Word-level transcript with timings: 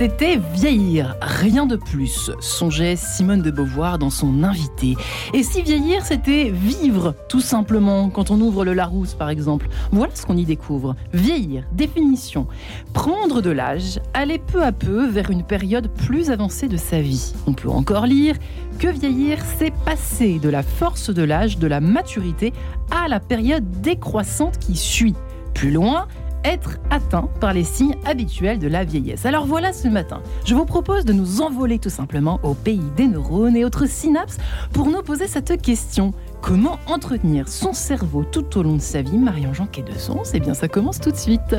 c'était 0.00 0.38
vieillir, 0.54 1.14
rien 1.20 1.66
de 1.66 1.76
plus, 1.76 2.30
songeait 2.40 2.96
Simone 2.96 3.42
de 3.42 3.50
Beauvoir 3.50 3.98
dans 3.98 4.08
son 4.08 4.44
invité. 4.44 4.96
Et 5.34 5.42
si 5.42 5.60
vieillir, 5.60 6.06
c'était 6.06 6.48
vivre, 6.48 7.14
tout 7.28 7.42
simplement, 7.42 8.08
quand 8.08 8.30
on 8.30 8.40
ouvre 8.40 8.64
le 8.64 8.72
Larousse 8.72 9.12
par 9.12 9.28
exemple. 9.28 9.68
Voilà 9.92 10.14
ce 10.14 10.24
qu'on 10.24 10.38
y 10.38 10.46
découvre. 10.46 10.96
Vieillir, 11.12 11.64
définition. 11.72 12.46
Prendre 12.94 13.42
de 13.42 13.50
l'âge, 13.50 14.00
aller 14.14 14.38
peu 14.38 14.62
à 14.62 14.72
peu 14.72 15.06
vers 15.06 15.28
une 15.28 15.42
période 15.42 15.90
plus 15.92 16.30
avancée 16.30 16.66
de 16.66 16.78
sa 16.78 17.02
vie. 17.02 17.34
On 17.46 17.52
peut 17.52 17.68
encore 17.68 18.06
lire 18.06 18.36
que 18.78 18.88
vieillir, 18.88 19.36
c'est 19.58 19.74
passer 19.84 20.38
de 20.38 20.48
la 20.48 20.62
force 20.62 21.10
de 21.10 21.22
l'âge, 21.22 21.58
de 21.58 21.66
la 21.66 21.82
maturité, 21.82 22.54
à 22.90 23.06
la 23.06 23.20
période 23.20 23.70
décroissante 23.82 24.56
qui 24.60 24.76
suit. 24.76 25.14
Plus 25.52 25.72
loin, 25.72 26.08
être 26.44 26.78
atteint 26.90 27.28
par 27.40 27.52
les 27.52 27.64
signes 27.64 27.96
habituels 28.04 28.58
de 28.58 28.68
la 28.68 28.84
vieillesse. 28.84 29.26
Alors 29.26 29.46
voilà 29.46 29.72
ce 29.72 29.88
matin, 29.88 30.22
je 30.44 30.54
vous 30.54 30.64
propose 30.64 31.04
de 31.04 31.12
nous 31.12 31.40
envoler 31.40 31.78
tout 31.78 31.90
simplement 31.90 32.40
au 32.42 32.54
pays 32.54 32.82
des 32.96 33.06
neurones 33.06 33.56
et 33.56 33.64
autres 33.64 33.86
synapses 33.86 34.38
pour 34.72 34.88
nous 34.88 35.02
poser 35.02 35.26
cette 35.26 35.60
question. 35.60 36.12
Comment 36.40 36.78
entretenir 36.86 37.48
son 37.48 37.72
cerveau 37.72 38.24
tout 38.24 38.58
au 38.58 38.62
long 38.62 38.76
de 38.76 38.80
sa 38.80 39.02
vie 39.02 39.18
Marion-Jean 39.18 39.66
de 39.66 39.98
Sens 39.98 40.30
Eh 40.34 40.40
bien, 40.40 40.54
ça 40.54 40.68
commence 40.68 40.98
tout 40.98 41.10
de 41.10 41.16
suite. 41.16 41.56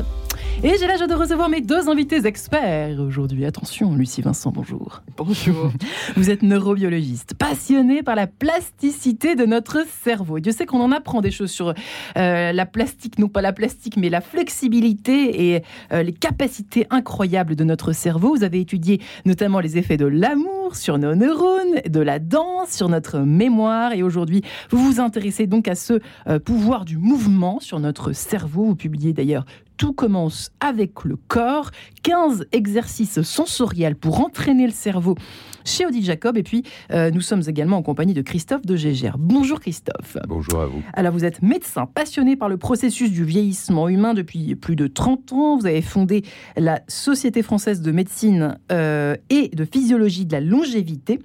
Et 0.64 0.76
j'ai 0.78 0.86
l'âge 0.86 1.00
de 1.00 1.14
recevoir 1.14 1.48
mes 1.48 1.60
deux 1.60 1.88
invités 1.88 2.24
experts 2.24 3.00
aujourd'hui. 3.00 3.44
Attention, 3.44 3.96
Lucie 3.96 4.22
Vincent, 4.22 4.52
bonjour. 4.52 5.02
Bonjour. 5.16 5.72
Vous 6.16 6.30
êtes 6.30 6.42
neurobiologiste, 6.42 7.34
passionné 7.34 8.04
par 8.04 8.14
la 8.14 8.28
plasticité 8.28 9.34
de 9.34 9.44
notre 9.44 9.84
cerveau. 10.04 10.38
Et 10.38 10.40
Dieu 10.40 10.52
sait 10.52 10.64
qu'on 10.64 10.80
en 10.80 10.92
apprend 10.92 11.20
des 11.20 11.32
choses 11.32 11.50
sur 11.50 11.74
euh, 12.16 12.52
la 12.52 12.66
plastique, 12.66 13.18
non 13.18 13.26
pas 13.28 13.42
la 13.42 13.52
plastique, 13.52 13.96
mais 13.96 14.08
la 14.08 14.20
flexibilité 14.20 15.54
et 15.54 15.62
euh, 15.92 16.04
les 16.04 16.12
capacités 16.12 16.86
incroyables 16.90 17.56
de 17.56 17.64
notre 17.64 17.92
cerveau. 17.92 18.36
Vous 18.36 18.44
avez 18.44 18.60
étudié 18.60 19.00
notamment 19.24 19.58
les 19.58 19.78
effets 19.78 19.96
de 19.96 20.06
l'amour 20.06 20.76
sur 20.76 20.96
nos 20.96 21.16
neurones, 21.16 21.80
de 21.88 22.00
la 22.00 22.20
danse, 22.20 22.70
sur 22.70 22.88
notre 22.88 23.18
mémoire. 23.18 23.94
Et 23.94 24.04
aujourd'hui, 24.04 24.42
vous 24.70 24.78
vous 24.78 25.00
intéressez 25.00 25.46
donc 25.48 25.66
à 25.66 25.74
ce 25.74 25.94
euh, 26.28 26.38
pouvoir 26.38 26.84
du 26.84 26.98
mouvement 26.98 27.58
sur 27.58 27.80
notre 27.80 28.12
cerveau. 28.12 28.64
Vous 28.64 28.76
publiez 28.76 29.12
d'ailleurs 29.12 29.44
tout 29.82 29.92
commence 29.92 30.52
avec 30.60 31.02
le 31.02 31.16
corps. 31.16 31.72
15 32.04 32.46
exercices 32.52 33.20
sensoriels 33.22 33.96
pour 33.96 34.20
entraîner 34.20 34.66
le 34.66 34.72
cerveau 34.72 35.16
chez 35.64 35.84
Odile 35.84 36.04
Jacob. 36.04 36.36
Et 36.36 36.44
puis, 36.44 36.62
euh, 36.92 37.10
nous 37.10 37.20
sommes 37.20 37.42
également 37.48 37.78
en 37.78 37.82
compagnie 37.82 38.14
de 38.14 38.22
Christophe 38.22 38.64
de 38.64 38.76
Gégère. 38.76 39.18
Bonjour 39.18 39.58
Christophe. 39.58 40.18
Bonjour 40.28 40.60
à 40.60 40.66
vous. 40.66 40.84
Alors, 40.92 41.12
vous 41.12 41.24
êtes 41.24 41.42
médecin 41.42 41.86
passionné 41.86 42.36
par 42.36 42.48
le 42.48 42.58
processus 42.58 43.10
du 43.10 43.24
vieillissement 43.24 43.88
humain 43.88 44.14
depuis 44.14 44.54
plus 44.54 44.76
de 44.76 44.86
30 44.86 45.32
ans. 45.32 45.58
Vous 45.58 45.66
avez 45.66 45.82
fondé 45.82 46.22
la 46.56 46.80
Société 46.86 47.42
française 47.42 47.80
de 47.80 47.90
médecine 47.90 48.58
euh, 48.70 49.16
et 49.30 49.48
de 49.48 49.64
physiologie 49.64 50.26
de 50.26 50.32
la 50.32 50.40
longévité. 50.40 51.18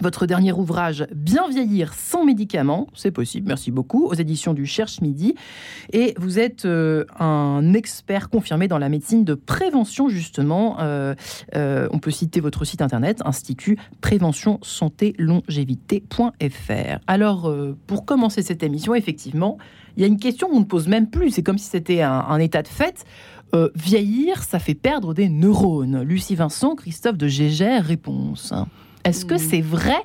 Votre 0.00 0.26
dernier 0.26 0.52
ouvrage, 0.52 1.06
Bien 1.14 1.48
vieillir 1.48 1.94
sans 1.94 2.24
médicaments, 2.24 2.88
c'est 2.94 3.12
possible, 3.12 3.46
merci 3.46 3.70
beaucoup, 3.70 4.06
aux 4.06 4.14
éditions 4.14 4.52
du 4.52 4.66
Cherche 4.66 5.00
Midi. 5.00 5.36
Et 5.92 6.14
vous 6.18 6.40
êtes 6.40 6.64
euh, 6.64 7.04
un 7.20 7.72
expert 7.74 8.28
confirmé 8.28 8.66
dans 8.66 8.78
la 8.78 8.88
médecine 8.88 9.24
de 9.24 9.34
prévention, 9.34 10.08
justement. 10.08 10.76
Euh, 10.80 11.14
euh, 11.54 11.88
on 11.92 12.00
peut 12.00 12.10
citer 12.10 12.40
votre 12.40 12.64
site 12.64 12.82
internet, 12.82 13.22
Institut 13.24 13.78
Prévention 14.00 14.58
Santé 14.62 15.14
Longévité.fr. 15.16 16.98
Alors, 17.06 17.54
pour 17.86 18.04
commencer 18.04 18.42
cette 18.42 18.64
émission, 18.64 18.96
effectivement, 18.96 19.58
il 19.96 20.02
y 20.02 20.04
a 20.04 20.08
une 20.08 20.18
question 20.18 20.48
qu'on 20.48 20.60
ne 20.60 20.64
pose 20.64 20.88
même 20.88 21.08
plus. 21.08 21.30
C'est 21.30 21.44
comme 21.44 21.58
si 21.58 21.70
c'était 21.70 22.02
un, 22.02 22.38
état 22.40 22.62
de 22.62 22.68
fait. 22.68 23.04
vieillir, 23.76 24.42
ça 24.42 24.58
fait 24.58 24.74
perdre 24.74 25.14
des 25.14 25.28
neurones. 25.28 26.02
Lucie 26.02 26.34
Vincent, 26.34 26.74
Christophe 26.74 27.16
de 27.16 27.28
Gégère, 27.28 27.84
réponse. 27.84 28.52
Est-ce 29.04 29.24
que 29.24 29.34
hmm. 29.34 29.38
c'est 29.38 29.60
vrai 29.60 29.96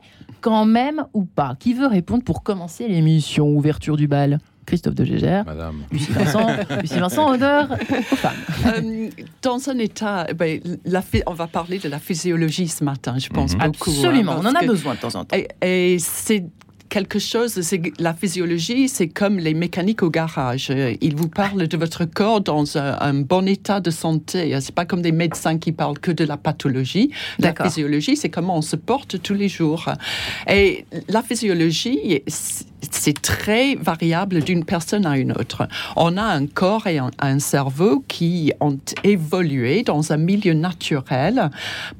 quand 0.41 0.65
même 0.65 1.05
ou 1.13 1.23
pas? 1.25 1.55
Qui 1.59 1.73
veut 1.73 1.87
répondre 1.87 2.23
pour 2.23 2.43
commencer 2.43 2.87
l'émission 2.87 3.47
Ouverture 3.49 3.97
du 3.97 4.07
bal? 4.07 4.39
Christophe 4.65 4.93
de 4.93 5.03
Gégère. 5.03 5.45
Madame. 5.45 5.81
Lucie 5.91 6.11
Vincent, 6.11 6.47
Lucie 6.81 6.99
Vincent 6.99 7.31
honneur 7.31 7.71
aux 7.71 8.15
femmes. 8.15 8.35
Euh, 8.67 9.09
dans 9.41 9.67
un 9.67 9.79
état, 9.79 10.27
eh 10.29 10.35
ben, 10.35 10.61
la, 10.85 11.01
on 11.25 11.33
va 11.33 11.47
parler 11.47 11.79
de 11.79 11.89
la 11.89 11.97
physiologie 11.97 12.67
ce 12.67 12.83
matin, 12.83 13.17
je 13.17 13.29
pense 13.29 13.55
mhm. 13.55 13.71
beaucoup. 13.71 13.89
Hein, 13.89 13.93
Absolument, 13.95 14.35
on 14.37 14.45
en 14.45 14.53
a 14.53 14.63
besoin 14.63 14.93
de 14.93 14.99
temps 14.99 15.15
en 15.15 15.25
temps. 15.25 15.35
et 15.61 15.97
c'est 15.97 16.45
quelque 16.89 17.19
chose, 17.19 17.61
c'est 17.61 17.81
la 17.99 18.13
physiologie, 18.13 18.89
c'est 18.89 19.07
comme 19.07 19.37
les 19.37 19.53
mécaniques 19.53 20.03
au 20.03 20.09
garage. 20.09 20.71
Ils 21.01 21.15
vous 21.15 21.29
parlent 21.29 21.67
de 21.67 21.77
votre 21.77 22.05
corps 22.05 22.41
dans 22.41 22.77
un, 22.77 23.13
bon 23.13 23.47
état 23.47 23.79
de 23.79 23.91
santé. 23.91 24.57
C'est 24.59 24.75
pas 24.75 24.85
comme 24.85 25.01
des 25.01 25.11
médecins 25.11 25.57
qui 25.57 25.71
parlent 25.71 25.99
que 25.99 26.11
de 26.11 26.23
la 26.23 26.37
pathologie. 26.37 27.11
La 27.37 27.53
physiologie, 27.53 28.15
c'est 28.15 28.29
comment 28.29 28.57
on 28.57 28.61
se 28.61 28.75
porte 28.75 29.21
tous 29.21 29.33
les 29.33 29.47
jours. 29.49 29.89
Et 30.49 30.85
la 31.07 31.21
physiologie, 31.21 32.23
c'est 32.91 33.21
très 33.21 33.75
variable 33.75 34.41
d'une 34.43 34.65
personne 34.65 35.05
à 35.05 35.17
une 35.17 35.31
autre. 35.31 35.67
On 35.95 36.17
a 36.17 36.23
un 36.23 36.47
corps 36.47 36.87
et 36.87 36.99
un, 36.99 37.39
cerveau 37.39 38.03
qui 38.07 38.51
ont 38.59 38.79
évolué 39.03 39.83
dans 39.83 40.11
un 40.11 40.17
milieu 40.17 40.53
naturel 40.53 41.49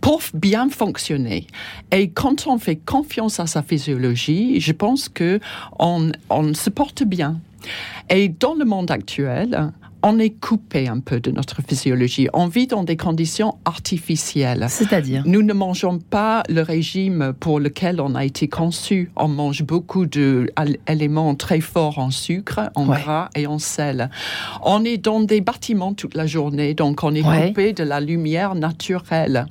pour 0.02 0.22
bien 0.34 0.70
fonctionner. 0.70 1.48
Et 1.92 2.10
quand 2.10 2.48
on 2.48 2.58
fait 2.58 2.76
confiance 2.76 3.40
à 3.40 3.48
sa 3.48 3.62
physiologie, 3.62 4.60
je 4.60 4.72
pense 4.72 5.10
que 5.10 5.40
on, 5.80 6.12
se 6.54 6.70
porte 6.70 7.04
bien. 7.04 7.40
Et 8.10 8.30
dans 8.30 8.54
le 8.54 8.66
monde 8.66 8.92
actuel, 8.92 9.72
on 10.02 10.18
est 10.20 10.30
coupé 10.30 10.88
un 10.88 11.00
peu 11.00 11.20
de 11.20 11.32
notre 11.32 11.62
physiologie. 11.62 12.28
On 12.34 12.48
vit 12.48 12.68
dans 12.68 12.84
des 12.84 12.96
conditions 12.96 13.58
artificielles. 13.66 14.66
C'est-à-dire? 14.70 15.24
Nous 15.26 15.42
ne 15.42 15.54
mangeons 15.54 16.00
pas 16.00 16.44
le 16.50 16.62
régime 16.62 17.34
pour 17.40 17.60
lequel 17.60 18.00
on 18.00 18.16
a 18.16 18.24
été 18.24 18.48
conçu. 18.48 19.12
On 19.16 19.28
mange 19.28 19.64
beaucoup 19.64 20.06
d'éléments 20.06 21.36
très 21.36 21.60
forts 21.60 22.00
en 22.00 22.12
sucre, 22.12 22.70
en 22.76 22.86
gras 22.86 23.30
et 23.36 23.46
en 23.48 23.60
sel. 23.60 24.10
On 24.64 24.86
est 24.86 24.98
dans 24.98 25.20
des 25.20 25.42
bâtiments 25.42 25.94
toute 25.94 26.16
la 26.16 26.28
journée, 26.28 26.74
donc 26.74 27.04
on 27.04 27.14
est 27.14 27.22
coupé 27.22 27.74
de 27.74 27.84
la 27.84 28.00
lumière 28.00 28.56
naturelle. 28.56 29.46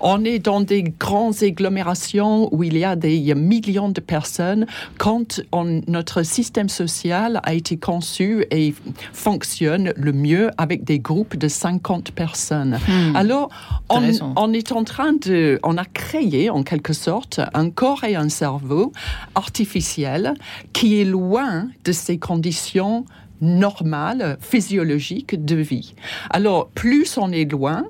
On 0.00 0.24
est 0.24 0.40
dans 0.40 0.60
des 0.60 0.82
grandes 0.82 1.42
agglomérations 1.42 2.52
où 2.52 2.64
il 2.64 2.76
y 2.76 2.84
a 2.84 2.96
des 2.96 3.34
millions 3.34 3.88
de 3.88 4.00
personnes. 4.00 4.66
Quand 4.98 5.40
notre 5.86 6.24
système 6.24 6.68
social 6.68 7.40
a 7.44 7.54
été 7.54 7.76
conçu 7.76 8.44
et 8.50 8.74
fonctionne 9.12 9.91
le 9.96 10.12
mieux 10.12 10.50
avec 10.58 10.84
des 10.84 10.98
groupes 10.98 11.36
de 11.36 11.48
50 11.48 12.12
personnes. 12.12 12.78
Hmm. 12.88 13.16
Alors, 13.16 13.50
on, 13.88 14.02
on, 14.36 14.52
est 14.52 14.72
en 14.72 14.84
train 14.84 15.12
de, 15.12 15.58
on 15.62 15.76
a 15.76 15.84
créé 15.84 16.50
en 16.50 16.62
quelque 16.62 16.92
sorte 16.92 17.40
un 17.54 17.70
corps 17.70 18.04
et 18.04 18.16
un 18.16 18.28
cerveau 18.28 18.92
artificiel 19.34 20.34
qui 20.72 21.00
est 21.00 21.04
loin 21.04 21.68
de 21.84 21.92
ces 21.92 22.18
conditions 22.18 23.04
normales, 23.42 24.38
physiologiques 24.40 25.44
de 25.44 25.56
vie. 25.56 25.94
Alors, 26.30 26.68
plus 26.68 27.18
on 27.18 27.32
est 27.32 27.50
loin, 27.50 27.84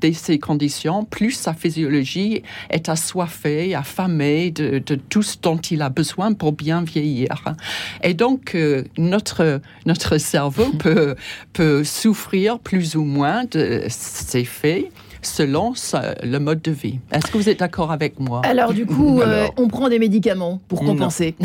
de 0.00 0.12
ces 0.12 0.38
conditions, 0.38 1.04
plus 1.04 1.32
sa 1.32 1.54
physiologie 1.54 2.42
est 2.70 2.88
assoiffée, 2.88 3.74
affamée 3.74 4.50
de, 4.50 4.78
tout 5.08 5.22
ce 5.22 5.36
dont 5.40 5.56
il 5.58 5.82
a 5.82 5.88
besoin 5.88 6.32
pour 6.32 6.52
bien 6.52 6.82
vieillir. 6.82 7.54
Et 8.02 8.14
donc, 8.14 8.54
euh, 8.54 8.84
notre, 8.96 9.60
notre 9.86 10.18
cerveau 10.18 10.66
peut, 10.78 11.14
peut 11.52 11.84
souffrir 11.84 12.58
plus 12.58 12.96
ou 12.96 13.04
moins 13.04 13.44
de 13.44 13.84
ces 13.88 14.44
faits 14.44 14.90
selon 15.22 15.74
le 16.22 16.38
mode 16.38 16.62
de 16.62 16.70
vie. 16.70 17.00
Est-ce 17.12 17.26
que 17.26 17.38
vous 17.38 17.48
êtes 17.48 17.58
d'accord 17.58 17.90
avec 17.90 18.20
moi? 18.20 18.40
Alors 18.44 18.72
du 18.72 18.86
coup, 18.86 19.20
euh, 19.20 19.48
on 19.56 19.68
prend 19.68 19.88
des 19.88 19.98
médicaments 19.98 20.60
pour 20.68 20.80
compenser. 20.80 21.34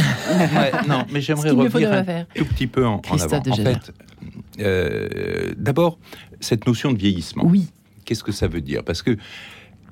Non, 0.87 1.05
mais 1.11 1.21
j'aimerais 1.21 1.51
revenir 1.51 1.91
un 1.91 2.25
tout 2.35 2.45
petit 2.45 2.67
peu 2.67 2.85
en, 2.85 3.01
en 3.09 3.17
avant. 3.17 3.37
En 3.37 3.55
fait, 3.55 3.91
euh, 4.59 5.53
d'abord, 5.57 5.97
cette 6.39 6.67
notion 6.67 6.91
de 6.91 6.97
vieillissement. 6.97 7.45
Oui. 7.45 7.67
Qu'est-ce 8.03 8.23
que 8.23 8.31
ça 8.31 8.47
veut 8.47 8.61
dire? 8.61 8.83
Parce 8.83 9.01
que 9.01 9.17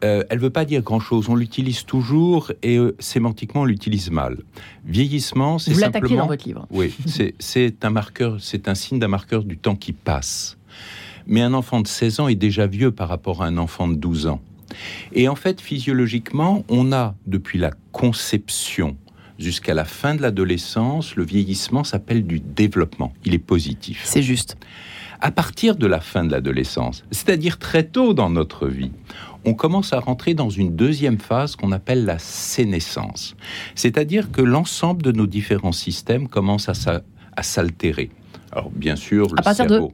euh, 0.03 0.23
elle 0.29 0.39
veut 0.39 0.49
pas 0.49 0.65
dire 0.65 0.81
grand-chose. 0.81 1.29
On 1.29 1.35
l'utilise 1.35 1.85
toujours 1.85 2.51
et 2.63 2.77
euh, 2.77 2.95
sémantiquement 2.99 3.61
on 3.61 3.65
l'utilise 3.65 4.09
mal. 4.09 4.37
Vieillissement, 4.85 5.59
c'est 5.59 5.73
simplement. 5.73 5.87
Vous 5.87 5.93
l'attaquez 5.93 6.15
dans 6.15 6.27
votre 6.27 6.47
livre. 6.47 6.67
Oui, 6.71 6.95
c'est 7.39 7.85
un 7.85 7.89
marqueur, 7.89 8.37
c'est 8.39 8.67
un 8.67 8.75
signe 8.75 8.99
d'un 8.99 9.07
marqueur 9.07 9.43
du 9.43 9.57
temps 9.57 9.75
qui 9.75 9.93
passe. 9.93 10.57
Mais 11.27 11.41
un 11.41 11.53
enfant 11.53 11.81
de 11.81 11.87
16 11.87 12.19
ans 12.21 12.27
est 12.27 12.35
déjà 12.35 12.65
vieux 12.65 12.91
par 12.91 13.07
rapport 13.07 13.43
à 13.43 13.45
un 13.45 13.57
enfant 13.57 13.87
de 13.87 13.95
12 13.95 14.27
ans. 14.27 14.41
Et 15.13 15.27
en 15.27 15.35
fait, 15.35 15.61
physiologiquement, 15.61 16.63
on 16.69 16.91
a 16.93 17.15
depuis 17.27 17.59
la 17.59 17.71
conception 17.91 18.97
jusqu'à 19.41 19.73
la 19.73 19.85
fin 19.85 20.15
de 20.15 20.21
l'adolescence, 20.21 21.15
le 21.15 21.23
vieillissement 21.23 21.83
s'appelle 21.83 22.25
du 22.25 22.39
développement. 22.39 23.13
Il 23.25 23.33
est 23.33 23.39
positif. 23.39 24.01
C'est 24.05 24.23
juste 24.23 24.57
à 25.21 25.29
partir 25.29 25.75
de 25.75 25.85
la 25.85 25.99
fin 25.99 26.23
de 26.23 26.31
l'adolescence, 26.31 27.03
c'est-à-dire 27.11 27.59
très 27.59 27.83
tôt 27.83 28.15
dans 28.15 28.31
notre 28.31 28.67
vie, 28.67 28.91
on 29.45 29.53
commence 29.53 29.93
à 29.93 29.99
rentrer 29.99 30.33
dans 30.33 30.49
une 30.49 30.75
deuxième 30.75 31.19
phase 31.19 31.55
qu'on 31.55 31.71
appelle 31.71 32.05
la 32.05 32.17
sénescence. 32.17 33.35
C'est-à-dire 33.75 34.31
que 34.31 34.41
l'ensemble 34.41 35.03
de 35.03 35.11
nos 35.11 35.27
différents 35.27 35.71
systèmes 35.71 36.27
commence 36.27 36.69
à 36.69 37.43
s'altérer. 37.43 38.09
Alors 38.51 38.71
bien 38.71 38.95
sûr, 38.95 39.27
le 39.27 39.39
à 39.39 39.43
partir 39.43 39.67
cerveau, 39.67 39.93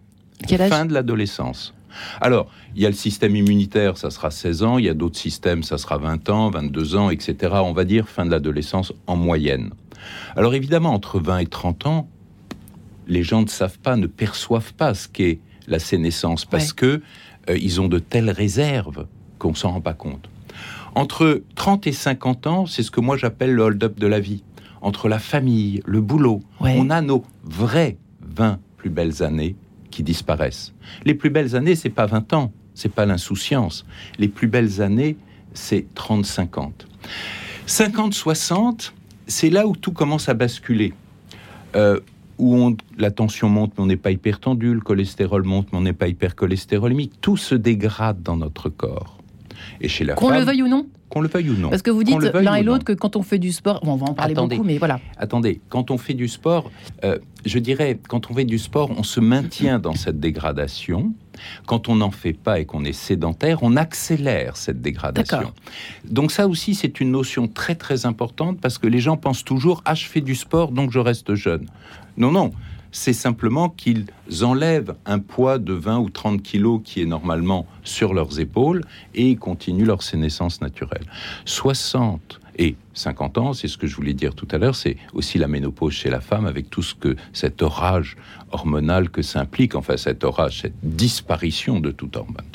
de 0.49 0.57
fin 0.57 0.85
de 0.85 0.93
l'adolescence. 0.93 1.73
Alors, 2.21 2.51
il 2.75 2.81
y 2.81 2.85
a 2.85 2.89
le 2.89 2.95
système 2.95 3.35
immunitaire, 3.35 3.97
ça 3.97 4.09
sera 4.09 4.31
16 4.31 4.63
ans, 4.63 4.77
il 4.77 4.85
y 4.85 4.89
a 4.89 4.93
d'autres 4.93 5.17
systèmes, 5.17 5.63
ça 5.63 5.77
sera 5.77 5.97
20 5.97 6.29
ans, 6.29 6.49
22 6.49 6.95
ans, 6.95 7.09
etc. 7.09 7.53
On 7.63 7.73
va 7.73 7.83
dire 7.83 8.07
fin 8.07 8.25
de 8.25 8.31
l'adolescence 8.31 8.93
en 9.07 9.15
moyenne. 9.15 9.71
Alors 10.35 10.53
évidemment, 10.53 10.93
entre 10.93 11.19
20 11.19 11.39
et 11.39 11.45
30 11.47 11.87
ans, 11.87 12.09
les 13.07 13.23
gens 13.23 13.41
ne 13.41 13.47
savent 13.47 13.79
pas, 13.79 13.95
ne 13.95 14.07
perçoivent 14.07 14.73
pas 14.73 14.93
ce 14.93 15.07
qu'est 15.07 15.39
la 15.67 15.79
sénescence 15.79 16.45
parce 16.45 16.73
que 16.73 17.01
euh, 17.49 17.57
ils 17.57 17.81
ont 17.81 17.87
de 17.87 17.99
telles 17.99 18.29
réserves 18.29 19.07
qu'on 19.39 19.53
s'en 19.53 19.71
rend 19.71 19.81
pas 19.81 19.93
compte. 19.93 20.29
Entre 20.95 21.43
30 21.55 21.87
et 21.87 21.91
50 21.91 22.47
ans, 22.47 22.65
c'est 22.65 22.83
ce 22.83 22.91
que 22.91 23.01
moi 23.01 23.17
j'appelle 23.17 23.53
le 23.53 23.63
hold-up 23.63 23.99
de 23.99 24.07
la 24.07 24.19
vie. 24.19 24.43
Entre 24.81 25.09
la 25.09 25.19
famille, 25.19 25.81
le 25.85 26.01
boulot, 26.01 26.41
on 26.59 26.89
a 26.89 27.01
nos 27.01 27.23
vraies 27.43 27.97
20 28.21 28.59
plus 28.77 28.89
belles 28.89 29.23
années 29.23 29.55
qui 29.97 30.03
disparaissent. 30.03 30.75
Les 31.05 31.15
plus 31.15 31.31
belles 31.31 31.55
années, 31.55 31.73
c'est 31.73 31.89
pas 31.89 32.05
20 32.05 32.33
ans, 32.33 32.51
c'est 32.75 32.93
pas 32.93 33.07
l'insouciance. 33.07 33.83
Les 34.19 34.27
plus 34.27 34.45
belles 34.45 34.79
années, 34.79 35.17
c'est 35.55 35.87
30-50. 35.95 36.69
50-60, 37.67 38.91
c'est 39.25 39.49
là 39.49 39.65
où 39.65 39.75
tout 39.75 39.93
commence 39.93 40.29
à 40.29 40.35
basculer. 40.35 40.93
Euh, 41.75 41.99
où 42.37 42.77
la 42.99 43.09
tension 43.09 43.49
monte, 43.49 43.73
mais 43.75 43.83
on 43.85 43.87
n'est 43.87 43.97
pas 43.97 44.11
hyper 44.11 44.39
tendu, 44.39 44.71
le 44.71 44.81
cholestérol 44.81 45.41
monte, 45.41 45.69
mais 45.71 45.79
on 45.79 45.81
n'est 45.81 45.93
pas 45.93 46.07
hyper 46.07 46.35
cholestérolémique. 46.35 47.13
Tout 47.19 47.37
se 47.37 47.55
dégrade 47.55 48.21
dans 48.21 48.37
notre 48.37 48.69
corps. 48.69 49.17
Et 49.81 49.87
chez 49.87 50.05
la 50.05 50.13
Qu'on 50.13 50.29
le 50.29 50.41
veuille 50.41 50.61
ou 50.61 50.67
non 50.67 50.85
Qu'on 51.09 51.21
le 51.21 51.29
veuille 51.29 51.49
ou 51.51 51.55
non. 51.55 51.69
Parce 51.69 51.81
que 51.81 51.91
vous 51.91 52.03
dites 52.03 52.21
l'un 52.21 52.55
et 52.55 52.63
l'autre 52.63 52.83
que 52.83 52.93
quand 52.93 53.15
on 53.15 53.23
fait 53.23 53.39
du 53.39 53.51
sport, 53.51 53.79
on 53.83 53.95
va 53.95 54.07
en 54.07 54.13
parler 54.13 54.33
beaucoup, 54.33 54.63
mais 54.63 54.77
voilà. 54.77 54.99
Attendez, 55.17 55.61
quand 55.69 55.89
on 55.91 55.97
fait 55.97 56.13
du 56.13 56.27
sport, 56.27 56.69
euh, 57.03 57.17
je 57.45 57.59
dirais, 57.59 57.97
quand 58.07 58.29
on 58.29 58.33
fait 58.33 58.45
du 58.45 58.59
sport, 58.59 58.91
on 58.97 59.03
se 59.03 59.19
maintient 59.19 59.79
dans 59.79 59.95
cette 59.95 60.19
dégradation. 60.19 61.13
Quand 61.65 61.87
on 61.87 61.95
n'en 61.95 62.11
fait 62.11 62.33
pas 62.33 62.59
et 62.59 62.65
qu'on 62.65 62.83
est 62.83 62.93
sédentaire, 62.93 63.59
on 63.61 63.75
accélère 63.75 64.57
cette 64.57 64.81
dégradation. 64.81 65.53
Donc 66.03 66.31
ça 66.31 66.47
aussi, 66.47 66.73
c'est 66.73 66.99
une 66.99 67.11
notion 67.11 67.47
très 67.47 67.75
très 67.75 68.05
importante 68.05 68.59
parce 68.59 68.77
que 68.77 68.87
les 68.87 68.99
gens 68.99 69.17
pensent 69.17 69.43
toujours, 69.43 69.83
ah, 69.85 69.93
je 69.93 70.05
fais 70.05 70.21
du 70.21 70.35
sport, 70.35 70.71
donc 70.71 70.91
je 70.91 70.99
reste 70.99 71.35
jeune. 71.35 71.67
Non, 72.17 72.31
non, 72.31 72.51
c'est 72.91 73.13
simplement 73.13 73.69
qu'ils 73.69 74.05
enlèvent 74.41 74.95
un 75.05 75.19
poids 75.19 75.57
de 75.59 75.73
20 75.73 75.99
ou 75.99 76.09
30 76.09 76.41
kilos 76.41 76.81
qui 76.83 77.01
est 77.01 77.05
normalement 77.05 77.65
sur 77.83 78.13
leurs 78.13 78.39
épaules 78.39 78.83
et 79.15 79.31
ils 79.31 79.39
continuent 79.39 79.85
leur 79.85 80.03
sénescence 80.03 80.61
naturelle. 80.61 81.05
60 81.45 82.39
et 82.59 82.75
50 82.93 83.37
ans, 83.37 83.53
c'est 83.53 83.67
ce 83.67 83.77
que 83.77 83.85
je 83.85 83.95
voulais 83.95 84.13
dire 84.13 84.33
tout 84.33 84.47
à 84.51 84.57
l'heure, 84.57 84.75
c'est 84.75 84.97
aussi 85.13 85.37
la 85.37 85.47
ménopause 85.47 85.93
chez 85.93 86.09
la 86.09 86.21
femme 86.21 86.45
avec 86.47 86.69
tout 86.69 86.81
ce 86.81 86.95
que 86.95 87.15
cet 87.31 87.61
orage 87.61 88.17
hormonal 88.51 89.09
que 89.09 89.21
ça 89.21 89.39
implique, 89.41 89.75
enfin 89.75 89.97
cet 89.97 90.23
orage, 90.23 90.61
cette 90.61 90.73
disparition 90.81 91.79
de 91.79 91.91
tout 91.91 92.17
hormone, 92.17 92.45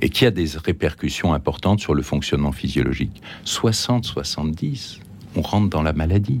et 0.00 0.08
qui 0.08 0.24
a 0.24 0.30
des 0.30 0.56
répercussions 0.56 1.34
importantes 1.34 1.80
sur 1.80 1.94
le 1.94 2.02
fonctionnement 2.02 2.52
physiologique. 2.52 3.22
60-70, 3.44 5.00
on 5.36 5.42
rentre 5.42 5.68
dans 5.68 5.82
la 5.82 5.92
maladie. 5.92 6.40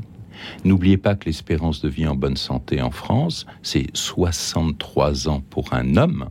N'oubliez 0.64 0.96
pas 0.96 1.14
que 1.14 1.26
l'espérance 1.26 1.80
de 1.80 1.88
vie 1.88 2.06
en 2.06 2.14
bonne 2.14 2.36
santé 2.36 2.80
en 2.82 2.90
France, 2.90 3.46
c'est 3.62 3.86
63 3.94 5.28
ans 5.28 5.42
pour 5.50 5.72
un 5.72 5.96
homme, 5.96 6.28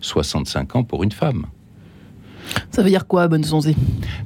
65 0.00 0.76
ans 0.76 0.84
pour 0.84 1.02
une 1.02 1.12
femme. 1.12 1.46
Ça 2.70 2.82
veut 2.82 2.88
dire 2.88 3.06
quoi, 3.06 3.28
bonne 3.28 3.44
santé? 3.44 3.76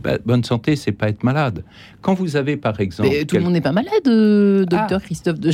Bah, 0.02 0.18
Bonne 0.24 0.44
santé, 0.44 0.76
c'est 0.76 0.92
pas 0.92 1.08
être 1.08 1.24
malade. 1.24 1.64
Quand 2.00 2.14
vous 2.14 2.36
avez, 2.36 2.56
par 2.56 2.80
exemple... 2.80 3.08
Mais 3.10 3.24
tout 3.24 3.36
le 3.36 3.42
monde 3.42 3.52
n'est 3.52 3.60
pas 3.60 3.72
malade, 3.72 4.06
euh, 4.06 4.64
docteur 4.64 5.00
ah. 5.02 5.04
Christophe 5.04 5.40
de 5.40 5.52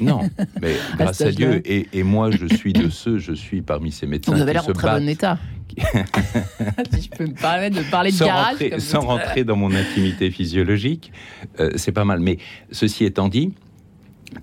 Non, 0.00 0.20
mais 0.60 0.74
grâce 0.98 1.20
à, 1.20 1.30
Dieu, 1.30 1.62
et, 1.64 2.02
moi, 2.02 2.30
je 2.30 2.46
suis 2.46 2.72
de 2.72 2.88
ceux, 2.88 3.18
je 3.18 3.32
suis 3.32 3.62
parmi 3.62 3.92
ces 3.92 4.06
médecins 4.06 4.32
Vous 4.32 4.40
avez 4.40 4.52
l'air 4.52 4.68
en 4.68 4.72
très 4.72 4.98
bon 4.98 5.08
état. 5.08 5.38
si 6.92 7.02
je 7.02 7.10
peux 7.10 7.26
me 7.26 7.34
permettre 7.34 7.76
de 7.76 7.90
parler 7.90 8.10
de 8.10 8.16
sans 8.16 8.26
garage. 8.26 8.52
Rentrer, 8.52 8.80
sans 8.80 9.00
rentrer 9.00 9.44
dans 9.44 9.56
mon 9.56 9.72
intimité 9.74 10.30
physiologique, 10.30 11.12
euh, 11.60 11.70
c'est 11.76 11.92
pas 11.92 12.04
mal. 12.04 12.20
Mais 12.20 12.38
ceci 12.72 13.04
étant 13.04 13.28
dit, 13.28 13.52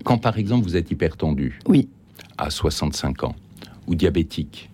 quand 0.04 0.18
par 0.18 0.38
exemple 0.38 0.64
vous 0.64 0.76
êtes 0.76 0.90
hypertendu, 0.90 1.58
oui. 1.66 1.88
à 2.38 2.50
65 2.50 3.24
ans, 3.24 3.34
ou 3.86 3.94
diabétique, 3.94 4.70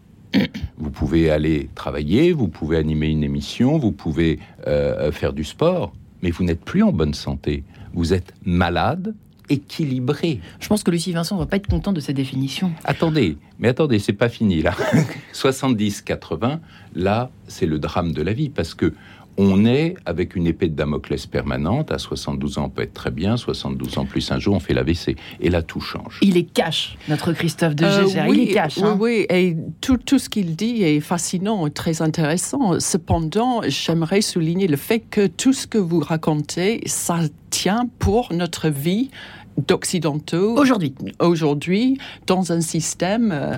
vous 0.78 0.90
pouvez 0.90 1.30
aller 1.30 1.68
travailler, 1.74 2.32
vous 2.32 2.48
pouvez 2.48 2.76
animer 2.76 3.08
une 3.08 3.22
émission, 3.22 3.78
vous 3.78 3.92
pouvez 3.92 4.38
euh, 4.66 5.12
faire 5.12 5.32
du 5.32 5.44
sport, 5.44 5.92
mais 6.22 6.30
vous 6.30 6.44
n'êtes 6.44 6.64
plus 6.64 6.82
en 6.82 6.92
bonne 6.92 7.14
santé. 7.14 7.64
Vous 7.92 8.12
êtes 8.12 8.34
malade, 8.44 9.14
équilibré. 9.48 10.40
Je 10.60 10.68
pense 10.68 10.82
que 10.82 10.90
Lucie 10.90 11.12
Vincent 11.12 11.36
ne 11.36 11.40
va 11.40 11.46
pas 11.46 11.56
être 11.56 11.68
content 11.68 11.92
de 11.92 12.00
cette 12.00 12.16
définition. 12.16 12.72
Attendez, 12.84 13.36
mais 13.58 13.68
attendez, 13.68 13.98
c'est 13.98 14.12
pas 14.12 14.28
fini 14.28 14.62
là. 14.62 14.74
70-80, 15.32 16.58
là, 16.94 17.30
c'est 17.46 17.66
le 17.66 17.78
drame 17.78 18.12
de 18.12 18.22
la 18.22 18.32
vie 18.32 18.48
parce 18.48 18.74
que 18.74 18.94
on 19.36 19.64
est 19.64 19.94
avec 20.06 20.36
une 20.36 20.46
épée 20.46 20.68
de 20.68 20.74
Damoclès 20.74 21.26
permanente. 21.26 21.90
À 21.90 21.98
72 21.98 22.58
ans, 22.58 22.64
on 22.66 22.68
peut 22.68 22.82
être 22.82 22.94
très 22.94 23.10
bien. 23.10 23.36
72 23.36 23.98
ans 23.98 24.06
plus 24.06 24.30
un 24.30 24.38
jour, 24.38 24.54
on 24.54 24.60
fait 24.60 24.74
l'AVC. 24.74 25.16
Et 25.40 25.50
là, 25.50 25.62
tout 25.62 25.80
change. 25.80 26.18
Il 26.22 26.36
est 26.36 26.44
cash, 26.44 26.96
notre 27.08 27.32
Christophe 27.32 27.74
de 27.74 27.84
euh, 27.84 28.26
oui, 28.28 28.38
il 28.42 28.50
est 28.50 28.54
cash. 28.54 28.78
Hein. 28.78 28.96
Oui, 28.98 29.26
et 29.28 29.56
tout, 29.80 29.96
tout 29.96 30.18
ce 30.18 30.28
qu'il 30.28 30.56
dit 30.56 30.82
est 30.82 31.00
fascinant 31.00 31.66
et 31.66 31.70
très 31.70 32.02
intéressant. 32.02 32.78
Cependant, 32.80 33.62
j'aimerais 33.66 34.20
souligner 34.20 34.66
le 34.66 34.76
fait 34.76 35.00
que 35.00 35.26
tout 35.26 35.52
ce 35.52 35.66
que 35.66 35.78
vous 35.78 36.00
racontez, 36.00 36.82
ça 36.86 37.20
tient 37.50 37.88
pour 37.98 38.32
notre 38.32 38.68
vie 38.68 39.10
d'occidentaux 39.58 40.56
aujourd'hui. 40.58 40.94
aujourd'hui 41.20 41.98
dans 42.26 42.52
un 42.52 42.60
système 42.60 43.32
euh, 43.32 43.56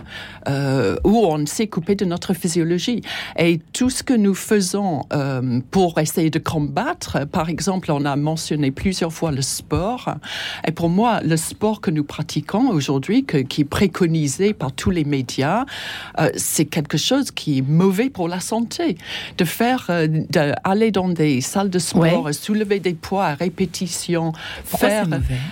euh, 0.48 0.96
où 1.04 1.24
on 1.26 1.46
s'est 1.46 1.66
coupé 1.66 1.94
de 1.94 2.04
notre 2.04 2.34
physiologie. 2.34 3.02
Et 3.38 3.60
tout 3.72 3.90
ce 3.90 4.02
que 4.02 4.14
nous 4.14 4.34
faisons 4.34 5.02
euh, 5.12 5.60
pour 5.70 5.98
essayer 5.98 6.30
de 6.30 6.38
combattre 6.38 7.26
par 7.26 7.48
exemple 7.48 7.90
on 7.90 8.04
a 8.04 8.16
mentionné 8.16 8.70
plusieurs 8.70 9.12
fois 9.12 9.32
le 9.32 9.42
sport. 9.42 10.14
Et 10.66 10.72
pour 10.72 10.88
moi 10.88 11.20
le 11.22 11.36
sport 11.36 11.80
que 11.80 11.90
nous 11.90 12.04
pratiquons 12.04 12.68
aujourd'hui 12.68 13.24
qui 13.24 13.62
est 13.62 13.64
préconisé 13.64 14.52
par 14.52 14.72
tous 14.72 14.90
les 14.90 15.04
médias 15.04 15.64
c'est 16.36 16.66
quelque 16.66 16.98
chose 16.98 17.30
qui 17.30 17.58
est 17.58 17.62
mauvais 17.62 18.10
pour 18.10 18.28
la 18.28 18.40
santé. 18.40 18.96
De 19.38 19.44
faire 19.44 19.90
d'aller 20.30 20.90
dans 20.90 21.08
des 21.08 21.40
salles 21.40 21.70
de 21.70 21.78
sport 21.78 22.32
soulever 22.34 22.80
des 22.80 22.94
poids 22.94 23.26
à 23.26 23.34
répétition 23.34 24.32
faire 24.64 25.06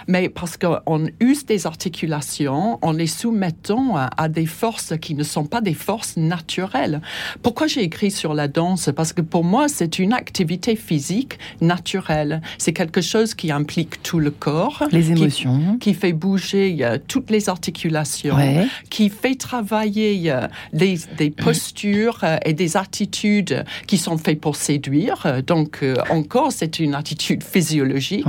mais 0.06 0.28
parce 0.34 0.56
qu'on 0.56 1.06
use 1.20 1.46
des 1.46 1.66
articulations 1.66 2.78
en 2.82 2.92
les 2.92 3.06
soumettant 3.06 3.96
à, 3.96 4.28
des 4.28 4.46
forces 4.46 4.94
qui 5.00 5.14
ne 5.14 5.22
sont 5.22 5.44
pas 5.44 5.60
des 5.60 5.74
forces 5.74 6.16
naturelles. 6.16 7.00
Pourquoi 7.42 7.66
j'ai 7.66 7.82
écrit 7.82 8.10
sur 8.10 8.34
la 8.34 8.48
danse? 8.48 8.90
Parce 8.94 9.12
que 9.12 9.20
pour 9.20 9.44
moi, 9.44 9.68
c'est 9.68 9.98
une 9.98 10.12
activité 10.12 10.76
physique 10.76 11.38
naturelle. 11.60 12.42
C'est 12.58 12.72
quelque 12.72 13.00
chose 13.00 13.34
qui 13.34 13.50
implique 13.50 14.02
tout 14.02 14.18
le 14.18 14.30
corps. 14.30 14.84
Les 14.90 15.10
émotions. 15.10 15.78
Qui, 15.78 15.94
fait 15.94 16.12
bouger 16.12 16.78
euh, 16.80 16.98
toutes 17.06 17.30
les 17.30 17.48
articulations. 17.48 18.36
Qui 18.90 19.10
fait 19.10 19.36
travailler 19.36 20.30
euh, 20.30 20.48
des 20.72 21.30
postures 21.36 22.20
euh, 22.22 22.36
et 22.44 22.52
des 22.52 22.76
attitudes 22.76 23.64
qui 23.86 23.98
sont 23.98 24.18
faites 24.18 24.40
pour 24.40 24.56
séduire. 24.56 25.42
Donc, 25.46 25.84
encore, 26.10 26.52
c'est 26.52 26.80
une 26.80 26.94
attitude 26.94 27.42
physiologique. 27.42 28.26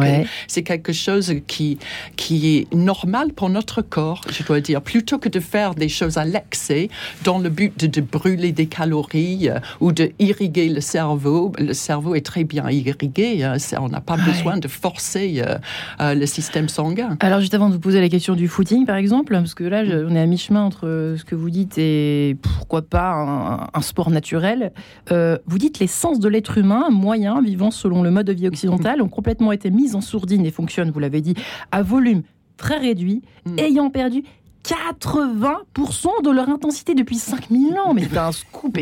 C'est 0.47 0.63
quelque 0.63 0.93
chose 0.93 1.33
qui, 1.47 1.77
qui 2.15 2.57
est 2.57 2.73
normal 2.73 3.33
pour 3.33 3.49
notre 3.49 3.81
corps, 3.81 4.21
je 4.29 4.43
dois 4.43 4.61
dire, 4.61 4.81
plutôt 4.81 5.17
que 5.17 5.29
de 5.29 5.39
faire 5.39 5.75
des 5.75 5.89
choses 5.89 6.17
à 6.17 6.25
l'excès 6.25 6.89
dans 7.23 7.39
le 7.39 7.49
but 7.49 7.85
de, 7.85 8.01
brûler 8.01 8.51
des 8.51 8.67
calories 8.67 9.49
euh, 9.49 9.59
ou 9.79 9.91
de 9.91 10.11
irriguer 10.19 10.69
le 10.69 10.81
cerveau. 10.81 11.51
Le 11.57 11.73
cerveau 11.73 12.15
est 12.15 12.25
très 12.25 12.43
bien 12.43 12.69
irrigué, 12.69 13.43
hein, 13.43 13.57
on 13.79 13.89
n'a 13.89 14.01
pas 14.01 14.17
besoin 14.17 14.57
de 14.57 14.67
forcer 14.67 15.43
euh, 15.45 15.57
euh, 16.01 16.13
le 16.13 16.25
système 16.25 16.69
sanguin. 16.69 17.17
Alors 17.19 17.39
juste 17.39 17.53
avant 17.53 17.69
de 17.69 17.73
vous 17.73 17.79
poser 17.79 18.01
la 18.01 18.09
question 18.09 18.35
du 18.35 18.47
footing, 18.47 18.85
par 18.85 18.95
exemple, 18.95 19.33
parce 19.33 19.53
que 19.53 19.63
là, 19.63 19.83
on 19.85 20.15
est 20.15 20.19
à 20.19 20.25
mi-chemin 20.25 20.63
entre 20.63 21.15
ce 21.17 21.23
que 21.23 21.35
vous 21.35 21.49
dites 21.49 21.77
et 21.77 22.37
pourquoi 22.41 22.81
pas 22.81 23.69
un, 23.73 23.81
sport 23.81 24.09
naturel. 24.09 24.71
vous 25.09 25.57
dites 25.57 25.79
les 25.79 25.87
sens 25.87 26.19
de 26.19 26.27
l'être 26.27 26.57
humain, 26.57 26.89
moyen, 26.89 27.41
vivant 27.41 27.71
selon 27.71 28.01
le 28.01 28.11
mode 28.11 28.25
de 28.25 28.33
vie 28.33 28.47
occidental, 28.47 29.01
ont 29.01 29.09
complètement 29.09 29.51
été 29.51 29.69
mis 29.69 29.95
en 29.95 30.01
sourdine 30.01 30.45
et 30.45 30.51
fonctionnent, 30.51 30.91
vous 30.91 30.99
l'avez 30.99 31.21
dit, 31.21 31.35
à 31.71 31.83
volume 31.85 32.23
très 32.57 32.77
réduit, 32.77 33.21
hmm. 33.45 33.59
ayant 33.59 33.89
perdu 33.89 34.23
80% 34.65 36.23
de 36.23 36.31
leur 36.31 36.49
intensité 36.49 36.95
depuis 36.95 37.17
5000 37.17 37.77
ans. 37.77 37.93
Mais 37.93 38.07
c'est 38.09 38.17
un 38.17 38.31
scoop 38.31 38.77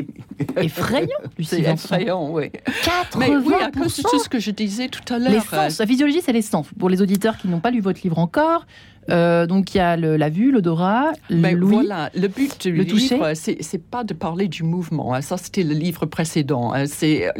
effrayant, 0.57 1.07
C'est 1.43 1.61
effrayant, 1.61 2.31
oui. 2.31 2.51
80% 2.83 3.17
Mais 3.17 3.35
oui, 3.35 3.53
à 3.55 3.69
cause 3.69 3.97
de 3.97 4.03
tout 4.03 4.19
ce 4.19 4.29
que 4.29 4.39
je 4.39 4.51
disais 4.51 4.87
tout 4.87 5.13
à 5.13 5.19
l'heure. 5.19 5.43
La 5.51 5.85
physiologie, 5.85 6.21
c'est 6.23 6.31
les 6.31 6.41
sens. 6.41 6.67
Pour 6.79 6.89
les 6.89 7.01
auditeurs 7.01 7.37
qui 7.37 7.47
n'ont 7.47 7.59
pas 7.59 7.71
lu 7.71 7.81
votre 7.81 8.01
livre 8.03 8.19
encore, 8.19 8.65
euh, 9.09 9.45
donc 9.45 9.73
il 9.73 9.77
y 9.77 9.81
a 9.81 9.97
la 9.97 10.29
vue, 10.29 10.51
l'odorat, 10.51 11.11
l'ouïe. 11.29 11.55
Voilà, 11.73 12.09
le 12.15 12.27
but 12.27 12.67
du 12.67 12.71
le 12.71 12.83
livre, 12.83 13.33
c'est 13.33 13.83
pas 13.83 14.03
de 14.03 14.13
parler 14.13 14.47
du 14.47 14.63
mouvement. 14.63 15.13
Hein. 15.13 15.21
Ça, 15.21 15.37
c'était 15.37 15.63
le 15.63 15.73
livre 15.73 16.05
précédent. 16.05 16.73
Hein. 16.73 16.85
C'est 16.85 17.31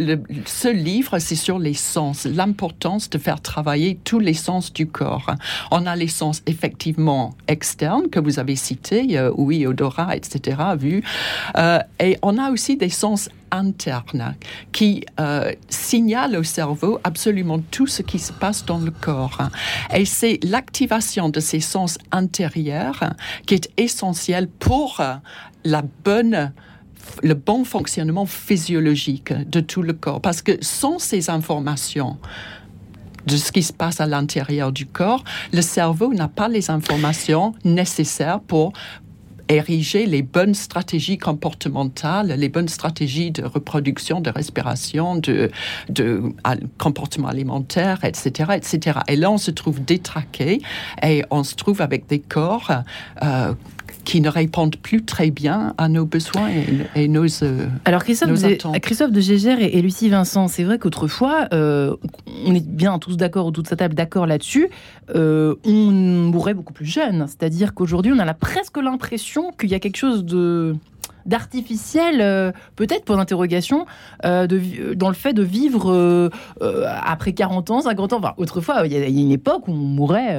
ce 0.46 0.68
livre, 0.68 1.20
c'est 1.20 1.36
sur 1.36 1.60
les 1.60 1.74
sens, 1.74 2.26
l'importance 2.26 3.10
de 3.10 3.18
faire 3.18 3.42
travailler 3.42 4.00
tous 4.04 4.20
les 4.20 4.34
sens 4.34 4.74
du 4.74 4.88
corps. 4.88 5.32
On 5.72 5.86
a 5.86 5.96
les 5.96 6.08
sens 6.08 6.42
effectivement 6.46 7.36
externes 7.48 8.10
que 8.10 8.20
vous 8.20 8.40
avez 8.40 8.56
cités, 8.56 9.18
euh, 9.18 9.32
oui, 9.36 9.66
odorat, 9.66 10.16
etc., 10.16 10.58
vu. 10.78 11.04
Euh, 11.58 11.80
et 12.00 12.18
on 12.22 12.38
a 12.38 12.52
aussi 12.52 12.78
des 12.78 12.90
sens 12.90 13.30
internes 13.54 14.36
qui 14.72 15.06
euh, 15.20 15.52
signalent 15.70 16.36
au 16.36 16.44
cerveau 16.44 17.00
absolument 17.04 17.60
tout 17.72 17.88
ce 17.88 18.02
qui 18.02 18.20
se 18.20 18.34
passe 18.34 18.66
dans 18.66 18.80
le 18.80 18.92
corps. 18.92 19.38
Et 19.94 20.06
c'est 20.06 20.40
l'activation 20.44 21.30
de 21.30 21.40
ces 21.40 21.60
sens 21.60 21.98
intérieurs 22.12 23.04
qui 23.46 23.54
est 23.54 23.70
essentielle 23.78 24.48
pour 24.48 25.02
la 25.64 25.84
bonne 26.04 26.52
le 27.22 27.34
bon 27.34 27.66
fonctionnement 27.66 28.26
physiologique 28.26 29.34
de 29.34 29.60
tout 29.60 29.82
le 29.82 29.92
corps. 29.92 30.22
Parce 30.22 30.42
que 30.42 30.54
sans 30.62 31.00
ces 31.00 31.30
informations, 31.30 32.18
de 33.26 33.38
ce 33.38 33.52
qui 33.52 33.64
se 33.64 33.74
passe 33.74 34.02
à 34.02 34.06
l'intérieur 34.06 34.72
du 34.72 34.86
corps, 34.86 35.24
le 35.54 35.62
cerveau 35.62 36.14
n'a 36.14 36.28
pas 36.28 36.48
les 36.48 36.70
informations 36.70 37.54
nécessaires 37.64 38.42
pour 38.42 38.74
ériger 39.50 40.06
les 40.06 40.22
bonnes 40.22 40.54
stratégies 40.54 41.18
comportementales, 41.18 42.28
les 42.28 42.50
bonnes 42.50 42.70
stratégies 42.70 43.32
de 43.32 43.44
reproduction, 43.44 44.22
de 44.22 44.30
respiration, 44.30 45.16
de, 45.18 45.52
comportement 46.78 47.28
alimentaire, 47.28 48.04
etc., 48.04 48.52
etc. 48.56 49.00
Et 49.08 49.16
là, 49.16 49.32
on 49.32 49.38
se 49.38 49.52
trouve 49.52 49.84
détraqué 49.84 50.62
et 51.02 51.24
on 51.30 51.44
se 51.44 51.56
trouve 51.56 51.82
avec 51.82 52.08
des 52.08 52.20
corps 52.20 52.72
euh, 53.22 53.54
qui 54.04 54.22
ne 54.22 54.30
répondent 54.30 54.76
plus 54.76 55.04
très 55.04 55.32
bien 55.32 55.74
à 55.78 55.88
nos 55.88 56.06
besoins 56.06 56.50
et, 56.96 57.08
nos 57.08 57.26
euh, 57.44 57.68
Alors 57.86 58.04
Christophe, 58.04 58.42
de, 58.42 58.80
Christophe 58.80 59.12
de 59.12 59.22
Gégère 59.22 59.60
et, 59.62 59.82
Lucie 59.82 60.10
Vincent, 60.10 60.48
c'est 60.48 60.64
vrai 60.64 60.78
qu'autrefois, 60.78 61.48
euh, 61.54 61.96
on 62.46 62.54
est 62.54 62.66
bien 62.66 63.00
tous 63.00 63.18
d'accord, 63.18 63.52
toute 63.52 63.68
sa 63.68 63.76
table 63.76 63.94
d'accord 63.96 64.28
là-dessus, 64.28 64.70
euh, 65.16 65.56
on 65.66 65.72
mourrait 65.72 66.54
beaucoup 66.54 66.74
plus 66.74 66.86
jeune. 66.86 67.26
C'est-à-dire 67.28 67.74
qu'aujourd'hui, 67.74 68.12
on 68.14 68.20
a 68.20 68.34
presque 68.34 68.78
l'impression 68.78 69.52
qu'il 69.52 69.70
y 69.70 69.76
a 69.76 69.80
quelque 69.80 69.98
chose 69.98 70.26
de 70.26 70.76
d'artificiel, 71.26 72.54
peut-être 72.76 73.06
pour 73.06 73.16
l'interrogation, 73.16 73.86
dans 74.24 75.08
le 75.08 75.14
fait 75.14 75.32
de 75.32 75.42
vivre 75.42 76.30
après 76.86 77.32
40 77.32 77.72
ans, 77.72 77.80
50 77.80 78.12
ans. 78.12 78.18
Enfin, 78.18 78.34
autrefois, 78.36 78.86
il 78.86 78.92
y, 78.92 78.98
a 78.98 79.08
une 79.08 79.32
époque 79.32 79.70
où 79.70 79.72
on 79.72 79.76
mourait 79.76 80.38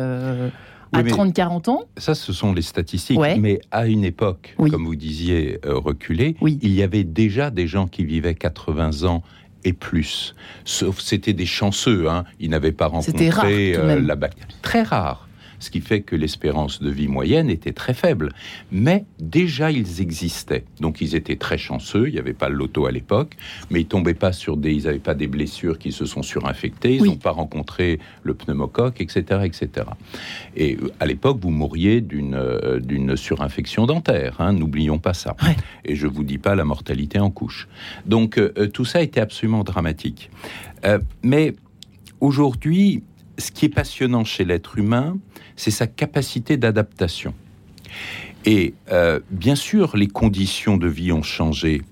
à 0.94 1.02
30-40 1.02 1.70
ans 1.70 1.82
Ça, 1.96 2.14
ce 2.14 2.32
sont 2.32 2.52
les 2.52 2.62
statistiques. 2.62 3.18
Mais 3.38 3.60
à 3.70 3.86
une 3.86 4.04
époque, 4.04 4.54
comme 4.56 4.84
vous 4.84 4.96
disiez, 4.96 5.58
euh, 5.64 5.76
reculée, 5.76 6.36
il 6.42 6.72
y 6.72 6.82
avait 6.82 7.04
déjà 7.04 7.50
des 7.50 7.66
gens 7.66 7.86
qui 7.86 8.04
vivaient 8.04 8.34
80 8.34 9.04
ans 9.04 9.22
et 9.64 9.72
plus. 9.72 10.34
Sauf 10.64 11.00
c'était 11.00 11.32
des 11.32 11.46
chanceux, 11.46 12.08
hein. 12.08 12.24
ils 12.38 12.50
n'avaient 12.50 12.72
pas 12.72 12.86
rencontré 12.86 13.74
euh, 13.76 14.00
la 14.00 14.14
bactérie. 14.14 14.54
Très 14.62 14.82
rare 14.82 15.28
ce 15.64 15.70
qui 15.70 15.80
fait 15.80 16.02
que 16.02 16.14
l'espérance 16.14 16.80
de 16.80 16.90
vie 16.90 17.08
moyenne 17.08 17.50
était 17.50 17.72
très 17.72 17.94
faible. 17.94 18.32
Mais 18.70 19.04
déjà, 19.18 19.70
ils 19.70 20.00
existaient. 20.00 20.64
Donc, 20.80 21.00
ils 21.00 21.14
étaient 21.14 21.36
très 21.36 21.58
chanceux. 21.58 22.08
Il 22.08 22.12
n'y 22.12 22.18
avait 22.18 22.34
pas 22.34 22.48
le 22.48 22.54
loto 22.54 22.86
à 22.86 22.92
l'époque, 22.92 23.36
mais 23.70 23.80
ils 23.80 23.86
tombaient 23.86 24.14
pas 24.14 24.32
sur 24.32 24.56
des, 24.56 24.72
ils 24.72 24.84
n'avaient 24.84 24.98
pas 24.98 25.14
des 25.14 25.26
blessures 25.26 25.78
qui 25.78 25.90
se 25.90 26.04
sont 26.04 26.22
surinfectées. 26.22 26.96
Ils 26.96 27.04
n'ont 27.04 27.16
pas 27.16 27.30
rencontré 27.30 27.98
le 28.22 28.34
pneumocoque, 28.34 29.00
etc., 29.00 29.40
etc. 29.44 29.86
Et 30.54 30.76
euh, 30.76 30.92
à 31.00 31.06
l'époque, 31.06 31.38
vous 31.40 31.50
mourriez 31.50 32.00
d'une 32.00 32.34
euh, 32.34 32.78
d'une 32.78 33.16
surinfection 33.16 33.86
dentaire. 33.86 34.36
Hein, 34.40 34.52
N'oublions 34.52 34.98
pas 34.98 35.14
ça. 35.14 35.36
Et 35.84 35.96
je 35.96 36.06
vous 36.06 36.24
dis 36.24 36.38
pas 36.38 36.54
la 36.54 36.64
mortalité 36.64 37.18
en 37.18 37.30
couche. 37.30 37.68
Donc, 38.06 38.38
euh, 38.38 38.68
tout 38.72 38.84
ça 38.84 39.00
était 39.00 39.20
absolument 39.20 39.64
dramatique. 39.64 40.30
mais 41.22 41.54
aujourd'hui, 42.20 43.02
ce 43.38 43.50
qui 43.50 43.66
est 43.66 43.74
passionnant 43.74 44.24
chez 44.24 44.44
l'être 44.44 44.78
humain, 44.78 45.16
c'est 45.56 45.70
sa 45.70 45.86
capacité 45.86 46.56
d'adaptation. 46.56 47.34
Et 48.44 48.74
euh, 48.90 49.20
bien 49.30 49.54
sûr, 49.54 49.96
les 49.96 50.08
conditions 50.08 50.76
de 50.76 50.88
vie 50.88 51.12
ont 51.12 51.22
changé. 51.22 51.82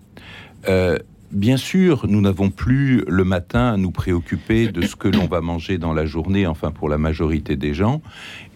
Euh, 0.69 0.99
bien 1.31 1.57
sûr, 1.57 2.07
nous 2.07 2.21
n'avons 2.21 2.51
plus 2.51 3.05
le 3.09 3.25
matin 3.25 3.73
à 3.73 3.77
nous 3.77 3.91
préoccuper 3.91 4.69
de 4.69 4.83
ce 4.83 4.97
que 4.97 5.09
l'on 5.09 5.27
va 5.27 5.41
manger 5.41 5.79
dans 5.79 5.95
la 5.95 6.05
journée, 6.05 6.47
enfin 6.47 6.71
pour 6.71 6.89
la 6.89 6.99
majorité 6.99 7.57
des 7.57 7.73
gens. 7.73 8.03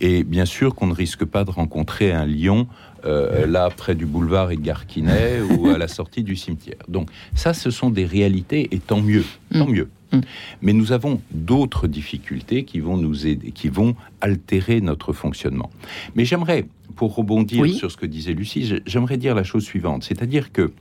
Et 0.00 0.24
bien 0.24 0.44
sûr 0.44 0.74
qu'on 0.74 0.86
ne 0.86 0.94
risque 0.94 1.24
pas 1.24 1.44
de 1.44 1.50
rencontrer 1.50 2.12
un 2.12 2.26
lion 2.26 2.68
euh, 3.06 3.46
là 3.46 3.70
près 3.70 3.94
du 3.94 4.04
boulevard 4.04 4.50
Edgar 4.50 4.86
Quinet 4.86 5.40
ou 5.40 5.68
à 5.68 5.78
la 5.78 5.88
sortie 5.88 6.22
du 6.22 6.36
cimetière. 6.36 6.82
Donc 6.88 7.08
ça, 7.34 7.54
ce 7.54 7.70
sont 7.70 7.90
des 7.90 8.04
réalités 8.04 8.68
et 8.72 8.78
tant 8.78 9.00
mieux, 9.00 9.24
tant 9.52 9.66
mm. 9.66 9.72
mieux. 9.72 9.88
Mm. 10.16 10.20
Mais 10.62 10.72
nous 10.72 10.92
avons 10.92 11.20
d'autres 11.30 11.86
difficultés 11.86 12.64
qui 12.64 12.80
vont 12.80 12.96
nous 12.96 13.26
aider, 13.26 13.52
qui 13.52 13.68
vont 13.68 13.94
altérer 14.20 14.80
notre 14.80 15.12
fonctionnement. 15.12 15.70
Mais 16.14 16.24
j'aimerais, 16.24 16.66
pour 16.96 17.14
rebondir 17.14 17.66
sur 17.74 17.90
ce 17.90 17.96
que 17.96 18.06
disait 18.06 18.32
Lucie, 18.32 18.80
j'aimerais 18.86 19.16
dire 19.16 19.34
la 19.34 19.44
chose 19.44 19.64
suivante, 19.64 20.04
c'est-à-dire 20.04 20.52
que 20.52 20.72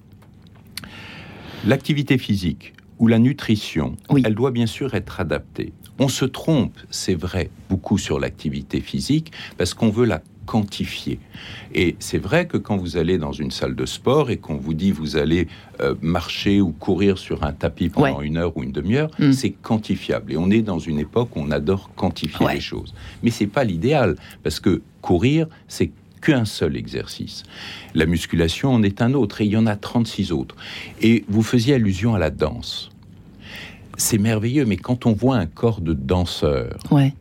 l'activité 1.65 2.17
physique 2.17 2.73
ou 2.99 3.07
la 3.07 3.19
nutrition, 3.19 3.97
elle 4.23 4.35
doit 4.35 4.51
bien 4.51 4.67
sûr 4.67 4.93
être 4.93 5.19
adaptée. 5.19 5.73
On 5.99 6.07
se 6.07 6.25
trompe, 6.25 6.77
c'est 6.89 7.15
vrai, 7.15 7.49
beaucoup 7.69 7.97
sur 7.97 8.19
l'activité 8.19 8.81
physique 8.81 9.31
parce 9.57 9.73
qu'on 9.73 9.89
veut 9.89 10.05
la 10.05 10.21
quantifier. 10.45 11.19
Et 11.73 11.95
c'est 11.99 12.17
vrai 12.17 12.47
que 12.47 12.57
quand 12.57 12.77
vous 12.77 12.97
allez 12.97 13.17
dans 13.17 13.31
une 13.31 13.51
salle 13.51 13.75
de 13.75 13.85
sport 13.85 14.29
et 14.29 14.37
qu'on 14.37 14.55
vous 14.55 14.73
dit 14.73 14.91
vous 14.91 15.17
allez 15.17 15.47
euh, 15.81 15.95
marcher 16.01 16.61
ou 16.61 16.71
courir 16.71 17.17
sur 17.17 17.43
un 17.43 17.51
tapis 17.51 17.89
pendant 17.89 18.21
une 18.21 18.37
heure 18.37 18.55
ou 18.57 18.63
une 18.63 18.71
demi-heure, 18.71 19.09
mm. 19.19 19.31
c'est 19.31 19.51
quantifiable. 19.51 20.33
Et 20.33 20.37
on 20.37 20.49
est 20.49 20.61
dans 20.61 20.79
une 20.79 20.99
époque 20.99 21.35
où 21.35 21.39
on 21.41 21.51
adore 21.51 21.89
quantifier 21.95 22.47
les 22.53 22.59
choses. 22.59 22.93
Mais 23.23 23.31
c'est 23.31 23.47
pas 23.47 23.63
l'idéal 23.63 24.15
parce 24.43 24.59
que 24.59 24.81
courir, 25.01 25.47
c'est 25.67 25.91
qu'un 26.21 26.45
seul 26.45 26.75
exercice. 26.75 27.43
La 27.93 28.05
musculation 28.05 28.71
en 28.73 28.83
est 28.83 29.01
un 29.01 29.13
autre 29.13 29.41
et 29.41 29.45
il 29.45 29.51
y 29.51 29.57
en 29.57 29.67
a 29.67 29.75
36 29.75 30.31
autres. 30.31 30.55
Et 31.01 31.25
vous 31.27 31.43
faisiez 31.43 31.75
allusion 31.75 32.15
à 32.15 32.19
la 32.19 32.31
danse. 32.31 32.89
C'est 33.97 34.17
merveilleux, 34.17 34.65
mais 34.65 34.77
quand 34.77 35.05
on 35.05 35.13
voit 35.13 35.37
un 35.37 35.45
corps 35.45 35.81
de 35.81 35.93
danseur, 35.93 36.77
ouais 36.91 37.13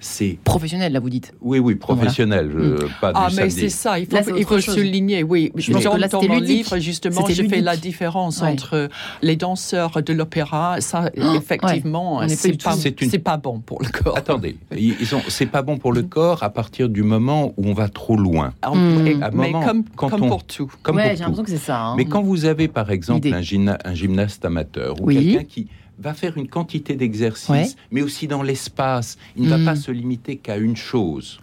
c'est 0.00 0.38
professionnel 0.44 0.92
là 0.92 1.00
vous 1.00 1.10
dites. 1.10 1.34
Oui 1.40 1.58
oui 1.58 1.74
professionnel, 1.74 2.48
mm. 2.48 2.76
pas 3.00 3.12
ah 3.14 3.28
mais 3.36 3.50
c'est 3.50 3.68
ça, 3.68 3.98
il 3.98 4.06
faut, 4.44 4.60
souligner. 4.60 5.22
Oui, 5.22 5.52
je 5.56 5.72
dans, 5.72 6.08
dans 6.08 6.22
mon 6.22 6.40
livre 6.40 6.78
justement, 6.78 7.24
j'ai 7.28 7.48
fait 7.48 7.60
la 7.60 7.76
différence 7.76 8.42
entre 8.42 8.88
les 9.22 9.36
danseurs 9.36 10.02
de 10.02 10.12
l'opéra. 10.12 10.80
Ça 10.80 11.10
oh, 11.16 11.34
effectivement, 11.36 12.26
c'est 12.28 12.56
pas, 12.56 13.32
pas 13.32 13.36
bon 13.36 13.60
pour 13.60 13.82
le 13.82 13.88
corps. 13.88 14.16
Attendez, 14.16 14.56
ils 14.76 14.96
c'est 15.28 15.46
pas 15.46 15.62
bon 15.62 15.78
pour 15.78 15.92
le 15.92 16.02
corps 16.02 16.42
à 16.42 16.50
partir 16.50 16.88
du 16.88 17.02
moment 17.02 17.52
où 17.56 17.66
on 17.66 17.74
va 17.74 17.88
trop 17.88 18.16
loin. 18.16 18.52
Ah, 18.62 18.74
mm. 18.74 19.30
mais 19.34 19.52
comme, 19.52 19.84
comme 19.96 20.28
pour 20.28 20.44
tout. 20.44 20.72
Comme 20.82 20.96
ouais, 20.96 21.14
j'ai 21.16 21.22
l'impression 21.22 21.44
que 21.44 21.50
c'est 21.50 21.56
ça. 21.58 21.80
Hein. 21.80 21.94
Mais 21.96 22.06
quand 22.06 22.22
vous 22.22 22.46
avez 22.46 22.68
par 22.68 22.90
exemple 22.90 23.28
un, 23.28 23.40
un, 23.84 23.94
gymnaste 23.94 24.44
amateur 24.44 25.00
ou 25.00 25.06
quelqu'un 25.06 25.44
qui 25.44 25.68
va 26.00 26.14
faire 26.14 26.36
une 26.36 26.48
quantité 26.48 26.96
d'exercices, 26.96 27.76
mais 27.90 28.02
aussi 28.02 28.26
dans 28.26 28.42
l'espace. 28.42 29.18
Il 29.36 29.44
ne 29.44 29.50
va 29.50 29.58
pas 29.64 29.74
mm. 29.74 29.82
se 29.82 29.90
limiter 29.92 30.36
qu'à 30.36 30.56
une 30.56 30.76
chose. 30.76 31.38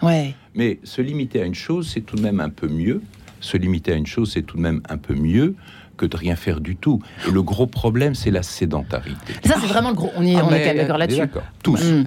Mais 0.56 0.80
se 0.84 1.02
limiter 1.02 1.42
à 1.42 1.46
une 1.46 1.56
chose, 1.56 1.90
c'est 1.94 2.02
tout 2.02 2.16
de 2.16 2.22
même 2.22 2.40
un 2.40 2.50
peu 2.50 2.68
mieux. 2.68 3.02
Se 3.40 3.56
limiter 3.56 3.94
à 3.94 3.96
une 3.96 4.08
chose, 4.08 4.32
c'est 4.34 4.42
tout 4.42 4.58
de 4.58 4.64
même 4.64 4.82
un 4.90 4.98
peu 4.98 5.14
mieux 5.14 5.56
que 5.98 6.06
de 6.06 6.16
rien 6.16 6.36
faire 6.36 6.62
du 6.62 6.76
tout. 6.76 7.02
Et 7.28 7.32
le 7.32 7.42
gros 7.42 7.68
problème, 7.68 8.16
c'est 8.16 8.32
la 8.32 8.44
sédentarité. 8.44 9.34
Ça, 9.44 9.56
c'est 9.60 9.68
vraiment 9.68 9.90
le 9.90 9.96
gros. 9.96 10.12
On 10.16 10.26
est, 10.26 10.36
ah, 10.36 10.46
on 10.46 10.54
est 10.54 10.74
d'accord 10.74 10.98
là-dessus. 10.98 11.24
tous. 11.64 11.84
Mm. 11.84 12.06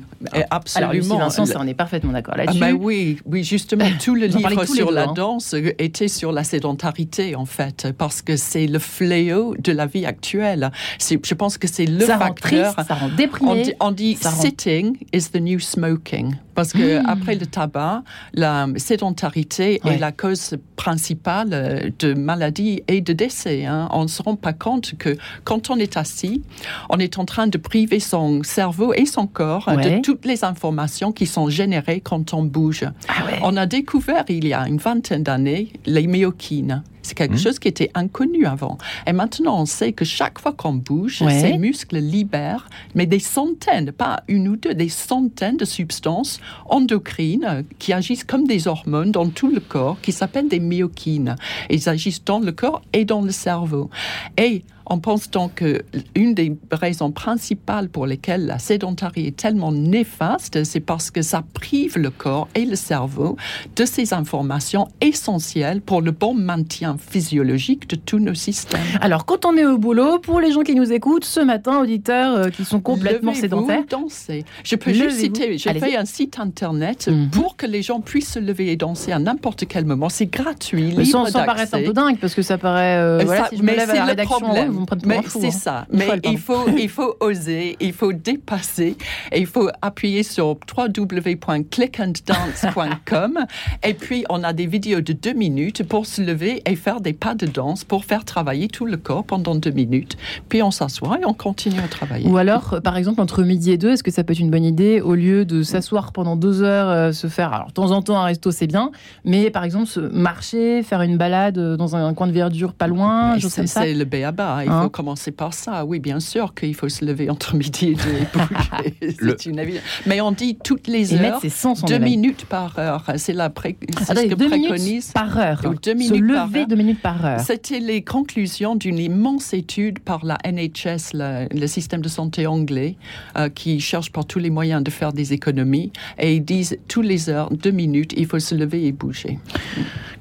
Absolument. 0.51 1.17
Alors, 1.17 1.29
Vincent, 1.29 1.47
ça, 1.47 1.59
on 1.61 1.67
est 1.67 1.75
parfaitement 1.75 2.13
d'accord 2.13 2.35
ah, 2.37 2.45
là-dessus. 2.45 2.61
Ah, 2.63 2.73
oui, 2.73 3.19
oui, 3.27 3.45
justement, 3.45 3.87
tout 4.03 4.15
le 4.15 4.27
livre 4.27 4.65
sur 4.65 4.91
la 4.91 5.09
hein. 5.09 5.13
danse 5.15 5.55
était 5.79 6.09
sur 6.09 6.33
la 6.33 6.45
sédentarité, 6.45 7.35
en 7.37 7.47
fait, 7.47 7.89
parce 7.99 8.23
que 8.23 8.37
c'est 8.37 8.67
le 8.67 8.79
fléau 8.79 9.57
de 9.59 9.73
la 9.73 9.87
vie 9.87 10.07
actuelle. 10.07 10.71
Je 11.01 11.35
pense 11.35 11.59
que 11.59 11.67
c'est 11.67 11.87
le 11.87 12.07
ça 12.07 12.19
facteur. 12.19 12.29
Rend 12.29 12.73
triste, 12.75 12.89
ça 12.89 12.95
rend 12.95 13.09
déprimé. 13.09 13.75
On 13.81 13.91
dit, 13.91 14.17
sitting 14.17 14.97
is 15.13 15.31
the 15.33 15.41
new 15.41 15.59
smoking. 15.59 16.35
Parce 16.55 16.73
que 16.73 17.01
hmm. 17.01 17.07
après 17.07 17.37
le 17.37 17.47
tabac, 17.47 18.03
la 18.35 18.69
sédentarité 18.77 19.81
est 19.85 19.99
la 19.99 20.13
cause 20.13 20.57
principale 20.77 21.93
de 21.99 22.15
maladies 22.15 22.83
et 22.87 23.01
de 23.01 23.13
décès. 23.13 23.65
Hein. 23.65 23.80
On 23.91 24.03
ne 24.03 24.09
se 24.09 24.23
rend 24.23 24.37
pas 24.37 24.53
compte 24.53 24.95
que 24.99 25.17
quand 25.45 25.71
on 25.71 25.77
est 25.77 25.97
assis, 25.97 26.43
on 26.89 26.99
est 26.99 27.19
en 27.19 27.25
train 27.25 27.47
de 27.47 27.59
priver 27.59 28.01
son 28.01 28.43
cerveau 28.43 28.93
et 28.95 29.07
son 29.07 29.27
corps 29.27 29.67
de 29.77 30.01
toutes 30.03 30.25
les 30.25 30.45
informations 30.45 31.13
qui 31.13 31.27
sont 31.27 31.49
générées 31.49 32.01
quand 32.01 32.35
on 32.35 32.43
bouge. 32.43 32.85
Ah 33.09 33.23
on 33.43 33.57
a 33.57 33.67
découvert 33.67 34.25
il 34.29 34.47
y 34.47 34.55
a 34.55 34.67
une 34.67 34.79
vingtaine 34.79 35.23
d'années 35.23 35.73
les 35.87 36.07
myokines. 36.07 36.83
C'est 37.03 37.17
quelque 37.17 37.35
hmm? 37.35 37.39
chose 37.39 37.59
qui 37.59 37.69
était 37.69 37.91
inconnu 37.95 38.47
avant. 38.47 38.79
Et 39.07 39.13
maintenant, 39.13 39.61
on 39.61 39.67
sait 39.67 39.93
que 39.93 40.05
chaque 40.05 40.39
fois 40.39 40.53
qu'on 40.53 40.75
bouge, 40.75 41.23
ces 41.29 41.59
muscles 41.59 41.99
libèrent, 41.99 42.69
mais 42.95 43.07
des 43.07 43.19
centaines, 43.19 43.93
pas 43.93 44.23
une 44.29 44.49
ou 44.49 44.57
deux, 44.57 44.75
des 44.75 44.89
centaines 44.89 45.57
de 45.57 45.65
substances 45.65 46.41
endocrines 46.67 47.65
qui 47.79 47.93
agissent 47.93 48.25
comme 48.25 48.47
des 48.47 48.69
hormones 48.69 49.13
dans 49.13 49.29
tout 49.29 49.51
le 49.51 49.61
corps, 49.61 50.01
qui 50.01 50.13
s'appellent 50.13 50.49
des 50.49 50.61
myokines. 50.61 51.37
Ils 51.69 51.89
agissent 51.89 52.25
dans 52.25 52.41
le 52.41 52.53
corps 52.53 52.83
et 52.93 53.05
dans 53.05 53.23
le 53.23 53.31
cerveau. 53.31 53.91
Et 54.37 54.63
on 54.91 54.99
pense 54.99 55.31
donc 55.31 55.55
que 55.55 55.83
une 56.17 56.35
des 56.35 56.57
raisons 56.73 57.13
principales 57.13 57.89
pour 57.89 58.07
lesquelles 58.07 58.47
la 58.47 58.59
sédentarité 58.59 59.29
est 59.29 59.37
tellement 59.37 59.71
néfaste, 59.71 60.65
c'est 60.65 60.81
parce 60.81 61.13
que 61.13 61.23
ça 61.23 61.43
prive 61.55 61.97
le 61.97 62.11
corps 62.11 62.49
et 62.57 62.65
le 62.65 62.75
cerveau 62.75 63.37
de 63.77 63.85
ces 63.85 64.13
informations 64.13 64.89
essentielles 65.01 65.81
pour 65.81 66.03
le 66.03 66.11
bon 66.11 66.35
maintien 66.35 66.97
physiologique 66.99 67.89
de 67.89 67.97
tous 67.97 68.19
nos 68.19 68.35
systèmes. 68.35 68.81
Alors, 69.01 69.25
quand 69.25 69.45
on 69.45 69.57
est 69.57 69.65
au 69.65 69.79
boulot, 69.79 70.19
pour 70.19 70.41
les 70.41 70.51
gens 70.51 70.63
qui 70.63 70.75
nous 70.75 70.93
écoutent 70.93 71.25
ce 71.25 71.41
matin, 71.41 71.81
auditeurs 71.81 72.35
euh, 72.35 72.49
qui 72.49 72.65
sont 72.65 72.81
complètement 72.81 73.33
sédentaires, 73.33 73.85
danser. 73.89 74.45
Je 74.65 74.75
peux 74.75 74.93
juste 74.93 75.19
citer, 75.19 75.57
j'ai 75.57 75.75
fait 75.75 75.97
un 75.97 76.05
site 76.05 76.41
internet 76.41 77.07
mhm. 77.07 77.31
pour 77.31 77.57
que 77.57 77.67
les 77.67 77.83
gens 77.83 78.01
puissent 78.01 78.33
se 78.33 78.39
lever 78.41 78.73
et 78.73 78.77
danser 78.77 79.13
à 79.13 79.21
n'importe 79.21 79.67
quel 79.69 79.85
moment. 79.85 80.09
C'est 80.09 80.27
gratuit, 80.27 80.91
libre 80.91 81.05
sans, 81.05 81.27
sans 81.27 81.45
paraître 81.45 81.75
un 81.75 81.83
peu 81.83 81.93
dingue, 81.93 82.19
parce 82.19 82.35
que 82.35 82.43
ça 82.43 82.59
paraît. 82.59 82.97
Euh, 82.97 83.23
voilà, 83.25 83.49
si 83.49 83.57
je 83.57 83.63
me 83.63 83.69
lève 83.69 83.91
à 83.91 83.95
la 83.95 84.05
rédaction, 84.07 84.41
problème. 84.41 84.80
Vous 84.81 85.09
me 85.09 85.15
c'est 85.29 85.47
hein. 85.47 85.51
ça. 85.51 85.87
Mais 85.93 86.09
il 86.25 86.39
faut, 86.39 86.67
il 86.77 86.89
faut 86.97 87.17
oser, 87.21 87.77
il 87.81 87.93
faut 87.93 88.13
dépasser, 88.13 88.97
et 89.33 89.41
il 89.41 89.47
faut 89.47 89.69
appuyer 89.83 90.23
sur 90.23 90.57
www.clickanddance.com. 90.77 93.39
et 93.83 93.95
puis, 93.95 94.25
on 94.29 94.43
a 94.43 94.53
des 94.53 94.67
vidéos 94.67 95.01
de 95.01 95.13
deux 95.13 95.35
minutes 95.35 95.85
pour 95.85 96.07
se 96.07 96.23
lever 96.23 96.63
et 96.67 96.77
faire 96.77 97.01
des 97.01 97.13
pas 97.13 97.35
de 97.35 97.47
danse 97.47 97.85
pour 97.85 98.05
faire 98.05 98.25
travailler 98.25 98.69
tout 98.69 98.87
le 98.87 98.97
corps 98.97 99.25
pendant 99.25 99.55
deux 99.55 99.71
minutes. 99.71 100.17
Puis, 100.49 100.63
on 100.63 100.71
s'assoit 100.71 101.19
et 101.21 101.25
on 101.25 101.35
continue 101.35 101.81
à 101.81 101.89
travailler. 101.89 102.29
Ou 102.29 102.37
alors, 102.37 102.75
euh, 102.75 102.81
par 102.81 102.97
exemple, 102.97 103.21
entre 103.21 103.43
midi 103.43 103.73
et 103.73 103.79
deux, 103.79 103.91
est-ce 103.91 104.03
que 104.03 104.11
ça 104.11 104.25
peut 104.25 104.33
être 104.33 104.41
une 104.41 104.51
bonne 104.51 104.65
idée, 104.65 105.01
au 105.01 105.15
lieu 105.15 105.45
de 105.45 105.63
s'asseoir 105.63 106.13
pendant 106.13 106.37
deux 106.37 106.63
heures, 106.63 106.89
euh, 106.89 107.13
se 107.13 107.27
faire, 107.27 107.53
alors 107.53 107.69
de 107.69 107.73
temps 107.73 107.91
en 107.91 108.03
temps 108.03 108.19
un 108.19 108.25
resto 108.25 108.51
c'est 108.51 108.67
bien, 108.67 108.91
mais 109.25 109.51
par 109.51 109.65
exemple 109.65 109.87
se 109.87 110.01
marcher, 110.01 110.83
faire 110.83 111.03
une 111.03 111.17
balade 111.17 111.59
euh, 111.59 111.77
dans 111.77 111.97
un 111.97 112.13
coin 112.15 112.27
de 112.27 112.33
verdure 112.33 112.73
pas 112.73 112.87
loin, 112.87 113.37
C'est 113.39 113.95
le 113.95 114.05
béaba, 114.05 114.65
il 114.65 114.70
hein 114.71 114.83
faut 114.85 114.91
commencer 114.91 115.31
par 115.31 115.55
ça. 115.55 115.85
Oui, 115.85 115.99
bien 115.99 116.21
sûr 116.21 116.55
qu'il 116.55 116.75
faut 116.75 116.89
se 116.89 117.05
lever 117.05 117.31
entre 117.31 117.57
midi 117.57 117.91
et 117.91 117.95
deux 117.95 119.01
et 119.01 119.15
c'est 119.19 119.47
une 119.47 119.59
évidence. 119.59 119.83
Mais 120.07 120.21
on 120.21 120.33
dit 120.33 120.57
toutes 120.63 120.87
les 120.87 121.15
heures, 121.15 121.41
deux 121.87 121.99
minutes 121.99 122.45
par 122.47 122.79
heure. 122.79 123.05
C'est 123.17 123.33
la 123.33 123.51
pré... 123.51 123.77
ce 123.81 124.13
que 124.13 124.35
deux 124.35 124.49
minutes 124.49 125.13
par 125.13 125.39
heure. 125.39 125.63
deux 125.83 125.95
minutes 125.95 126.17
se 126.17 126.21
lever 126.21 126.67
deux 126.67 126.77
minutes 126.77 127.01
par 127.01 127.25
heure. 127.25 127.41
C'était 127.41 127.81
les 127.81 128.03
conclusions 128.03 128.77
d'une 128.77 128.99
immense 128.99 129.53
étude 129.53 129.99
par 130.01 130.25
la 130.25 130.39
NHS, 130.45 131.13
le, 131.15 131.67
système 131.67 132.01
de 132.01 132.09
santé 132.09 132.47
anglais, 132.47 132.97
euh, 133.37 133.49
qui 133.49 133.81
cherche 133.81 134.11
par 134.11 134.25
tous 134.25 134.39
les 134.39 134.51
moyens 134.51 134.83
de 134.83 134.91
faire 134.91 135.13
des 135.13 135.33
économies. 135.33 135.93
Et 136.19 136.35
ils 136.35 136.45
disent 136.45 136.79
tous 136.89 137.03
les 137.03 137.29
heures, 137.29 137.51
deux 137.51 137.71
minutes, 137.71 138.13
il 138.17 138.27
faut 138.27 138.39
se 138.39 138.55
lever 138.55 138.87
et 138.87 138.93
bouger. 138.93 139.39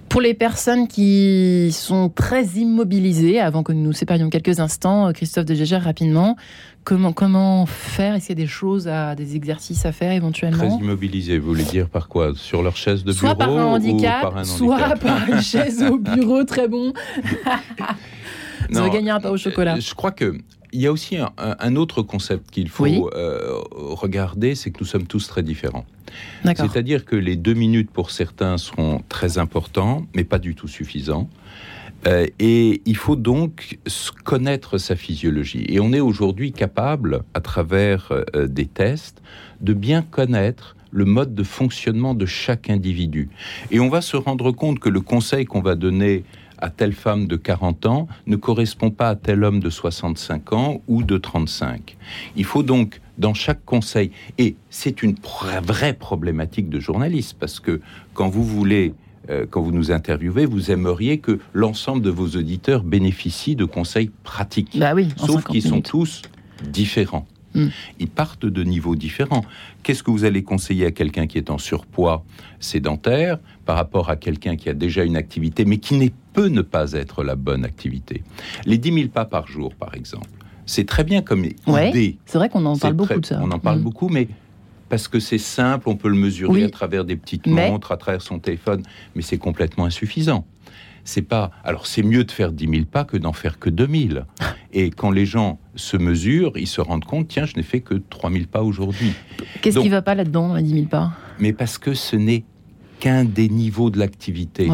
Pour 0.09 0.21
les 0.21 0.33
personnes 0.33 0.87
qui 0.87 1.71
sont 1.71 2.09
très 2.09 2.43
immobilisées, 2.55 3.39
avant 3.39 3.61
que 3.61 3.71
nous 3.71 3.83
nous 3.83 3.93
séparions 3.93 4.29
quelques 4.29 4.59
instants, 4.59 5.13
Christophe 5.13 5.45
de 5.45 5.53
Gégère, 5.53 5.83
rapidement, 5.83 6.35
comment, 6.83 7.13
comment 7.13 7.65
faire? 7.67 8.15
Est-ce 8.15 8.27
qu'il 8.27 8.39
y 8.39 8.41
a 8.41 8.43
des 8.43 8.49
choses, 8.49 8.87
à, 8.87 9.13
des 9.15 9.35
exercices 9.35 9.85
à 9.85 9.91
faire 9.91 10.11
éventuellement? 10.11 10.57
Très 10.57 10.83
immobilisées, 10.83 11.37
vous 11.37 11.49
voulez 11.49 11.63
dire 11.63 11.89
par 11.89 12.07
quoi? 12.07 12.33
Sur 12.35 12.63
leur 12.63 12.75
chaise 12.75 13.03
de 13.03 13.13
bureau 13.13 13.27
Soit 13.27 13.35
par 13.35 13.49
un 13.49 13.65
handicap, 13.65 14.21
par 14.21 14.37
un 14.37 14.43
soit 14.43 14.95
par 14.95 15.29
une 15.29 15.41
chaise 15.41 15.83
au 15.83 15.99
bureau, 15.99 16.43
très 16.43 16.67
bon. 16.67 16.91
Vous 18.69 18.81
va 18.81 18.89
gagner 18.89 19.11
un 19.11 19.19
pain 19.19 19.29
au 19.29 19.37
chocolat. 19.37 19.79
Je 19.79 19.93
crois 19.93 20.11
que 20.11 20.37
il 20.71 20.81
y 20.81 20.87
a 20.87 20.91
aussi 20.91 21.17
un, 21.17 21.75
autre 21.75 22.01
concept 22.01 22.51
qu'il 22.51 22.69
faut 22.69 23.09
euh, 23.13 23.59
regarder, 23.71 24.55
c'est 24.55 24.71
que 24.71 24.79
nous 24.79 24.85
sommes 24.85 25.07
tous 25.07 25.27
très 25.27 25.43
différents. 25.43 25.85
C'est-à-dire 26.43 27.05
que 27.05 27.15
les 27.15 27.35
deux 27.35 27.53
minutes 27.53 27.91
pour 27.91 28.11
certains 28.11 28.57
seront 28.57 29.01
très 29.09 29.37
importants, 29.37 30.05
mais 30.15 30.23
pas 30.23 30.39
du 30.39 30.55
tout 30.55 30.67
suffisants. 30.67 31.29
Euh, 32.07 32.25
et 32.39 32.81
il 32.85 32.95
faut 32.95 33.17
donc 33.17 33.77
connaître 34.23 34.77
sa 34.77 34.95
physiologie. 34.95 35.65
Et 35.67 35.79
on 35.79 35.91
est 35.91 35.99
aujourd'hui 35.99 36.53
capable, 36.53 37.23
à 37.33 37.41
travers 37.41 38.11
euh, 38.11 38.47
des 38.47 38.65
tests, 38.65 39.21
de 39.59 39.73
bien 39.73 40.01
connaître 40.01 40.75
le 40.91 41.05
mode 41.05 41.35
de 41.35 41.43
fonctionnement 41.43 42.15
de 42.15 42.25
chaque 42.25 42.69
individu. 42.69 43.29
Et 43.69 43.79
on 43.79 43.89
va 43.89 44.01
se 44.01 44.17
rendre 44.17 44.51
compte 44.51 44.79
que 44.79 44.89
le 44.89 45.01
conseil 45.01 45.45
qu'on 45.45 45.61
va 45.61 45.75
donner 45.75 46.23
à 46.61 46.69
telle 46.69 46.93
femme 46.93 47.27
de 47.27 47.35
40 47.35 47.85
ans 47.85 48.07
ne 48.27 48.35
correspond 48.35 48.91
pas 48.91 49.09
à 49.09 49.15
tel 49.15 49.43
homme 49.43 49.59
de 49.59 49.69
65 49.69 50.53
ans 50.53 50.81
ou 50.87 51.03
de 51.03 51.17
35. 51.17 51.97
Il 52.35 52.45
faut 52.45 52.63
donc, 52.63 53.01
dans 53.17 53.33
chaque 53.33 53.63
conseil, 53.65 54.11
et 54.37 54.55
c'est 54.69 55.03
une 55.03 55.15
vraie 55.67 55.93
problématique 55.93 56.69
de 56.69 56.79
journaliste, 56.79 57.35
parce 57.39 57.59
que 57.59 57.81
quand 58.13 58.29
vous 58.29 58.43
voulez 58.43 58.93
euh, 59.29 59.45
quand 59.49 59.61
vous 59.61 59.71
nous 59.71 59.91
interviewez, 59.91 60.45
vous 60.45 60.71
aimeriez 60.71 61.19
que 61.19 61.39
l'ensemble 61.53 62.01
de 62.01 62.09
vos 62.09 62.29
auditeurs 62.29 62.83
bénéficient 62.83 63.55
de 63.55 63.65
conseils 63.65 64.09
pratiques. 64.23 64.77
Bah 64.79 64.93
oui, 64.95 65.09
sauf 65.17 65.43
qu'ils 65.43 65.61
sont 65.61 65.81
tous 65.81 66.23
différents. 66.63 67.27
Hmm. 67.55 67.67
Ils 67.99 68.07
partent 68.07 68.45
de 68.45 68.63
niveaux 68.63 68.95
différents. 68.95 69.43
Qu'est-ce 69.83 70.03
que 70.03 70.11
vous 70.11 70.23
allez 70.23 70.43
conseiller 70.43 70.85
à 70.85 70.91
quelqu'un 70.91 71.27
qui 71.27 71.37
est 71.37 71.49
en 71.49 71.57
surpoids 71.57 72.23
sédentaire 72.59 73.39
par 73.65 73.75
rapport 73.75 74.09
à 74.09 74.15
quelqu'un 74.15 74.55
qui 74.55 74.69
a 74.69 74.73
déjà 74.73 75.03
une 75.03 75.15
activité 75.15 75.65
mais 75.65 75.77
qui 75.77 75.95
ne 75.95 76.09
peut 76.33 76.47
ne 76.47 76.61
pas 76.61 76.93
être 76.93 77.23
la 77.23 77.35
bonne 77.35 77.65
activité? 77.65 78.23
Les 78.65 78.77
10 78.77 78.93
000 78.93 79.07
pas 79.09 79.25
par 79.25 79.47
jour, 79.47 79.73
par 79.73 79.95
exemple, 79.95 80.29
c'est 80.65 80.85
très 80.85 81.03
bien 81.03 81.21
comme 81.21 81.45
idée. 81.45 82.17
C'est 82.25 82.37
vrai 82.37 82.49
qu'on 82.49 82.65
en 82.65 82.77
parle 82.77 82.93
beaucoup 82.93 83.19
de 83.19 83.25
ça. 83.25 83.39
On 83.41 83.51
en 83.51 83.59
parle 83.59 83.79
hmm. 83.79 83.83
beaucoup, 83.83 84.09
mais 84.09 84.27
parce 84.89 85.07
que 85.07 85.19
c'est 85.19 85.37
simple, 85.37 85.87
on 85.89 85.95
peut 85.95 86.09
le 86.09 86.15
mesurer 86.15 86.63
à 86.63 86.69
travers 86.69 87.05
des 87.05 87.15
petites 87.15 87.47
montres, 87.47 87.91
à 87.91 87.97
travers 87.97 88.21
son 88.21 88.39
téléphone, 88.39 88.83
mais 89.15 89.21
c'est 89.21 89.37
complètement 89.37 89.85
insuffisant 89.85 90.45
c'est 91.09 91.23
pas. 91.23 91.51
Alors, 91.63 91.87
c'est 91.87 92.03
mieux 92.03 92.23
de 92.23 92.31
faire 92.31 92.51
10 92.51 92.69
000 92.69 92.85
pas 92.85 93.03
que 93.03 93.17
d'en 93.17 93.33
faire 93.33 93.59
que 93.59 93.69
2 93.69 93.87
000. 94.09 94.19
Et 94.71 94.91
quand 94.91 95.11
les 95.11 95.25
gens 95.25 95.59
se 95.75 95.97
mesurent, 95.97 96.53
ils 96.55 96.67
se 96.67 96.81
rendent 96.81 97.05
compte 97.05 97.27
tiens, 97.27 97.45
je 97.45 97.55
n'ai 97.55 97.63
fait 97.63 97.81
que 97.81 97.95
3 97.95 98.31
000 98.31 98.43
pas 98.51 98.61
aujourd'hui. 98.61 99.13
Qu'est-ce 99.61 99.79
qui 99.79 99.85
ne 99.85 99.91
va 99.91 100.01
pas 100.01 100.15
là-dedans, 100.15 100.59
10 100.59 100.69
000 100.69 100.85
pas? 100.85 101.11
Mais 101.39 101.53
parce 101.53 101.77
que 101.77 101.93
ce 101.93 102.15
n'est 102.15 102.43
qu'un 102.99 103.23
des 103.23 103.49
niveaux 103.49 103.89
de 103.89 103.97
l'activité. 103.97 104.69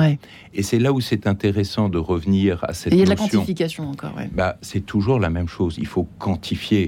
Et 0.54 0.63
c'est 0.63 0.80
là 0.80 0.91
où 0.91 1.00
c'est 1.00 1.28
intéressant 1.28 1.89
de 1.89 2.00
revenir 2.00 2.63
à 2.63 2.74
cette 2.74 2.91
Et 2.91 2.98
il 2.98 3.00
y 3.00 3.02
a 3.04 3.06
de 3.06 3.10
la 3.10 3.15
quantification 3.15 3.89
encore. 3.89 4.13
Bah, 4.34 4.58
c'est 4.62 4.86
toujours 4.86 5.19
la 5.19 5.30
même 5.30 5.48
chose. 5.48 5.76
Il 5.78 5.88
faut 5.88 6.08
quantifier. 6.19 6.88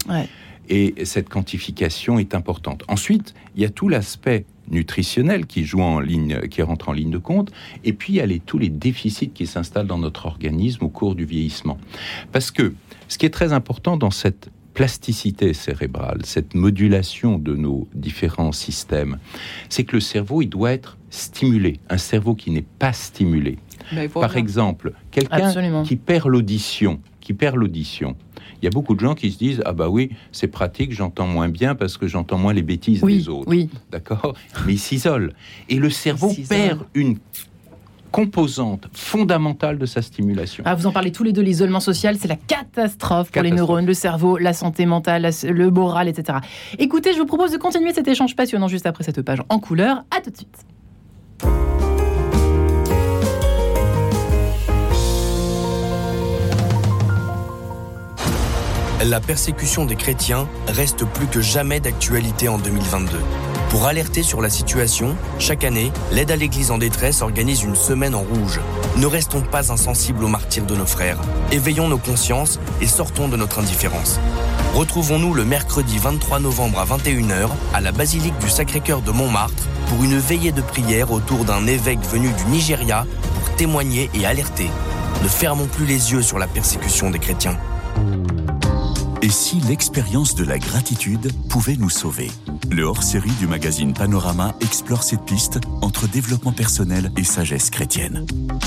Et 0.69 0.93
cette 1.05 1.29
quantification 1.29 2.19
est 2.19 2.35
importante. 2.35 2.83
Ensuite, 2.87 3.33
il 3.55 3.61
y 3.61 3.65
a 3.65 3.69
tout 3.69 3.87
l'aspect 3.87 4.45
nutritionnel 4.69 5.45
qui 5.45 5.63
joue 5.63 5.81
en 5.81 5.99
ligne, 5.99 6.41
qui 6.49 6.61
rentre 6.61 6.89
en 6.89 6.93
ligne 6.93 7.11
de 7.11 7.17
compte, 7.17 7.51
et 7.83 7.93
puis 7.93 8.13
il 8.13 8.15
y 8.17 8.21
a 8.21 8.25
les, 8.25 8.39
tous 8.39 8.57
les 8.57 8.69
déficits 8.69 9.29
qui 9.29 9.47
s'installent 9.47 9.87
dans 9.87 9.97
notre 9.97 10.25
organisme 10.25 10.83
au 10.83 10.89
cours 10.89 11.15
du 11.15 11.25
vieillissement. 11.25 11.77
Parce 12.31 12.51
que 12.51 12.73
ce 13.07 13.17
qui 13.17 13.25
est 13.25 13.31
très 13.31 13.53
important 13.53 13.97
dans 13.97 14.11
cette 14.11 14.49
plasticité 14.73 15.53
cérébrale, 15.53 16.19
cette 16.23 16.53
modulation 16.53 17.39
de 17.39 17.55
nos 17.55 17.87
différents 17.95 18.51
systèmes, 18.51 19.17
c'est 19.69 19.83
que 19.85 19.95
le 19.95 20.01
cerveau, 20.01 20.43
il 20.43 20.49
doit 20.49 20.71
être 20.71 20.97
stimulé. 21.09 21.79
Un 21.89 21.97
cerveau 21.97 22.35
qui 22.35 22.51
n'est 22.51 22.65
pas 22.77 22.93
stimulé. 22.93 23.57
Par 24.13 24.37
exemple, 24.37 24.93
quelqu'un 25.09 25.83
qui 25.83 25.95
perd 25.95 26.27
l'audition, 26.27 26.99
qui 27.21 27.33
perd 27.33 27.55
l'audition, 27.55 28.15
il 28.61 28.65
y 28.65 28.67
a 28.67 28.71
beaucoup 28.71 28.95
de 28.95 28.99
gens 28.99 29.15
qui 29.15 29.31
se 29.31 29.37
disent 29.37 29.61
ah 29.65 29.73
bah 29.73 29.89
oui 29.89 30.11
c'est 30.31 30.47
pratique 30.47 30.91
j'entends 30.91 31.27
moins 31.27 31.49
bien 31.49 31.75
parce 31.75 31.97
que 31.97 32.07
j'entends 32.07 32.37
moins 32.37 32.53
les 32.53 32.61
bêtises 32.61 33.01
des 33.01 33.29
autres 33.29 33.47
oui. 33.47 33.69
d'accord? 33.91 34.33
Mais 34.65 34.73
ils 34.73 34.79
s'isolent 34.79 35.33
et 35.69 35.75
le 35.75 35.89
cerveau 35.89 36.33
perd 36.47 36.81
une 36.93 37.17
composante 38.11 38.87
fondamentale 38.93 39.77
de 39.77 39.85
sa 39.85 40.01
stimulation. 40.01 40.63
Ah, 40.65 40.75
vous 40.75 40.87
en 40.87 40.91
parlez 40.91 41.11
tous 41.11 41.23
les 41.23 41.33
deux, 41.33 41.41
l'isolement 41.41 41.79
social, 41.79 42.17
c'est 42.17 42.27
la 42.27 42.35
catastrophe 42.35 43.31
pour 43.31 43.43
les 43.43 43.51
neurones, 43.51 43.85
le 43.85 43.93
cerveau, 43.93 44.37
la 44.37 44.53
santé 44.53 44.85
mentale, 44.85 45.29
le 45.43 45.69
moral, 45.69 46.07
etc. 46.07 46.39
Écoutez, 46.79 47.13
je 47.13 47.19
vous 47.19 47.25
propose 47.25 47.51
de 47.51 47.57
continuer 47.57 47.93
cet 47.93 48.07
échange 48.07 48.35
passionnant 48.35 48.67
juste 48.67 48.85
après 48.85 49.03
cette 49.03 49.21
page 49.21 49.43
en 49.49 49.59
couleur. 49.59 50.03
À 50.09 50.21
tout 50.21 50.31
de 50.31 50.37
suite. 50.37 51.86
La 59.05 59.19
persécution 59.19 59.85
des 59.85 59.95
chrétiens 59.95 60.47
reste 60.67 61.05
plus 61.05 61.27
que 61.27 61.39
jamais 61.39 61.79
d'actualité 61.79 62.47
en 62.49 62.57
2022. 62.57 63.19
Pour 63.69 63.85
alerter 63.85 64.23
sur 64.23 64.41
la 64.41 64.49
situation, 64.49 65.15
chaque 65.39 65.63
année, 65.63 65.91
l'aide 66.11 66.31
à 66.31 66.35
l'Église 66.35 66.71
en 66.71 66.77
détresse 66.77 67.21
organise 67.21 67.63
une 67.63 67.75
semaine 67.75 68.15
en 68.15 68.21
rouge. 68.21 68.59
Ne 68.97 69.05
restons 69.05 69.41
pas 69.41 69.71
insensibles 69.71 70.23
aux 70.23 70.29
martyrs 70.29 70.65
de 70.65 70.75
nos 70.75 70.85
frères. 70.85 71.19
Éveillons 71.51 71.87
nos 71.87 71.97
consciences 71.99 72.59
et 72.81 72.87
sortons 72.87 73.27
de 73.27 73.37
notre 73.37 73.59
indifférence. 73.59 74.19
Retrouvons-nous 74.73 75.33
le 75.33 75.45
mercredi 75.45 75.97
23 75.99 76.39
novembre 76.39 76.79
à 76.79 76.85
21h 76.85 77.49
à 77.73 77.81
la 77.81 77.91
basilique 77.91 78.37
du 78.39 78.49
Sacré-Cœur 78.49 79.01
de 79.01 79.11
Montmartre 79.11 79.67
pour 79.89 80.03
une 80.03 80.17
veillée 80.17 80.51
de 80.51 80.61
prière 80.61 81.11
autour 81.11 81.45
d'un 81.45 81.67
évêque 81.67 82.03
venu 82.11 82.29
du 82.31 82.45
Nigeria 82.45 83.05
pour 83.35 83.55
témoigner 83.55 84.09
et 84.15 84.25
alerter. 84.25 84.69
Ne 85.23 85.27
fermons 85.27 85.67
plus 85.67 85.85
les 85.85 86.13
yeux 86.13 86.21
sur 86.21 86.39
la 86.39 86.47
persécution 86.47 87.11
des 87.11 87.19
chrétiens. 87.19 87.57
Et 89.21 89.29
si 89.29 89.59
l'expérience 89.61 90.35
de 90.35 90.45
la 90.45 90.59
gratitude 90.59 91.31
pouvait 91.49 91.75
nous 91.75 91.89
sauver 91.89 92.29
Le 92.69 92.83
hors-série 92.83 93.31
du 93.39 93.47
magazine 93.47 93.93
Panorama 93.93 94.53
explore 94.61 95.03
cette 95.03 95.23
piste 95.25 95.59
entre 95.81 96.07
développement 96.07 96.51
personnel 96.51 97.11
et 97.17 97.23
sagesse 97.23 97.69
chrétienne. 97.69 98.25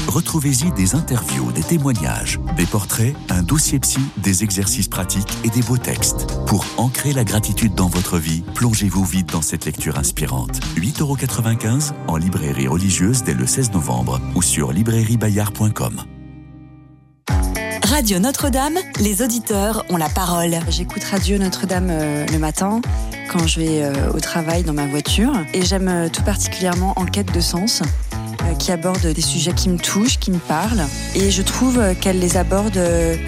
Retrouvez-y 0.09 0.73
des 0.73 0.95
interviews, 0.97 1.53
des 1.53 1.63
témoignages, 1.63 2.41
des 2.57 2.67
portraits, 2.67 3.15
un 3.29 3.43
dossier 3.43 3.79
psy, 3.79 4.01
des 4.17 4.43
exercices 4.43 4.89
pratiques 4.89 5.33
et 5.45 5.51
des 5.51 5.63
beaux 5.63 5.79
textes. 5.79 6.27
Pour 6.47 6.65
ancrer 6.79 7.13
la 7.13 7.25
gratitude 7.25 7.75
dans 7.75 7.89
votre 7.89 8.19
vie, 8.19 8.43
plongez-vous 8.55 9.05
vite 9.05 9.31
dans 9.33 9.43
cette 9.43 9.67
lecture 9.67 9.99
inspirante. 9.99 10.61
8,95€ 10.77 11.93
en 12.09 12.17
librairie 12.17 12.69
religieuse 12.69 13.23
dès 13.23 13.35
le 13.35 13.47
16 13.47 13.73
novembre 13.73 14.21
ou 14.35 14.43
sur 14.43 14.73
librairiebayard.com. 14.73 16.03
Radio 18.01 18.19
Notre-Dame, 18.19 18.79
les 18.99 19.21
auditeurs 19.21 19.85
ont 19.91 19.99
la 19.99 20.09
parole. 20.09 20.59
J'écoute 20.71 21.05
Radio 21.05 21.37
Notre-Dame 21.37 21.89
euh, 21.91 22.25
le 22.33 22.39
matin 22.39 22.81
quand 23.31 23.47
je 23.47 23.61
vais 23.61 23.83
euh, 23.83 24.11
au 24.15 24.21
travail 24.21 24.63
dans 24.63 24.73
ma 24.73 24.87
voiture 24.87 25.35
et 25.53 25.61
j'aime 25.61 25.89
euh, 25.89 26.09
tout 26.09 26.23
particulièrement 26.23 26.95
En 26.97 27.05
quête 27.05 27.31
de 27.31 27.41
sens 27.41 27.83
qui 28.59 28.73
aborde 28.73 29.07
des 29.07 29.21
sujets 29.21 29.53
qui 29.53 29.69
me 29.69 29.77
touchent, 29.77 30.19
qui 30.19 30.31
me 30.31 30.39
parlent. 30.39 30.87
Et 31.15 31.31
je 31.31 31.43
trouve 31.43 31.79
qu'elle 32.01 32.19
les 32.19 32.39
aborde 32.39 32.79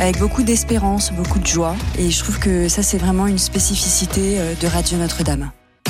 avec 0.00 0.18
beaucoup 0.18 0.42
d'espérance, 0.42 1.12
beaucoup 1.12 1.38
de 1.38 1.46
joie. 1.46 1.76
Et 1.98 2.10
je 2.10 2.18
trouve 2.24 2.38
que 2.38 2.68
ça, 2.68 2.82
c'est 2.82 2.98
vraiment 2.98 3.26
une 3.26 3.38
spécificité 3.38 4.38
de 4.58 4.66
Radio 4.66 4.96
Notre-Dame. 4.96 5.50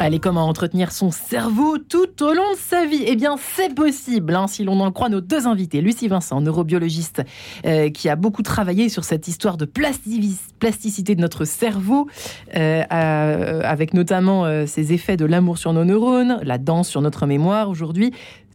Allez, 0.00 0.20
comment 0.20 0.46
entretenir 0.46 0.92
son 0.92 1.10
cerveau 1.10 1.76
tout 1.76 2.22
au 2.22 2.32
long 2.32 2.52
de 2.52 2.56
sa 2.56 2.86
vie? 2.86 3.02
Eh 3.04 3.16
bien, 3.16 3.34
c'est 3.36 3.74
possible, 3.74 4.32
hein, 4.36 4.46
si 4.46 4.62
l'on 4.62 4.78
en 4.78 4.92
croit 4.92 5.08
nos 5.08 5.20
deux 5.20 5.48
invités. 5.48 5.80
Lucie 5.80 6.06
Vincent, 6.06 6.40
neurobiologiste, 6.40 7.24
euh, 7.66 7.90
qui 7.90 8.08
a 8.08 8.14
beaucoup 8.14 8.42
travaillé 8.42 8.90
sur 8.90 9.02
cette 9.02 9.26
histoire 9.26 9.56
de 9.56 9.64
plasticité 9.64 11.16
de 11.16 11.20
notre 11.20 11.44
cerveau, 11.44 12.08
euh, 12.54 12.84
avec 12.88 13.92
notamment 13.92 14.44
euh, 14.44 14.66
ces 14.66 14.92
effets 14.92 15.16
de 15.16 15.24
l'amour 15.24 15.58
sur 15.58 15.72
nos 15.72 15.84
neurones, 15.84 16.38
la 16.44 16.58
danse 16.58 16.88
sur 16.88 17.02
notre 17.02 17.26
mémoire 17.26 17.68
aujourd'hui. 17.68 18.12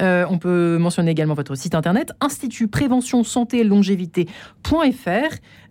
on 0.00 0.38
peut 0.38 0.78
mentionner 0.78 1.10
également 1.10 1.34
votre 1.34 1.56
site 1.56 1.74
internet 1.74 2.12
Institut 2.20 2.68
Prévention 2.68 3.24
Santé 3.24 3.63
longévité.fr. 3.64 4.28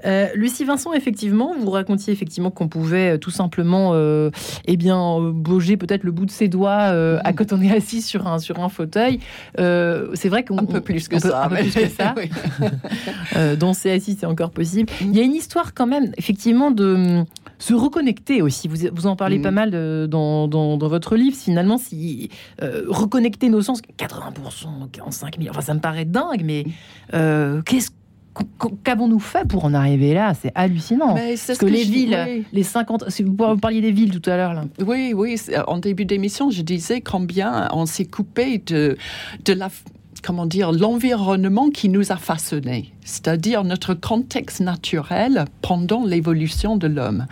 Euh, 0.05 0.27
Lucie 0.35 0.65
Vincent, 0.65 0.93
effectivement, 0.93 1.53
vous 1.57 1.69
racontiez 1.69 2.11
effectivement 2.11 2.51
qu'on 2.51 2.67
pouvait 2.67 3.13
euh, 3.13 3.17
tout 3.17 3.31
simplement, 3.31 3.91
euh, 3.93 4.31
eh 4.65 4.75
bien, 4.75 5.19
bouger 5.31 5.77
peut-être 5.77 6.03
le 6.03 6.11
bout 6.11 6.25
de 6.25 6.31
ses 6.31 6.47
doigts 6.47 6.71
à 6.73 7.31
mm. 7.31 7.35
quand 7.35 7.53
on 7.53 7.61
est 7.61 7.71
assis 7.75 8.01
sur 8.01 8.27
un 8.27 8.39
sur 8.39 8.59
un 8.59 8.69
fauteuil. 8.69 9.19
c'est 9.57 10.29
vrai 10.29 10.43
qu'on 10.43 10.65
peut 10.65 10.81
plus 10.81 11.07
que 11.07 11.19
ça, 11.19 11.45
un 11.45 11.49
peu 11.49 11.55
plus 11.55 11.73
que 11.73 11.87
ça. 11.87 12.15
danser 13.55 13.91
assis, 13.91 14.17
c'est 14.19 14.25
encore 14.25 14.51
possible. 14.51 14.91
Mm. 15.01 15.05
Il 15.05 15.17
y 15.17 15.19
a 15.19 15.23
une 15.23 15.35
histoire 15.35 15.73
quand 15.73 15.87
même, 15.87 16.11
effectivement, 16.17 16.71
de 16.71 17.23
se 17.63 17.73
reconnecter 17.73 18.41
aussi. 18.41 18.67
Vous, 18.67 18.87
vous 18.93 19.07
en 19.07 19.15
parlez 19.15 19.39
mm. 19.39 19.41
pas 19.41 19.51
mal 19.51 20.07
dans, 20.07 20.47
dans, 20.47 20.77
votre 20.87 21.15
livre. 21.15 21.35
Finalement, 21.35 21.77
si 21.77 22.29
reconnecter 22.59 23.49
nos 23.49 23.61
sens, 23.61 23.81
80% 23.97 25.01
en 25.01 25.11
5000, 25.11 25.49
enfin 25.49 25.61
ça 25.61 25.73
me 25.73 25.79
paraît 25.79 26.05
dingue, 26.05 26.43
mais 26.43 26.65
qu'est-ce 27.65 27.91
Qu'avons-nous 28.83 29.19
fait 29.19 29.47
pour 29.47 29.65
en 29.65 29.73
arriver 29.73 30.13
là? 30.13 30.33
C'est 30.33 30.51
hallucinant. 30.55 31.15
Parce 31.15 31.57
que, 31.59 31.65
les 31.65 31.83
villes, 31.83 32.43
les 32.51 32.63
50. 32.63 33.09
Si 33.09 33.21
vous 33.21 33.35
parliez 33.57 33.81
des 33.81 33.91
villes 33.91 34.19
tout 34.19 34.27
à 34.29 34.37
l'heure. 34.37 34.63
Oui, 34.85 35.13
oui. 35.15 35.39
En 35.67 35.77
début 35.77 36.05
d'émission, 36.05 36.49
je 36.49 36.63
disais 36.63 37.01
combien 37.01 37.67
on 37.71 37.85
s'est 37.85 38.05
coupé 38.05 38.57
de, 38.57 38.97
de 39.45 39.53
la 39.53 39.69
comment 40.23 40.45
dire, 40.45 40.71
l'environnement 40.71 41.69
qui 41.69 41.89
nous 41.89 42.11
a 42.11 42.15
façonnés 42.15 42.92
c'est-à-dire 43.05 43.63
notre 43.63 43.93
contexte 43.93 44.59
naturel 44.59 45.45
pendant 45.61 46.05
l'évolution 46.05 46.77
de 46.77 46.87
l'homme. 46.87 47.25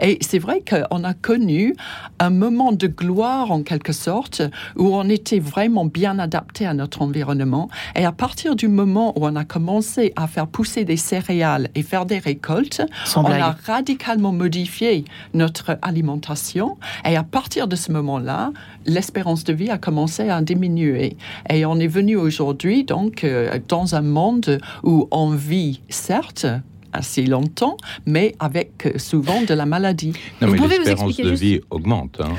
Et 0.00 0.18
c'est 0.20 0.38
vrai 0.38 0.62
qu'on 0.68 1.04
a 1.04 1.14
connu 1.14 1.74
un 2.18 2.30
moment 2.30 2.72
de 2.72 2.86
gloire 2.86 3.50
en 3.50 3.62
quelque 3.62 3.92
sorte 3.92 4.42
où 4.76 4.94
on 4.94 5.08
était 5.08 5.38
vraiment 5.38 5.84
bien 5.84 6.18
adapté 6.18 6.66
à 6.66 6.74
notre 6.74 7.02
environnement. 7.02 7.68
Et 7.94 8.04
à 8.04 8.12
partir 8.12 8.56
du 8.56 8.68
moment 8.68 9.18
où 9.18 9.26
on 9.26 9.36
a 9.36 9.44
commencé 9.44 10.12
à 10.16 10.26
faire 10.26 10.46
pousser 10.46 10.84
des 10.84 10.96
céréales 10.96 11.68
et 11.74 11.82
faire 11.82 12.06
des 12.06 12.18
récoltes, 12.18 12.82
on 13.16 13.24
a 13.24 13.56
radicalement 13.66 14.32
modifié 14.32 15.04
notre 15.34 15.78
alimentation. 15.82 16.78
Et 17.04 17.16
à 17.16 17.22
partir 17.22 17.68
de 17.68 17.76
ce 17.76 17.92
moment-là, 17.92 18.52
l'espérance 18.86 19.44
de 19.44 19.52
vie 19.52 19.70
a 19.70 19.78
commencé 19.78 20.28
à 20.28 20.40
diminuer. 20.42 21.16
Et 21.50 21.66
on 21.66 21.78
est 21.78 21.86
venu 21.86 22.16
aujourd'hui 22.16 22.84
donc 22.84 23.24
euh, 23.24 23.58
dans 23.68 23.94
un 23.94 24.02
monde 24.02 24.58
où 24.82 25.08
on 25.16 25.30
vit, 25.30 25.80
certes, 25.88 26.46
assez 26.92 27.24
longtemps, 27.24 27.76
mais 28.06 28.34
avec 28.38 28.94
souvent 28.96 29.42
de 29.42 29.54
la 29.54 29.66
maladie. 29.66 30.12
Non, 30.40 30.48
mais 30.48 30.58
l'espérance 30.68 31.16
de 31.16 31.30
vie 31.30 31.60
augmente. 31.70 32.20
Hein. 32.20 32.34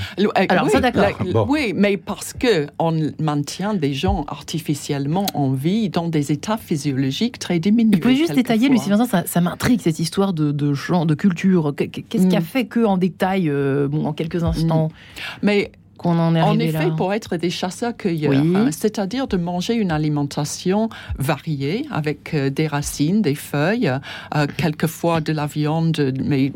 Alors, 0.49 0.65
oui, 0.65 0.71
ça, 0.71 0.79
d'accord. 0.79 1.47
Oui, 1.49 1.73
mais 1.75 1.97
parce 1.97 2.33
que 2.33 2.67
on 2.79 3.11
maintient 3.19 3.73
des 3.73 3.93
gens 3.93 4.25
artificiellement 4.27 5.25
en 5.33 5.51
vie 5.51 5.89
dans 5.89 6.07
des 6.07 6.31
états 6.31 6.57
physiologiques 6.57 7.39
très 7.39 7.59
diminués. 7.59 7.95
Vous 7.95 8.01
pouvez 8.01 8.15
juste 8.15 8.35
détailler, 8.35 8.69
Lucie 8.69 8.89
Vincent, 8.89 9.05
ça, 9.05 9.23
ça 9.25 9.41
m'intrigue 9.41 9.81
cette 9.81 9.99
histoire 9.99 10.33
de, 10.33 10.51
de 10.51 10.73
genre, 10.73 11.05
de 11.05 11.15
culture. 11.15 11.73
Qu'est-ce 11.75 12.27
qui 12.27 12.35
a 12.35 12.39
mm. 12.39 12.43
fait 12.43 12.65
que, 12.65 12.85
en 12.85 12.97
détail, 12.97 13.49
euh, 13.49 13.87
bon, 13.87 14.05
en 14.05 14.13
quelques 14.13 14.43
instants? 14.43 14.87
Mm. 14.87 15.39
Mais 15.43 15.71
en, 16.05 16.60
effet, 16.60 16.89
pour 16.95 17.13
être 17.13 17.38
des 17.38 17.49
chasseurs-cueilleurs, 17.49 18.33
hein, 18.33 18.69
c'est-à-dire 18.71 19.27
de 19.27 19.38
manger 19.38 19.75
une 19.75 19.91
alimentation 19.91 20.89
variée 21.17 21.86
avec 21.91 22.33
euh, 22.33 22.49
des 22.49 22.67
racines, 22.67 23.21
des 23.21 23.36
feuilles, 23.36 23.91
euh, 24.36 24.47
quelquefois 24.57 25.21
de 25.21 25.33
la 25.33 25.47
viande, 25.47 26.13
mais 26.23 26.51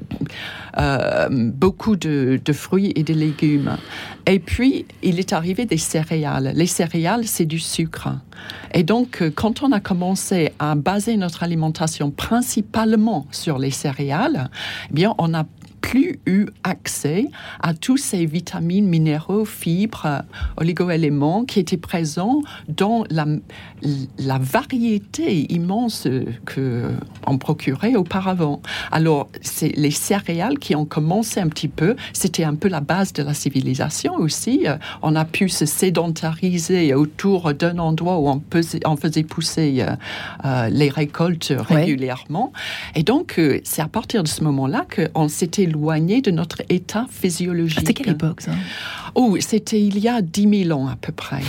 euh, 0.77 1.27
beaucoup 1.29 1.95
de, 1.95 2.39
fruits 2.53 2.91
et 2.95 3.03
de 3.03 3.13
légumes. 3.13 3.77
Et 4.27 4.39
puis, 4.39 4.85
il 5.03 5.19
est 5.19 5.33
arrivé 5.33 5.65
des 5.65 5.77
céréales. 5.77 6.51
Les 6.55 6.67
céréales, 6.67 7.25
c'est 7.25 7.45
du 7.45 7.59
sucre. 7.59 8.09
Et 8.73 8.83
donc, 8.83 9.23
quand 9.35 9.63
on 9.63 9.71
a 9.71 9.79
commencé 9.79 10.51
à 10.59 10.75
baser 10.75 11.17
notre 11.17 11.43
alimentation 11.43 12.11
principalement 12.11 13.27
sur 13.31 13.59
les 13.59 13.71
céréales, 13.71 14.49
eh 14.89 14.93
bien, 14.93 15.13
on 15.17 15.33
a 15.33 15.45
plus 15.81 16.19
eu 16.25 16.45
accès 16.63 17.27
à 17.59 17.73
tous 17.73 17.97
ces 17.97 18.25
vitamines, 18.25 18.87
minéraux, 18.87 19.45
fibres, 19.45 20.23
oligoéléments 20.57 21.43
qui 21.45 21.59
étaient 21.59 21.77
présents 21.77 22.41
dans 22.67 23.03
la, 23.09 23.25
la 24.17 24.37
variété 24.37 25.51
immense 25.51 26.07
que 26.45 26.91
on 27.27 27.37
procurait 27.37 27.95
auparavant. 27.95 28.61
Alors, 28.91 29.29
c'est 29.41 29.75
les 29.75 29.91
céréales 29.91 30.59
qui 30.59 30.75
ont 30.75 30.85
commencé 30.85 31.39
un 31.39 31.47
petit 31.47 31.67
peu, 31.67 31.95
c'était 32.13 32.43
un 32.43 32.55
peu 32.55 32.67
la 32.67 32.81
base 32.81 33.13
de 33.13 33.23
la 33.23 33.33
civilisation 33.33 34.15
aussi. 34.15 34.65
On 35.01 35.15
a 35.15 35.25
pu 35.25 35.49
se 35.49 35.65
sédentariser 35.65 36.93
autour 36.93 37.53
d'un 37.53 37.77
endroit 37.77 38.17
où 38.19 38.29
on, 38.29 38.41
on 38.85 38.95
faisait 38.97 39.23
pousser 39.23 39.77
euh, 39.81 39.95
euh, 40.45 40.69
les 40.69 40.89
récoltes 40.89 41.53
régulièrement. 41.57 42.51
Et 42.95 43.03
donc, 43.03 43.35
euh, 43.37 43.59
c'est 43.63 43.81
à 43.81 43.87
partir 43.87 44.23
de 44.23 44.27
ce 44.27 44.43
moment-là 44.43 44.85
qu'on 44.93 45.27
s'était 45.27 45.65
éloigné 45.71 46.21
de 46.21 46.31
notre 46.31 46.61
état 46.69 47.07
physiologique. 47.09 47.79
C'était 47.79 47.93
quelle 47.93 48.13
époque 48.13 48.41
ça? 48.41 48.51
Oh, 49.15 49.37
c'était 49.39 49.81
il 49.81 49.99
y 49.99 50.07
a 50.07 50.21
10 50.21 50.65
000 50.65 50.79
ans 50.79 50.87
à 50.87 50.95
peu 50.95 51.11
près. 51.11 51.41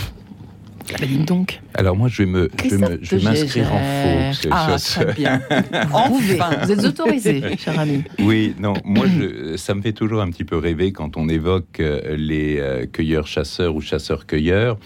Ah 0.93 0.97
bah, 0.99 1.05
donc. 1.25 1.61
Alors 1.75 1.95
moi, 1.95 2.09
je 2.09 2.23
vais 2.23 2.29
me, 2.29 2.49
je 2.61 3.15
m'inscrire 3.15 3.71
en 3.73 3.77
faux. 3.79 4.49
Ah, 4.51 4.77
ce- 4.77 4.99
très 4.99 5.13
bien. 5.13 5.41
Enfin. 5.93 6.57
vous 6.61 6.71
êtes 6.71 6.83
autorisé, 6.83 7.41
cher 7.57 7.79
ami. 7.79 8.03
Oui, 8.19 8.53
non, 8.59 8.73
moi, 8.83 9.05
je, 9.07 9.55
ça 9.55 9.73
me 9.75 9.81
fait 9.81 9.93
toujours 9.93 10.21
un 10.21 10.29
petit 10.29 10.43
peu 10.43 10.57
rêver 10.57 10.91
quand 10.91 11.15
on 11.15 11.29
évoque 11.29 11.79
euh, 11.79 12.15
les 12.17 12.57
euh, 12.59 12.85
cueilleurs-chasseurs 12.85 13.73
ou 13.75 13.81
chasseurs-cueilleurs. 13.81 14.77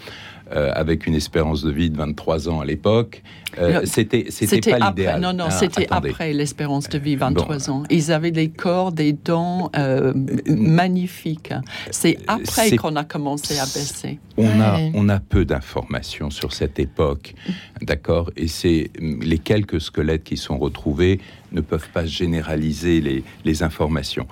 Euh, 0.52 0.70
avec 0.74 1.06
une 1.06 1.14
espérance 1.14 1.62
de 1.62 1.70
vie 1.70 1.90
de 1.90 1.96
23 1.96 2.48
ans 2.48 2.60
à 2.60 2.64
l'époque, 2.64 3.22
Euh, 3.58 3.80
c'était 3.86 4.24
pas 4.24 4.76
après. 4.76 4.88
l'idéal. 4.90 5.20
Non, 5.20 5.32
non, 5.32 5.46
Ah, 5.48 5.50
c'était 5.50 5.86
après 5.90 6.32
l'espérance 6.34 6.88
de 6.88 6.98
vie, 6.98 7.16
Bon. 7.16 7.26
23 7.26 7.70
ans. 7.70 7.82
Ils 7.90 8.12
avaient 8.12 8.30
des 8.30 8.50
corps, 8.50 8.92
des 8.92 9.12
dents 9.14 9.70
euh, 9.76 10.12
magnifiques. 10.46 11.52
C'est 11.90 12.18
après 12.26 12.76
qu'on 12.76 12.94
a 12.96 13.04
commencé 13.04 13.58
à 13.58 13.64
baisser. 13.64 14.18
On 14.36 14.60
a, 14.60 14.78
on 14.94 15.08
a 15.08 15.18
peu 15.18 15.44
d'informations 15.44 16.30
sur 16.30 16.52
cette 16.52 16.78
époque, 16.78 17.34
d'accord 17.82 18.30
Et 18.36 18.48
c'est 18.48 18.90
les 19.00 19.38
quelques 19.38 19.80
squelettes 19.80 20.24
qui 20.24 20.36
sont 20.36 20.58
retrouvés 20.58 21.18
ne 21.52 21.60
peuvent 21.60 21.88
pas 21.92 22.04
généraliser 22.06 23.00
les, 23.00 23.24
les 23.44 23.62
informations. 23.62 24.26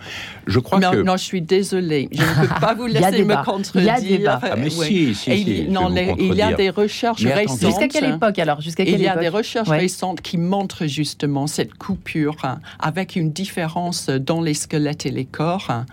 Je 0.46 0.58
crois 0.58 0.78
Non, 0.80 0.90
que 0.90 0.96
non, 1.02 1.16
je 1.16 1.24
suis 1.24 1.40
désolée. 1.42 2.08
Je 2.12 2.20
ne 2.22 2.46
peux 2.46 2.60
pas 2.60 2.74
vous 2.74 2.86
laisser 2.86 3.24
me 3.24 3.44
contredire. 3.44 3.94
Il 4.02 4.20
y 4.20 4.26
a 4.26 4.38
ah 4.42 4.56
mais 4.56 4.64
Ouais. 4.76 4.86
si, 4.86 5.14
si, 5.14 5.36
si, 5.36 5.58
il, 5.64 5.72
non, 5.72 5.88
les- 5.88 6.14
il 6.18 6.34
y 6.34 6.42
a 6.42 6.52
des 6.52 6.70
recherches 6.70 7.24
récentes. 7.24 7.60
Jusqu'à 7.60 7.88
quelle 7.88 8.14
époque 8.14 8.38
alors? 8.38 8.60
Jusqu'à 8.60 8.84
quelle 8.84 8.94
Il 8.94 9.00
y 9.02 9.06
a 9.08 9.12
époque? 9.12 9.22
des 9.22 9.28
recherches 9.28 9.68
Ouais. 9.68 9.78
récentes 9.78 10.20
qui 10.20 10.38
montrent 10.38 10.86
justement 10.86 11.46
cette 11.46 11.74
coupure 11.74 12.36
hein, 12.44 12.60
avec 12.78 13.16
une 13.16 13.30
différence 13.32 14.08
dans 14.10 14.40
les 14.40 14.54
squelettes 14.54 15.06
et 15.06 15.10
les 15.10 15.24
corps 15.24 15.66
hein, 15.70 15.86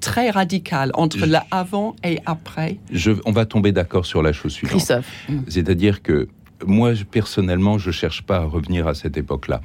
très 0.00 0.30
radicale 0.30 0.90
entre 0.94 1.26
l'avant 1.26 1.94
et 2.02 2.18
après. 2.26 2.78
Je- 2.92 3.12
on 3.24 3.32
va 3.32 3.44
tomber 3.46 3.72
d'accord 3.72 4.04
sur 4.06 4.22
la 4.22 4.32
chose 4.32 4.52
suivante. 4.52 4.76
Christophe. 4.78 5.06
C'est-à-dire 5.48 6.02
que 6.02 6.28
moi, 6.66 6.92
personnellement, 7.10 7.78
je 7.78 7.90
cherche 7.90 8.22
pas 8.22 8.36
à 8.38 8.44
revenir 8.44 8.86
à 8.86 8.94
cette 8.94 9.16
époque-là. 9.16 9.60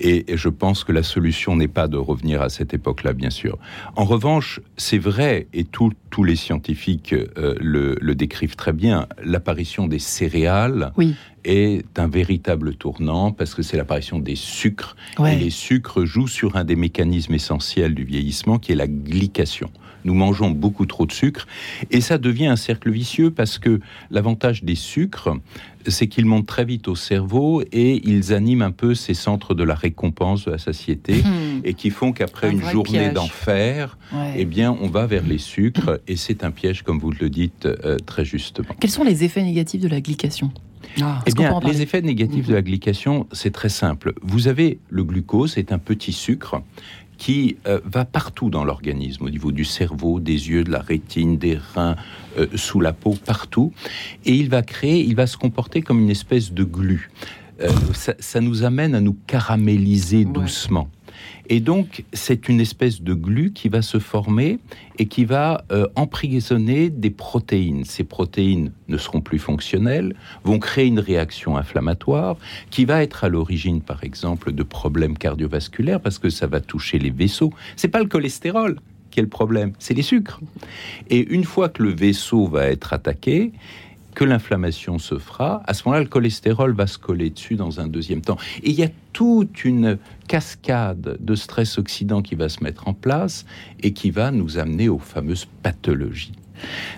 Et, 0.00 0.32
et 0.32 0.36
je 0.36 0.48
pense 0.48 0.84
que 0.84 0.92
la 0.92 1.02
solution 1.02 1.56
n'est 1.56 1.68
pas 1.68 1.88
de 1.88 1.96
revenir 1.96 2.42
à 2.42 2.48
cette 2.48 2.74
époque-là, 2.74 3.12
bien 3.12 3.30
sûr. 3.30 3.58
En 3.96 4.04
revanche, 4.04 4.60
c'est 4.76 4.98
vrai, 4.98 5.46
et 5.52 5.64
tous 5.64 5.92
tous 6.10 6.22
les 6.24 6.36
scientifiques 6.36 7.12
euh, 7.12 7.54
le, 7.60 7.96
le 8.00 8.14
décrivent 8.14 8.54
très 8.54 8.72
bien, 8.72 9.08
l'apparition 9.24 9.88
des 9.88 9.98
céréales 9.98 10.92
Oui. 10.96 11.16
est 11.44 11.98
un 11.98 12.06
véritable 12.06 12.76
tournant 12.76 13.32
parce 13.32 13.52
que 13.54 13.62
c'est 13.62 13.76
l'apparition 13.76 14.20
des 14.20 14.36
sucres. 14.36 14.94
Ouais. 15.18 15.34
Et 15.34 15.38
les 15.38 15.50
sucres 15.50 16.04
jouent 16.04 16.28
sur 16.28 16.54
un 16.56 16.62
des 16.64 16.76
mécanismes 16.76 17.34
essentiels 17.34 17.94
du 17.96 18.04
vieillissement 18.04 18.58
qui 18.58 18.70
est 18.70 18.76
la 18.76 18.86
glycation. 18.86 19.70
Nous 20.04 20.14
mangeons 20.14 20.50
beaucoup 20.50 20.86
trop 20.86 21.06
de 21.06 21.12
sucre 21.12 21.46
et 21.90 22.00
ça 22.00 22.18
devient 22.18 22.46
un 22.46 22.56
cercle 22.56 22.90
vicieux 22.90 23.30
parce 23.30 23.58
que 23.58 23.80
l'avantage 24.10 24.62
des 24.64 24.74
sucres, 24.74 25.30
c'est 25.86 26.08
qu'ils 26.08 26.26
montent 26.26 26.46
très 26.46 26.64
vite 26.64 26.88
au 26.88 26.94
cerveau 26.94 27.62
et 27.72 28.00
ils 28.08 28.32
animent 28.32 28.62
un 28.62 28.70
peu 28.70 28.94
ces 28.94 29.14
centres 29.14 29.54
de 29.54 29.64
la 29.64 29.74
récompense, 29.74 30.44
de 30.46 30.50
la 30.52 30.58
satiété 30.58 31.14
Hmm. 31.24 31.60
et 31.64 31.74
qui 31.74 31.90
font 31.90 32.12
qu'après 32.12 32.48
Un 32.48 32.52
une 32.52 32.62
journée 32.70 33.10
d'enfer, 33.10 33.96
Ouais. 34.12 34.34
eh 34.36 34.44
bien, 34.44 34.76
on 34.80 34.88
va 34.88 35.06
vers 35.06 35.24
les 35.26 35.38
sucres 35.38 35.98
et 36.06 36.16
c'est 36.16 36.44
un 36.44 36.50
piège, 36.50 36.82
comme 36.82 36.98
vous 36.98 37.10
le 37.12 37.30
dites 37.30 37.66
euh, 37.66 37.96
très 38.04 38.24
justement. 38.24 38.68
Quels 38.80 38.90
sont 38.90 39.04
les 39.04 39.24
effets 39.24 39.42
négatifs 39.42 39.80
de 39.80 39.88
la 39.88 40.00
glycation? 40.00 40.50
Eh 40.96 41.00
peut 41.00 41.32
bien, 41.38 41.58
les 41.64 41.82
effets 41.82 42.02
négatifs 42.02 42.46
de 42.46 42.54
la 42.54 42.62
glycation, 42.62 43.26
c'est 43.32 43.50
très 43.50 43.68
simple. 43.70 44.12
Vous 44.22 44.48
avez 44.48 44.78
le 44.90 45.02
glucose, 45.02 45.52
c'est 45.54 45.72
un 45.72 45.78
petit 45.78 46.12
sucre 46.12 46.62
qui 47.18 47.56
euh, 47.66 47.80
va 47.84 48.04
partout 48.04 48.50
dans 48.50 48.64
l'organisme, 48.64 49.24
au 49.24 49.30
niveau 49.30 49.52
du 49.52 49.64
cerveau, 49.64 50.20
des 50.20 50.48
yeux, 50.50 50.64
de 50.64 50.70
la 50.70 50.80
rétine, 50.80 51.38
des 51.38 51.56
reins, 51.74 51.96
euh, 52.38 52.46
sous 52.56 52.80
la 52.80 52.92
peau, 52.92 53.14
partout. 53.24 53.72
Et 54.24 54.34
il 54.34 54.48
va 54.50 54.62
créer, 54.62 55.00
il 55.04 55.14
va 55.14 55.26
se 55.26 55.36
comporter 55.36 55.80
comme 55.82 56.00
une 56.00 56.10
espèce 56.10 56.52
de 56.52 56.64
glu. 56.64 57.10
Euh, 57.60 57.68
ça, 57.92 58.14
ça 58.18 58.40
nous 58.40 58.64
amène 58.64 58.94
à 58.94 59.00
nous 59.00 59.16
caraméliser 59.26 60.18
Ouais. 60.18 60.24
doucement. 60.24 60.88
Et 61.48 61.60
donc, 61.60 62.04
c'est 62.12 62.48
une 62.48 62.60
espèce 62.60 63.02
de 63.02 63.14
glu 63.14 63.52
qui 63.52 63.68
va 63.68 63.82
se 63.82 63.98
former 63.98 64.58
et 64.98 65.06
qui 65.06 65.24
va 65.24 65.64
euh, 65.72 65.86
emprisonner 65.94 66.90
des 66.90 67.10
protéines. 67.10 67.84
Ces 67.84 68.04
protéines 68.04 68.72
ne 68.88 68.96
seront 68.96 69.20
plus 69.20 69.38
fonctionnelles, 69.38 70.14
vont 70.44 70.58
créer 70.58 70.86
une 70.86 71.00
réaction 71.00 71.56
inflammatoire 71.56 72.36
qui 72.70 72.84
va 72.84 73.02
être 73.02 73.24
à 73.24 73.28
l'origine, 73.28 73.82
par 73.82 74.04
exemple, 74.04 74.52
de 74.52 74.62
problèmes 74.62 75.18
cardiovasculaires 75.18 76.00
parce 76.00 76.18
que 76.18 76.30
ça 76.30 76.46
va 76.46 76.60
toucher 76.60 76.98
les 76.98 77.10
vaisseaux. 77.10 77.52
C'est 77.76 77.88
pas 77.88 78.00
le 78.00 78.06
cholestérol 78.06 78.78
qui 79.10 79.20
est 79.20 79.22
le 79.22 79.28
problème, 79.28 79.74
c'est 79.78 79.94
les 79.94 80.02
sucres. 80.02 80.40
Et 81.08 81.20
une 81.32 81.44
fois 81.44 81.68
que 81.68 81.84
le 81.84 81.90
vaisseau 81.90 82.48
va 82.48 82.66
être 82.66 82.92
attaqué, 82.92 83.52
que 84.14 84.24
l'inflammation 84.24 84.98
se 84.98 85.18
fera, 85.18 85.62
à 85.66 85.74
ce 85.74 85.82
moment-là, 85.86 86.02
le 86.02 86.08
cholestérol 86.08 86.72
va 86.74 86.86
se 86.86 86.98
coller 86.98 87.30
dessus 87.30 87.56
dans 87.56 87.80
un 87.80 87.88
deuxième 87.88 88.20
temps. 88.20 88.36
Et 88.62 88.70
il 88.70 88.76
y 88.76 88.82
a 88.84 88.88
toute 89.12 89.64
une 89.64 89.98
cascade 90.28 91.16
de 91.20 91.34
stress 91.34 91.78
oxydant 91.78 92.22
qui 92.22 92.34
va 92.34 92.48
se 92.48 92.62
mettre 92.62 92.88
en 92.88 92.94
place 92.94 93.44
et 93.82 93.92
qui 93.92 94.10
va 94.10 94.30
nous 94.30 94.58
amener 94.58 94.88
aux 94.88 94.98
fameuses 94.98 95.46
pathologies. 95.62 96.32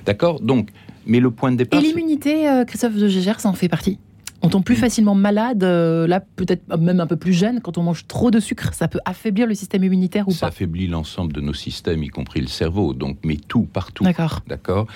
D'accord? 0.05 0.41
Donc, 0.41 0.71
mais 1.07 1.21
le 1.21 1.31
point 1.31 1.51
de 1.51 1.55
Et 1.55 1.59
départ... 1.59 1.81
c'est- 1.81 1.87
l'immunité, 1.87 2.49
euh, 2.49 2.65
Christophe 2.65 2.95
de 2.97 3.09
Gégère, 3.09 3.39
en 3.45 3.53
fait 3.53 3.69
partie? 3.69 3.99
On 4.43 4.49
tombe 4.49 4.65
plus 4.65 4.77
facilement 4.77 5.15
malade, 5.15 5.65
euh, 5.65 6.07
là 6.07 6.21
peut-être 6.21 6.77
même 6.79 7.01
un 7.01 7.07
peu 7.07 7.17
plus 7.17 7.33
jeune, 7.33 7.61
quand 7.61 7.79
on 7.79 7.83
mange 7.83 8.07
trop 8.07 8.31
de 8.31 8.41
sucre, 8.41 8.75
ça 8.75 8.89
peut 8.89 9.01
affaiblir 9.05 9.47
le 9.47 9.55
système 9.55 9.85
immunitaire 9.85 10.29
ou 10.29 10.33
ça 10.33 10.41
pas 10.41 10.49
affaiblit 10.49 10.87
l'ensemble 10.87 11.33
de 11.33 11.41
nos 11.41 11.55
systèmes, 11.55 12.03
y 12.03 12.09
compris 12.09 12.41
le 12.41 12.47
cerveau, 12.47 12.93
donc 12.93 13.19
mais 13.25 13.37
tout, 13.37 13.63
partout. 13.63 14.05
D'accord. 14.05 14.41
D'accord 14.47 14.87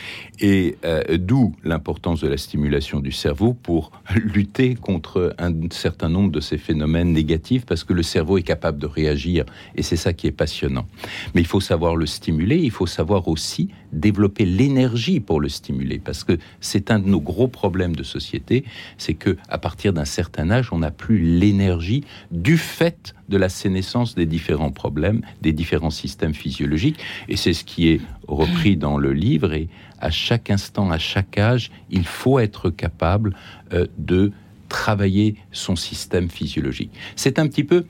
Et 0.41 0.77
euh, 0.85 1.03
d'où 1.19 1.55
l'importance 1.65 2.21
de 2.21 2.29
la 2.29 2.37
stimulation 2.37 3.01
du 3.01 3.13
cerveau 3.13 3.55
pour 3.55 3.93
lutter 4.15 4.75
contre 4.75 5.35
un 5.39 5.53
certain 5.71 6.09
nombre 6.09 6.31
de 6.31 6.41
ces 6.41 6.59
phénomènes 6.59 7.13
négatifs, 7.13 7.65
parce 7.65 7.85
que 7.85 7.93
le 7.93 8.03
cerveau 8.03 8.39
est 8.39 8.43
capable 8.43 8.79
de 8.79 8.87
réagir, 8.87 9.45
et 9.75 9.83
c'est 9.83 9.97
ça 9.97 10.13
qui 10.13 10.27
est 10.27 10.33
passionnant. 10.33 10.87
Mais 11.35 11.41
il 11.41 11.47
faut 11.47 11.61
savoir 11.61 11.97
le 11.97 12.07
stimuler, 12.07 12.59
il 12.59 12.71
faut 12.71 12.87
savoir 12.87 13.29
aussi 13.29 13.71
développer 13.93 14.45
l'énergie 14.45 15.21
pour 15.21 15.41
le 15.41 15.49
stimuler, 15.49 15.99
parce 15.99 16.25
que 16.25 16.39
c'est 16.61 16.91
un 16.91 16.99
de 16.99 17.09
nos 17.09 17.21
gros 17.21 17.49
problèmes 17.49 17.97
de 17.97 18.03
société, 18.03 18.65
c'est 18.99 19.15
que 19.15 19.37
à 19.49 19.59
partir 19.59 19.93
d'un 19.93 20.05
certain 20.05 20.51
âge, 20.51 20.69
on 20.73 20.79
n'a 20.79 20.91
plus 20.91 21.19
l'énergie 21.19 22.05
du 22.31 22.57
fait 22.57 23.15
de 23.29 23.37
la 23.37 23.49
sénescence 23.49 24.15
des 24.15 24.27
différents 24.27 24.73
problèmes, 24.73 25.23
des 25.43 25.53
différents 25.53 25.91
systèmes 25.91 26.35
physiologiques, 26.35 26.99
et 27.29 27.37
c'est 27.37 27.53
ce 27.53 27.65
qui 27.65 27.89
est 27.89 28.01
repris 28.27 28.77
dans 28.77 28.99
le 28.99 29.13
livre. 29.13 29.53
Et 29.53 29.69
à 30.01 30.11
chaque 30.11 30.51
instant, 30.51 30.91
à 30.91 30.99
chaque 30.99 31.39
âge, 31.39 31.71
il 31.91 32.05
faut 32.05 32.39
être 32.39 32.71
capable 32.71 33.35
euh, 33.73 33.87
de 33.99 34.33
travailler 34.69 35.37
son 35.53 35.77
système 35.77 36.31
physiologique. 36.31 36.93
C'est 37.17 37.39
un 37.39 37.49
petit 37.49 37.65
peu 37.65 37.85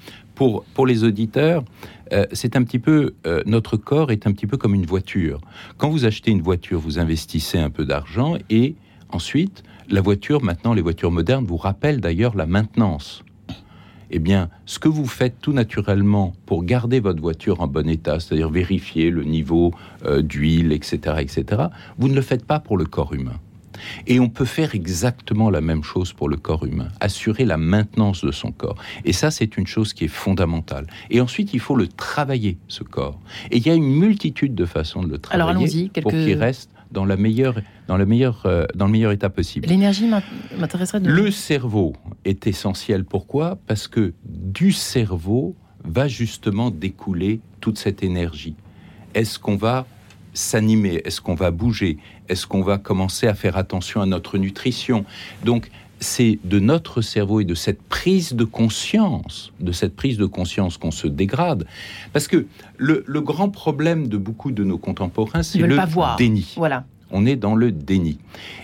pour 0.75 0.87
les 0.87 1.05
auditeurs. 1.05 1.65
euh, 2.13 2.25
c'est 2.33 2.57
un 2.57 2.63
petit 2.65 2.79
peu 2.79 3.15
euh, 3.27 3.43
notre 3.47 3.77
corps 3.77 4.11
est 4.11 4.27
un 4.27 4.33
petit 4.33 4.47
peu 4.47 4.57
comme 4.57 4.75
une 4.75 4.87
voiture. 4.87 5.41
Quand 5.77 5.91
vous 5.91 6.07
achetez 6.07 6.31
une 6.31 6.41
voiture, 6.43 6.81
vous 6.81 6.99
investissez 6.99 7.59
un 7.59 7.71
peu 7.71 7.85
d'argent 7.85 8.37
et 8.49 8.75
ensuite 9.11 9.63
la 9.91 10.01
voiture, 10.01 10.43
maintenant 10.43 10.73
les 10.73 10.83
voitures 10.83 11.11
modernes 11.11 11.45
vous 11.45 11.57
rappellent 11.57 12.01
d'ailleurs 12.01 12.37
la 12.37 12.47
maintenance. 12.47 13.23
Eh 14.13 14.19
bien, 14.19 14.49
ce 14.67 14.79
que 14.79 14.89
vous 14.89 15.07
faites 15.07 15.41
tout 15.41 15.53
naturellement 15.53 16.33
pour 16.47 16.65
garder 16.65 16.99
votre 16.99 17.21
voiture 17.21 17.61
en 17.61 17.69
bon 17.69 17.89
état, 17.89 18.19
c'est-à-dire 18.19 18.51
vérifier 18.51 19.11
le 19.11 19.23
niveau 19.23 19.73
euh, 20.05 20.21
d'huile, 20.23 20.73
etc., 20.73 21.17
etc., 21.21 21.63
vous 21.99 22.09
ne 22.09 22.15
le 22.15 22.23
faites 22.23 22.45
pas 22.45 22.59
pour 22.59 22.77
le 22.77 22.87
corps 22.87 23.15
humain. 23.15 23.39
Et 24.07 24.21
on 24.21 24.29
peut 24.29 24.45
faire 24.45 24.75
exactement 24.75 25.51
la 25.51 25.61
même 25.61 25.83
chose 25.83 26.13
pour 26.13 26.29
le 26.29 26.37
corps 26.37 26.65
humain, 26.65 26.89
assurer 27.01 27.45
la 27.45 27.57
maintenance 27.57 28.25
de 28.25 28.33
son 28.33 28.53
corps. 28.53 28.77
Et 29.05 29.13
ça, 29.13 29.31
c'est 29.31 29.57
une 29.57 29.67
chose 29.67 29.93
qui 29.93 30.05
est 30.05 30.09
fondamentale. 30.09 30.87
Et 31.11 31.21
ensuite, 31.21 31.55
il 31.55 31.61
faut 31.61 31.77
le 31.77 31.87
travailler, 31.87 32.59
ce 32.69 32.83
corps. 32.83 33.19
Et 33.51 33.59
il 33.59 33.67
y 33.67 33.71
a 33.71 33.75
une 33.75 33.95
multitude 33.97 34.55
de 34.55 34.65
façons 34.65 35.03
de 35.03 35.09
le 35.09 35.19
travailler 35.19 35.91
Alors, 35.95 36.03
pour 36.03 36.13
qu'il 36.13 36.35
reste 36.35 36.71
dans, 36.91 37.05
la 37.05 37.17
meilleure, 37.17 37.61
dans, 37.89 37.97
la 37.97 38.07
meilleure, 38.07 38.43
euh, 38.47 38.67
dans 38.75 38.87
le 38.87 38.93
meilleur 38.93 39.13
état 39.13 39.31
possible. 39.31 39.69
L'énergie 39.69 40.07
m'int- 40.07 40.23
m'intéresserait 40.59 41.01
de... 41.01 41.11
Le 41.11 41.31
cerveau 41.31 41.95
est 42.25 42.47
essentiel. 42.47 43.05
Pourquoi? 43.05 43.59
Parce 43.67 43.89
que 43.89 44.13
du 44.25 44.73
cerveau 44.73 45.55
va 45.85 46.09
justement 46.09 46.71
découler 46.71 47.41
toute 47.61 47.79
cette 47.79 48.03
énergie. 48.03 48.55
Est-ce 49.15 49.39
qu'on 49.39 49.57
va 49.57 49.87
s'animer? 50.35 51.03
Est-ce 51.05 51.21
qu'on 51.21 51.35
va 51.35 51.51
bouger? 51.51 51.99
Est-ce 52.31 52.47
qu'on 52.47 52.63
va 52.63 52.79
commencer 52.79 53.27
à 53.27 53.35
faire 53.35 53.57
attention 53.57 54.01
à 54.01 54.07
notre 54.07 54.39
nutrition? 54.39 55.05
Donc, 55.45 55.71
c'est 55.99 56.39
de 56.45 56.61
notre 56.61 57.03
cerveau 57.03 57.41
et 57.41 57.45
de 57.45 57.55
cette 57.55 57.83
prise 57.83 58.33
de 58.35 58.45
conscience, 58.45 59.53
de 59.61 59.73
cette 59.73 59.95
prise 59.97 60.17
de 60.17 60.27
conscience 60.27 60.79
qu'on 60.79 60.93
se 60.93 61.09
dégrade. 61.09 61.67
Parce 62.13 62.29
que 62.29 62.47
le, 62.79 63.05
le 63.07 63.21
grand 63.21 63.51
problème 63.51 64.09
de 64.09 64.17
beaucoup 64.17 64.53
de 64.53 64.65
nos 64.65 64.79
contemporains, 64.79 65.43
c'est 65.43 65.59
le 65.59 65.77
déni. 66.17 66.55
Voilà. 66.57 66.85
On 67.11 67.27
est 67.27 67.37
dans 67.37 67.55
le 67.55 67.73
déni. 67.73 68.19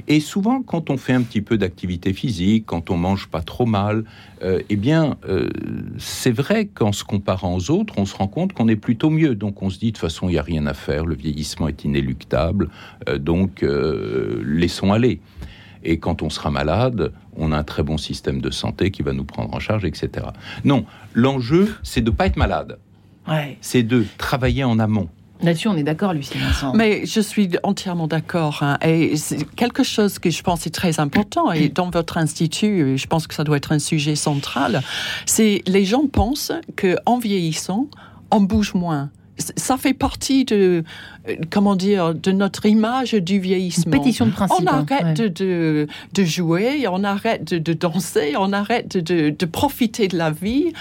Et 0.09 0.21
souvent, 0.21 0.63
quand 0.63 0.91
on 0.91 0.97
fait 0.97 1.13
un 1.13 1.23
petit 1.23 1.43
peu 1.43 1.59
d'activité 1.59 2.13
physique, 2.13 2.65
quand 2.67 2.91
on 2.91 2.97
mange 2.97 3.29
pas 3.29 3.43
trop 3.43 3.67
mal, 3.67 4.05
euh, 4.43 4.61
eh 4.69 4.77
bien, 4.77 5.17
euh, 5.29 5.49
c'est 5.99 6.31
vrai 6.31 6.67
qu'en 6.67 6.93
se 6.93 7.05
comparant 7.05 7.57
aux 7.57 7.71
autres, 7.71 7.95
on 7.97 8.05
se 8.05 8.17
rend 8.17 8.29
compte 8.29 8.53
qu'on 8.53 8.69
est 8.69 8.77
plutôt 8.77 9.11
mieux. 9.11 9.35
Donc, 9.35 9.63
on 9.63 9.71
se 9.71 9.79
dit 9.79 9.87
de 9.87 9.91
toute 9.93 10.01
façon, 10.01 10.29
il 10.29 10.33
n'y 10.33 10.39
a 10.39 10.43
rien 10.43 10.67
à 10.67 10.75
faire, 10.75 11.07
le 11.07 11.15
vieillissement 11.15 11.69
est 11.69 11.85
inéluctable, 11.85 12.69
euh, 13.09 13.19
donc 13.19 13.65
laissons 14.45 14.93
aller. 14.93 15.21
Et 15.83 15.99
quand 15.99 16.23
on 16.23 16.31
sera 16.31 16.51
malade, 16.51 17.13
on 17.37 17.53
a 17.53 17.59
un 17.59 17.65
très 17.65 17.83
bon 17.83 17.97
système 17.97 18.41
de 18.41 18.51
santé 18.51 18.91
qui 18.91 19.03
va 19.03 19.13
nous 19.13 19.25
prendre 19.25 19.55
en 19.55 19.61
charge, 19.61 19.85
etc. 19.85 20.27
Non, 20.65 20.85
l'enjeu, 21.15 21.75
c'est 21.83 22.01
de 22.01 22.11
ne 22.11 22.17
pas 22.17 22.27
être 22.27 22.37
malade. 22.37 22.79
C'est 23.61 23.83
de 23.83 24.05
travailler 24.19 24.65
en 24.65 24.79
amont. 24.79 25.09
Là-dessus, 25.43 25.69
on 25.69 25.77
est 25.77 25.83
d'accord, 25.83 26.13
Lucie 26.13 26.39
Vincent. 26.39 26.73
Mais 26.75 27.05
je 27.05 27.21
suis 27.21 27.51
entièrement 27.63 28.07
d'accord. 28.07 28.63
Hein. 28.63 28.79
Et 28.83 29.17
c'est 29.17 29.45
quelque 29.55 29.83
chose 29.83 30.19
que 30.19 30.31
je 30.31 30.43
pense 30.43 30.67
est 30.67 30.75
très 30.75 31.01
important. 31.01 31.53
Et 31.53 31.69
dans 31.69 31.91
votre 31.91 32.19
institut, 32.19 32.97
je 32.97 33.07
pense 33.07 33.27
que 33.27 33.35
ça 33.35 33.45
doit 33.45 33.57
être 33.57 33.73
un 33.73 33.79
sujet 33.79 34.17
central. 34.17 34.83
C'est 35.27 35.63
les 35.67 35.85
gens 35.85 36.07
pensent 36.07 36.53
que 36.77 36.97
en 37.07 37.19
vieillissant, 37.19 37.87
on 38.31 38.41
bouge 38.41 38.75
moins 38.75 39.11
ça 39.39 39.77
fait 39.77 39.93
partie 39.93 40.45
de 40.45 40.83
comment 41.51 41.77
dire 41.77 42.15
de 42.15 42.33
notre 42.33 42.67
image 42.67 43.13
du 43.13 43.39
vieillissement. 43.39 43.93
Une 43.93 43.99
pétition 43.99 44.27
de 44.27 44.31
principe. 44.31 44.61
On 44.63 44.67
arrête 44.67 45.21
de, 45.21 45.87
de, 46.15 46.25
jouer, 46.25 46.87
on 46.89 47.05
arrête 47.05 47.45
de, 47.45 47.73
danser, 47.73 48.35
on 48.39 48.53
arrête 48.53 48.97
de, 48.97 49.31
de, 49.31 49.47
profiter 49.47 50.09
de 50.09 50.17
la 50.17 50.31
vie. 50.31 50.73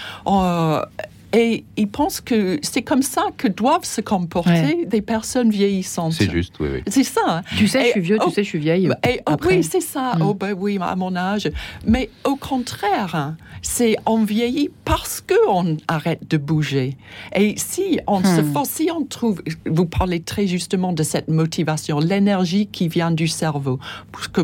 Et 1.34 1.66
ils 1.78 1.88
pensent 1.88 2.22
que 2.22 2.60
c'est 2.62 2.82
comme 2.82 3.02
ça 3.02 3.24
que 3.38 3.48
doivent 3.48 3.86
se 3.86 4.02
comporter 4.02 4.86
des 4.86 5.02
personnes 5.02 5.50
vieillissantes. 5.50 6.14
C'est 6.14 6.32
juste, 6.32 6.56
oui, 6.60 6.70
oui. 6.74 6.84
C'est 6.88 7.04
ça. 7.04 7.42
Tu 7.58 7.68
sais, 7.68 7.86
je 7.86 7.92
suis 7.92 8.02
vieux, 8.02 8.18
tu 8.24 8.32
sais, 8.32 8.44
je 8.44 8.50
suis 8.50 8.60
vieille. 8.60 8.90
Et, 9.08 9.22
oh, 9.28 9.36
oui, 9.46 9.64
c'est 9.64 9.82
ça. 9.82 10.14
Mm. 10.18 10.22
Oh, 10.22 10.34
ben 10.34 10.56
oui, 10.58 10.78
à 10.82 10.96
mon 10.96 11.16
âge. 11.16 11.50
Mais 11.86 12.10
au 12.24 12.36
contraire, 12.36 13.16
hein, 13.16 13.38
c'est 13.62 13.96
on 14.06 14.24
vieillit 14.24 14.70
parce 14.86 15.22
qu'on 15.22 15.78
arrête 15.88 16.30
de 16.30 16.38
bouger. 16.38 16.98
Et 17.36 17.56
si 17.58 18.00
on 18.08 18.24
se 18.24 18.42
hmm. 18.42 18.54
force, 18.54 18.70
si 18.70 18.90
on 18.92 19.04
trouve, 19.04 19.42
vous 19.66 19.86
parlez 19.86 20.20
très 20.20 20.48
justement 20.48 20.94
de 20.94 21.04
cette 21.04 21.28
motivation, 21.28 22.00
l'énergie 22.00 22.68
qui 22.68 22.88
vient 22.88 23.12
du 23.12 23.28
cerveau, 23.28 23.80
parce 24.12 24.28
que 24.28 24.42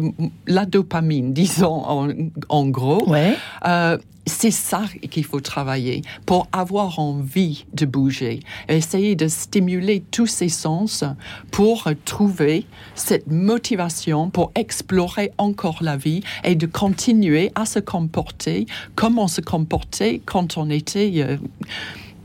la 0.48 0.65
dopamine, 0.65 1.34
disons 1.41 1.84
en, 1.86 2.10
en 2.50 2.67
gros, 2.67 3.08
ouais. 3.10 3.36
euh, 3.65 3.98
c'est 4.26 4.52
ça 4.52 4.84
qu'il 5.10 5.26
faut 5.26 5.40
travailler 5.40 6.02
pour 6.26 6.48
avoir 6.52 7.00
envie 7.00 7.66
de 7.74 7.86
bouger, 7.86 8.42
essayer 8.70 9.16
de 9.16 9.28
stimuler 9.28 10.04
tous 10.12 10.28
ses 10.28 10.50
sens 10.50 11.04
pour 11.52 11.90
trouver 12.06 12.66
cette 12.96 13.28
motivation 13.28 14.30
pour 14.30 14.52
explorer 14.56 15.32
encore 15.38 15.80
la 15.82 15.98
vie 15.98 16.22
et 16.44 16.56
de 16.56 16.66
continuer 16.66 17.52
à 17.56 17.66
se 17.66 17.80
comporter 17.80 18.66
comme 18.96 19.18
on 19.18 19.28
se 19.28 19.42
comportait 19.42 20.22
quand 20.24 20.58
on 20.58 20.70
était 20.70 21.12
euh, 21.16 21.38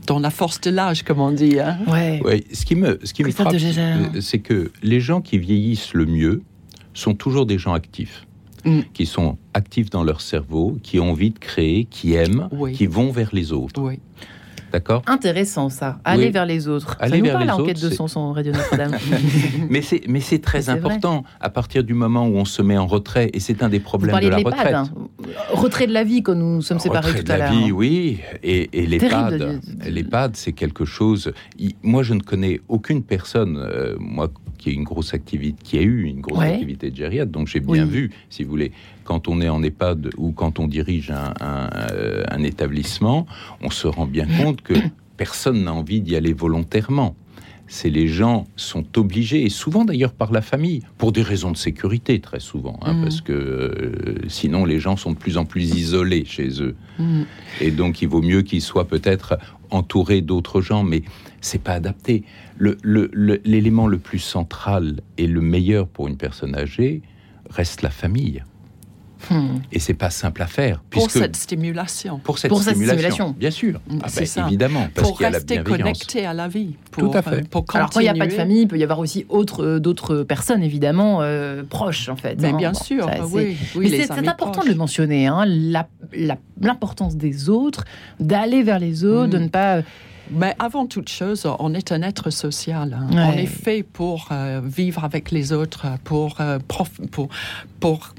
dans 0.05 0.19
la 0.19 0.29
force 0.29 0.61
de 0.61 0.69
l'âge, 0.69 1.03
comme 1.03 1.19
on 1.19 1.31
dit. 1.31 1.59
Hein. 1.59 1.79
Ouais. 1.87 2.43
Ce 2.53 2.65
qui 2.65 2.75
me, 2.75 2.99
ce 3.03 3.13
qui 3.13 3.23
me 3.23 3.31
frappe, 3.31 3.53
euh, 3.53 4.21
c'est 4.21 4.39
que 4.39 4.71
les 4.81 5.01
gens 5.01 5.21
qui 5.21 5.37
vieillissent 5.37 5.93
le 5.93 6.05
mieux 6.05 6.43
sont 6.93 7.13
toujours 7.13 7.45
des 7.45 7.57
gens 7.57 7.73
actifs. 7.73 8.26
Mm. 8.67 8.81
qui 8.93 9.05
sont 9.05 9.37
actifs 9.53 9.89
dans 9.89 10.03
leur 10.03 10.19
cerveau, 10.19 10.77
qui 10.83 10.99
ont 10.99 11.11
envie 11.11 11.31
de 11.31 11.39
créer, 11.39 11.85
qui 11.85 12.15
aiment, 12.15 12.49
qui 12.73 12.85
vont 12.85 13.11
vers 13.11 13.29
les 13.31 13.53
autres. 13.53 13.81
Oui. 13.81 13.99
D'accord? 14.73 15.01
Intéressant 15.07 15.69
ça, 15.69 15.99
aller 16.03 16.29
vers 16.29 16.45
les 16.45 16.67
autres. 16.67 16.97
Aller 16.99 17.11
ça 17.11 17.17
nous 17.17 17.23
vers 17.23 17.33
parle 17.45 17.67
les 17.67 17.73
de 17.73 17.89
sens 17.89 18.17
en 18.17 18.33
Radio 18.33 18.51
Notre-Dame. 18.51 18.97
mais 19.69 19.81
c'est 19.81 20.01
mais 20.09 20.19
c'est 20.19 20.39
très 20.39 20.69
important 20.69 21.23
à 21.39 21.49
partir 21.49 21.85
du 21.85 21.93
moment 21.93 22.27
où 22.27 22.35
on 22.35 22.43
se 22.43 22.61
met 22.61 22.77
en 22.77 22.85
retrait 22.85 23.29
et 23.33 23.39
c'est 23.39 23.63
un 23.63 23.69
des 23.69 23.79
problèmes 23.79 24.19
de 24.19 24.27
la 24.27 24.37
retraite. 24.37 24.73
Hein. 24.73 24.89
Retrait 25.53 25.87
de 25.87 25.93
la 25.93 26.03
vie 26.03 26.21
quand 26.21 26.35
nous 26.35 26.55
nous 26.55 26.61
sommes 26.61 26.79
séparés 26.79 27.07
retrait 27.07 27.23
tout 27.23 27.31
à 27.31 27.37
l'heure. 27.37 27.47
Retrait 27.47 27.59
de 27.59 27.61
la 27.61 27.67
vie, 27.67 27.71
oui, 27.71 28.19
et, 28.43 28.69
et 28.73 28.85
l'EHPAD, 28.85 29.61
l'EHPAD 29.85 30.35
c'est 30.35 30.51
quelque 30.51 30.83
chose. 30.83 31.31
Moi 31.83 32.03
je 32.03 32.13
ne 32.13 32.19
connais 32.19 32.59
aucune 32.67 33.03
personne, 33.03 33.57
euh, 33.57 33.95
moi 33.99 34.29
qui 34.57 34.69
a 34.69 34.73
une 34.73 34.83
grosse 34.83 35.13
activité, 35.13 35.57
qui 35.63 35.77
a 35.77 35.81
eu 35.81 36.03
une 36.03 36.21
grosse 36.21 36.43
activité 36.43 36.91
de 36.91 36.95
gériatre, 36.95 37.31
donc 37.31 37.47
j'ai 37.47 37.59
bien 37.59 37.85
vu, 37.85 38.11
si 38.29 38.43
vous 38.43 38.49
voulez, 38.49 38.71
quand 39.03 39.27
on 39.27 39.41
est 39.41 39.49
en 39.49 39.63
EHPAD 39.63 40.09
ou 40.17 40.31
quand 40.31 40.59
on 40.59 40.67
dirige 40.67 41.11
un, 41.11 41.33
euh, 41.41 42.23
un 42.29 42.43
établissement, 42.43 43.25
on 43.61 43.69
se 43.69 43.87
rend 43.87 44.05
bien 44.05 44.27
compte 44.41 44.61
que 44.61 44.73
personne 45.15 45.63
n'a 45.63 45.73
envie 45.73 46.01
d'y 46.01 46.15
aller 46.15 46.33
volontairement 46.33 47.15
c'est 47.67 47.89
les 47.89 48.07
gens 48.07 48.47
sont 48.55 48.85
obligés, 48.97 49.43
et 49.43 49.49
souvent 49.49 49.85
d'ailleurs 49.85 50.13
par 50.13 50.31
la 50.31 50.41
famille, 50.41 50.81
pour 50.97 51.11
des 51.11 51.21
raisons 51.21 51.51
de 51.51 51.57
sécurité 51.57 52.19
très 52.19 52.39
souvent, 52.39 52.79
hein, 52.81 52.93
mm. 52.93 53.01
parce 53.01 53.21
que 53.21 53.33
euh, 53.33 54.15
sinon 54.27 54.65
les 54.65 54.79
gens 54.79 54.97
sont 54.97 55.11
de 55.11 55.17
plus 55.17 55.37
en 55.37 55.45
plus 55.45 55.75
isolés 55.75 56.25
chez 56.25 56.61
eux. 56.61 56.75
Mm. 56.99 57.23
Et 57.61 57.71
donc 57.71 58.01
il 58.01 58.07
vaut 58.07 58.21
mieux 58.21 58.41
qu'ils 58.41 58.61
soient 58.61 58.87
peut-être 58.87 59.37
entourés 59.69 60.21
d'autres 60.21 60.61
gens, 60.61 60.83
mais 60.83 61.03
c'est 61.41 61.61
pas 61.61 61.73
adapté. 61.73 62.23
L'élément 62.59 63.87
le 63.87 63.97
plus 63.97 64.19
central 64.19 65.01
et 65.17 65.27
le 65.27 65.41
meilleur 65.41 65.87
pour 65.87 66.07
une 66.07 66.17
personne 66.17 66.55
âgée 66.55 67.01
reste 67.49 67.81
la 67.81 67.89
famille. 67.89 68.43
Hmm. 69.29 69.59
Et 69.71 69.79
c'est 69.79 69.93
pas 69.93 70.09
simple 70.09 70.41
à 70.41 70.47
faire. 70.47 70.81
Pour 70.89 71.09
cette 71.11 71.35
stimulation. 71.35 72.19
Pour 72.19 72.37
cette, 72.37 72.53
stimulation, 72.53 73.35
bien 73.37 73.51
sûr. 73.51 73.79
Mm, 73.87 73.99
ah 74.03 74.07
ben, 74.15 74.45
évidemment. 74.47 74.87
Parce 74.93 75.07
pour 75.09 75.19
rester 75.19 75.63
connecté 75.63 76.25
à 76.25 76.33
la 76.33 76.47
vie. 76.47 76.75
Tout 76.91 77.11
à 77.13 77.21
fait. 77.21 77.47
Pour 77.49 77.65
Alors 77.73 77.89
quand 77.89 77.99
il 77.99 78.03
n'y 78.03 78.09
a 78.09 78.13
pas 78.13 78.27
de 78.27 78.33
famille, 78.33 78.61
il 78.61 78.67
peut 78.67 78.77
y 78.77 78.83
avoir 78.83 78.99
aussi 78.99 79.25
euh, 79.31 79.79
d'autres 79.79 80.23
personnes, 80.23 80.63
évidemment, 80.63 81.19
euh, 81.21 81.63
proches, 81.63 82.09
en 82.09 82.15
fait. 82.15 82.39
Mais 82.41 82.49
hein. 82.49 82.57
bien 82.57 82.73
sûr, 82.73 83.09
oui. 83.31 83.57
Mais 83.75 84.05
c'est 84.05 84.27
important 84.27 84.63
de 84.63 84.69
le 84.69 84.75
mentionner, 84.75 85.27
hein, 85.27 85.45
l'importance 86.61 87.15
des 87.15 87.49
autres, 87.49 87.85
d'aller 88.19 88.63
vers 88.63 88.79
les 88.79 89.03
autres, 89.03 89.31
de 89.31 89.37
mm. 89.37 89.43
ne 89.43 89.47
pas... 89.47 89.81
Mais 90.29 90.55
avant 90.59 90.87
toute 90.87 91.07
chose, 91.07 91.47
on 91.59 91.73
est 91.73 91.93
un 91.93 92.01
être 92.01 92.31
social. 92.31 92.93
Hein. 92.99 93.07
On 93.13 93.31
est 93.31 93.45
fait 93.45 93.81
pour 93.81 94.27
euh, 94.31 94.59
vivre 94.61 95.05
avec 95.05 95.31
les 95.31 95.53
autres, 95.53 95.87
pour, 96.03 96.37
pour, 96.67 97.29
pour 97.79 98.13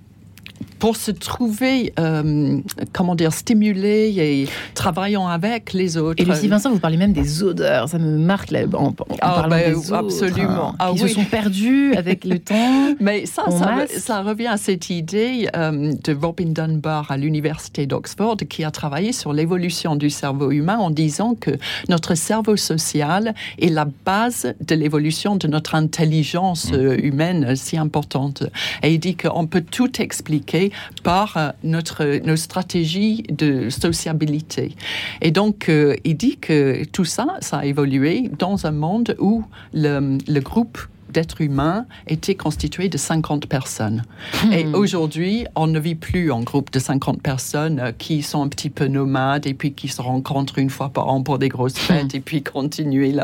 pour 0.79 0.97
se 0.97 1.11
trouver, 1.11 1.93
euh, 1.99 2.61
comment 2.93 3.15
dire, 3.15 3.33
stimulé 3.33 4.15
et 4.17 4.49
travaillant 4.75 5.27
avec 5.27 5.73
les 5.73 5.97
autres. 5.97 6.23
Et 6.23 6.25
Lucie 6.25 6.49
Vincent, 6.49 6.71
vous 6.71 6.79
parlez 6.79 6.97
même 6.97 7.13
des 7.13 7.43
odeurs, 7.43 7.89
ça 7.89 7.99
me 7.99 8.19
marque 8.19 8.51
là, 8.51 8.61
en, 8.73 8.95
ah, 9.21 9.35
parlant 9.35 9.49
ben, 9.49 9.75
des 9.75 9.93
absolument. 9.93 10.75
Ah, 10.79 10.91
Ils 10.93 11.01
se 11.01 11.09
sont 11.09 11.25
perdus 11.25 11.95
avec 11.95 12.25
le 12.25 12.39
temps. 12.39 12.95
Mais 13.01 13.27
ça, 13.27 13.45
ça, 13.89 14.23
revient 14.23 14.47
à 14.47 14.57
cette 14.57 14.91
idée 14.91 15.49
euh, 15.57 15.93
de 16.05 16.15
Robin 16.15 16.51
Dunbar 16.51 17.11
à 17.11 17.17
l'université 17.17 17.87
d'Oxford 17.87 18.37
qui 18.49 18.65
a 18.65 18.71
travaillé 18.71 19.13
sur 19.13 19.33
l'évolution 19.33 19.97
du 19.97 20.11
cerveau 20.11 20.51
humain 20.51 20.79
en 20.79 20.91
disant 20.91 21.35
que 21.35 21.53
notre 21.89 22.15
cerveau 22.15 22.57
social 22.57 23.35
est 23.61 23.69
la 23.69 23.87
base 24.05 24.55
de 24.61 24.75
l'évolution 24.75 25.37
de 25.37 25.49
notre 25.49 25.75
intelligence 25.75 26.71
mm. 26.71 26.75
euh, 26.75 26.97
humaine 27.03 27.57
si 27.57 27.77
importante. 27.77 28.45
Et 28.83 28.95
il 28.95 28.99
dit 28.99 29.17
qu'on 29.17 29.47
peut 29.47 29.65
tout 29.69 30.01
expliquer 30.01 30.68
par 31.03 31.37
euh, 31.37 31.51
notre, 31.63 32.21
nos 32.25 32.37
stratégies 32.37 33.23
de 33.31 33.71
sociabilité. 33.71 34.75
Et 35.21 35.31
donc, 35.31 35.69
euh, 35.69 35.97
il 36.05 36.17
dit 36.17 36.37
que 36.37 36.85
tout 36.85 37.05
ça, 37.05 37.27
ça 37.41 37.59
a 37.59 37.65
évolué 37.65 38.31
dans 38.39 38.67
un 38.67 38.73
monde 38.73 39.17
où 39.19 39.45
le, 39.73 40.19
le 40.27 40.41
groupe 40.41 40.79
d'êtres 41.11 41.41
humains 41.41 41.87
était 42.07 42.35
constitué 42.35 42.89
de 42.89 42.99
50 42.99 43.47
personnes. 43.47 44.03
Hmm. 44.45 44.53
Et 44.53 44.67
aujourd'hui, 44.67 45.47
on 45.55 45.67
ne 45.67 45.79
vit 45.79 45.95
plus 45.95 46.31
en 46.31 46.41
groupe 46.41 46.71
de 46.71 46.79
50 46.79 47.23
personnes 47.23 47.81
euh, 47.81 47.93
qui 47.97 48.23
sont 48.23 48.43
un 48.43 48.49
petit 48.49 48.71
peu 48.71 48.87
nomades 48.87 49.47
et 49.47 49.55
puis 49.55 49.73
qui 49.73 49.89
se 49.89 50.01
rencontrent 50.01 50.59
une 50.59 50.71
fois 50.71 50.91
par 50.91 51.09
an 51.09 51.23
pour 51.23 51.39
des 51.39 51.49
grosses 51.49 51.75
hmm. 51.75 51.93
fêtes 51.93 52.15
et 52.15 52.21
puis 52.21 52.43
continuer 52.43 53.15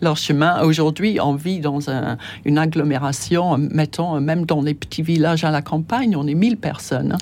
leur 0.00 0.16
chemin. 0.16 0.62
Aujourd'hui, 0.62 1.18
on 1.20 1.34
vit 1.34 1.60
dans 1.60 1.80
une 2.44 2.58
agglomération, 2.58 3.58
mettons, 3.58 4.20
même 4.20 4.46
dans 4.46 4.62
les 4.62 4.74
petits 4.74 5.02
villages 5.02 5.44
à 5.44 5.50
la 5.50 5.62
campagne, 5.62 6.16
on 6.16 6.26
est 6.26 6.34
1000 6.34 6.56
personnes. 6.56 7.16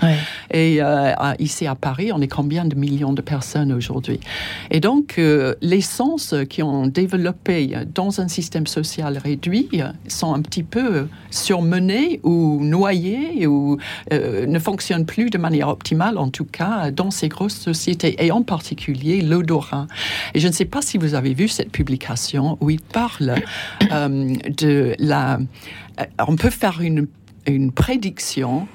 Et 0.51 0.79
euh, 0.81 1.13
ici 1.39 1.67
à 1.67 1.75
Paris, 1.75 2.13
on 2.13 2.21
est 2.21 2.29
combien 2.29 2.65
de 2.65 2.75
millions 2.75 3.13
de 3.13 3.23
personnes 3.23 3.73
aujourd'hui? 3.73 4.21
Et 4.71 4.81
donc, 4.81 5.17
euh, 5.19 5.55
les 5.61 5.81
sens 5.81 6.35
qui 6.49 6.63
ont 6.63 6.87
développé 6.87 7.75
dans 7.95 8.21
un 8.21 8.29
système 8.29 8.67
social 8.67 9.19
réduit 9.19 9.69
sont 10.13 10.35
un 10.35 10.43
petit 10.43 10.63
peu 10.63 11.09
surmenés 11.31 12.21
ou 12.23 12.61
noyés 12.63 13.47
ou 13.47 13.79
euh, 14.13 14.47
ne 14.47 14.59
fonctionnent 14.59 15.07
plus 15.07 15.31
de 15.31 15.39
manière 15.39 15.69
optimale, 15.69 16.19
en 16.19 16.29
tout 16.29 16.45
cas 16.45 16.91
dans 16.91 17.11
ces 17.11 17.29
grosses 17.29 17.57
sociétés, 17.57 18.25
et 18.25 18.31
en 18.31 18.43
particulier 18.43 19.21
l'odorat. 19.23 19.87
Et 20.35 20.41
je 20.41 20.49
ne 20.49 20.53
sais 20.53 20.65
pas 20.65 20.83
si 20.83 20.99
vous 20.99 21.15
avez 21.15 21.35
vu 21.35 21.49
cette 21.49 21.71
publication 21.71 22.59
où 22.61 22.71
il 22.71 22.81
parle 22.81 23.35
euh, 23.91 24.35
de 24.57 24.95
la... 24.99 25.39
Euh, 26.01 26.05
on 26.27 26.37
peut 26.37 26.51
faire 26.51 26.81
une, 26.81 27.07
une 27.47 27.73
prédiction 27.73 28.67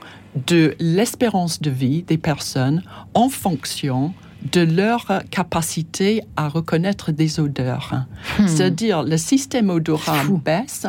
de 0.45 0.75
l'espérance 0.79 1.61
de 1.61 1.69
vie 1.69 2.03
des 2.03 2.17
personnes 2.17 2.83
en 3.13 3.29
fonction 3.29 4.13
de 4.53 4.61
leur 4.61 5.23
capacité 5.29 6.21
à 6.37 6.47
reconnaître 6.47 7.11
des 7.11 7.39
odeurs. 7.39 8.05
Hmm. 8.39 8.47
C'est-à-dire 8.47 9.03
le 9.03 9.17
système 9.17 9.69
odorat 9.69 10.23
baisse 10.43 10.85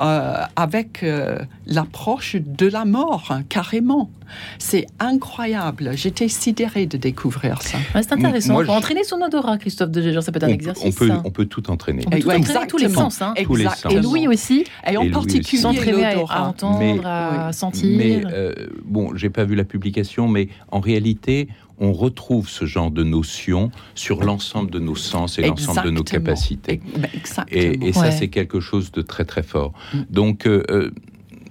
euh, 0.00 0.42
avec 0.56 1.02
euh, 1.02 1.38
l'approche 1.66 2.36
de 2.36 2.66
la 2.66 2.84
mort, 2.84 3.32
carrément. 3.48 4.10
C'est 4.58 4.86
incroyable. 4.98 5.92
J'étais 5.94 6.28
sidérée 6.28 6.86
de 6.86 6.96
découvrir 6.96 7.62
ça. 7.62 7.78
Ouais, 7.94 8.02
c'est 8.02 8.12
intéressant. 8.12 8.54
Moi, 8.54 8.62
on 8.62 8.66
peut 8.66 8.72
je- 8.72 8.76
entraîner 8.78 9.04
son 9.04 9.20
odorat, 9.20 9.56
Christophe 9.58 9.90
de 9.90 10.02
Gégère, 10.02 10.22
ça 10.22 10.32
peut 10.32 10.38
être 10.38 10.44
un 10.44 10.48
on, 10.48 10.52
exercice. 10.54 10.84
on 10.84 10.98
peut, 10.98 11.08
ça. 11.08 11.22
on 11.24 11.30
peut 11.30 11.46
tout 11.46 11.70
entraîner. 11.70 12.02
On 12.06 12.10
peut 12.10 12.18
tout 12.20 12.28
entraîner 12.30 12.66
tous 12.66 12.78
les 12.78 12.84
exactement. 12.86 13.10
sens. 13.10 13.22
Hein. 13.22 13.34
Tous 13.44 13.54
les 13.56 13.64
sens. 13.64 13.72
Exactement. 13.84 14.00
Et 14.00 14.02
Louis 14.02 14.28
aussi, 14.28 14.64
Et 14.90 14.96
en 14.96 15.02
Et 15.02 15.10
particulier 15.10 15.62
s'entraîner 15.62 16.04
à, 16.04 16.08
à 16.08 16.14
l'odorat. 16.14 16.48
entendre, 16.48 16.78
Mais- 16.80 16.98
à 17.04 17.46
Oui. 17.48 17.54
sentir. 17.54 17.98
Mais 17.98 18.22
euh, 18.32 18.52
bon, 18.84 19.14
j'ai 19.14 19.30
pas 19.30 19.44
vu 19.44 19.54
la 19.54 19.64
publication, 19.64 20.28
mais 20.28 20.48
en 20.72 20.80
réalité, 20.80 21.48
on 21.78 21.92
retrouve 21.92 22.48
ce 22.48 22.64
genre 22.64 22.90
de 22.90 23.02
notions 23.02 23.70
sur 23.94 24.22
l'ensemble 24.24 24.70
de 24.70 24.78
nos 24.78 24.96
sens 24.96 25.38
et 25.38 25.42
l'ensemble 25.42 25.82
de 25.84 25.90
nos 25.90 26.02
capacités. 26.04 26.80
Exactement. 27.14 27.46
Et, 27.50 27.88
et 27.88 27.92
ça, 27.92 28.00
Ouais. 28.02 28.10
c'est 28.12 28.28
quelque 28.28 28.60
chose 28.60 28.92
de 28.92 29.02
très 29.02 29.24
très 29.24 29.42
fort. 29.42 29.72
Mm. 29.92 29.98
Donc, 30.10 30.46
euh, 30.46 30.62
euh, 30.70 30.90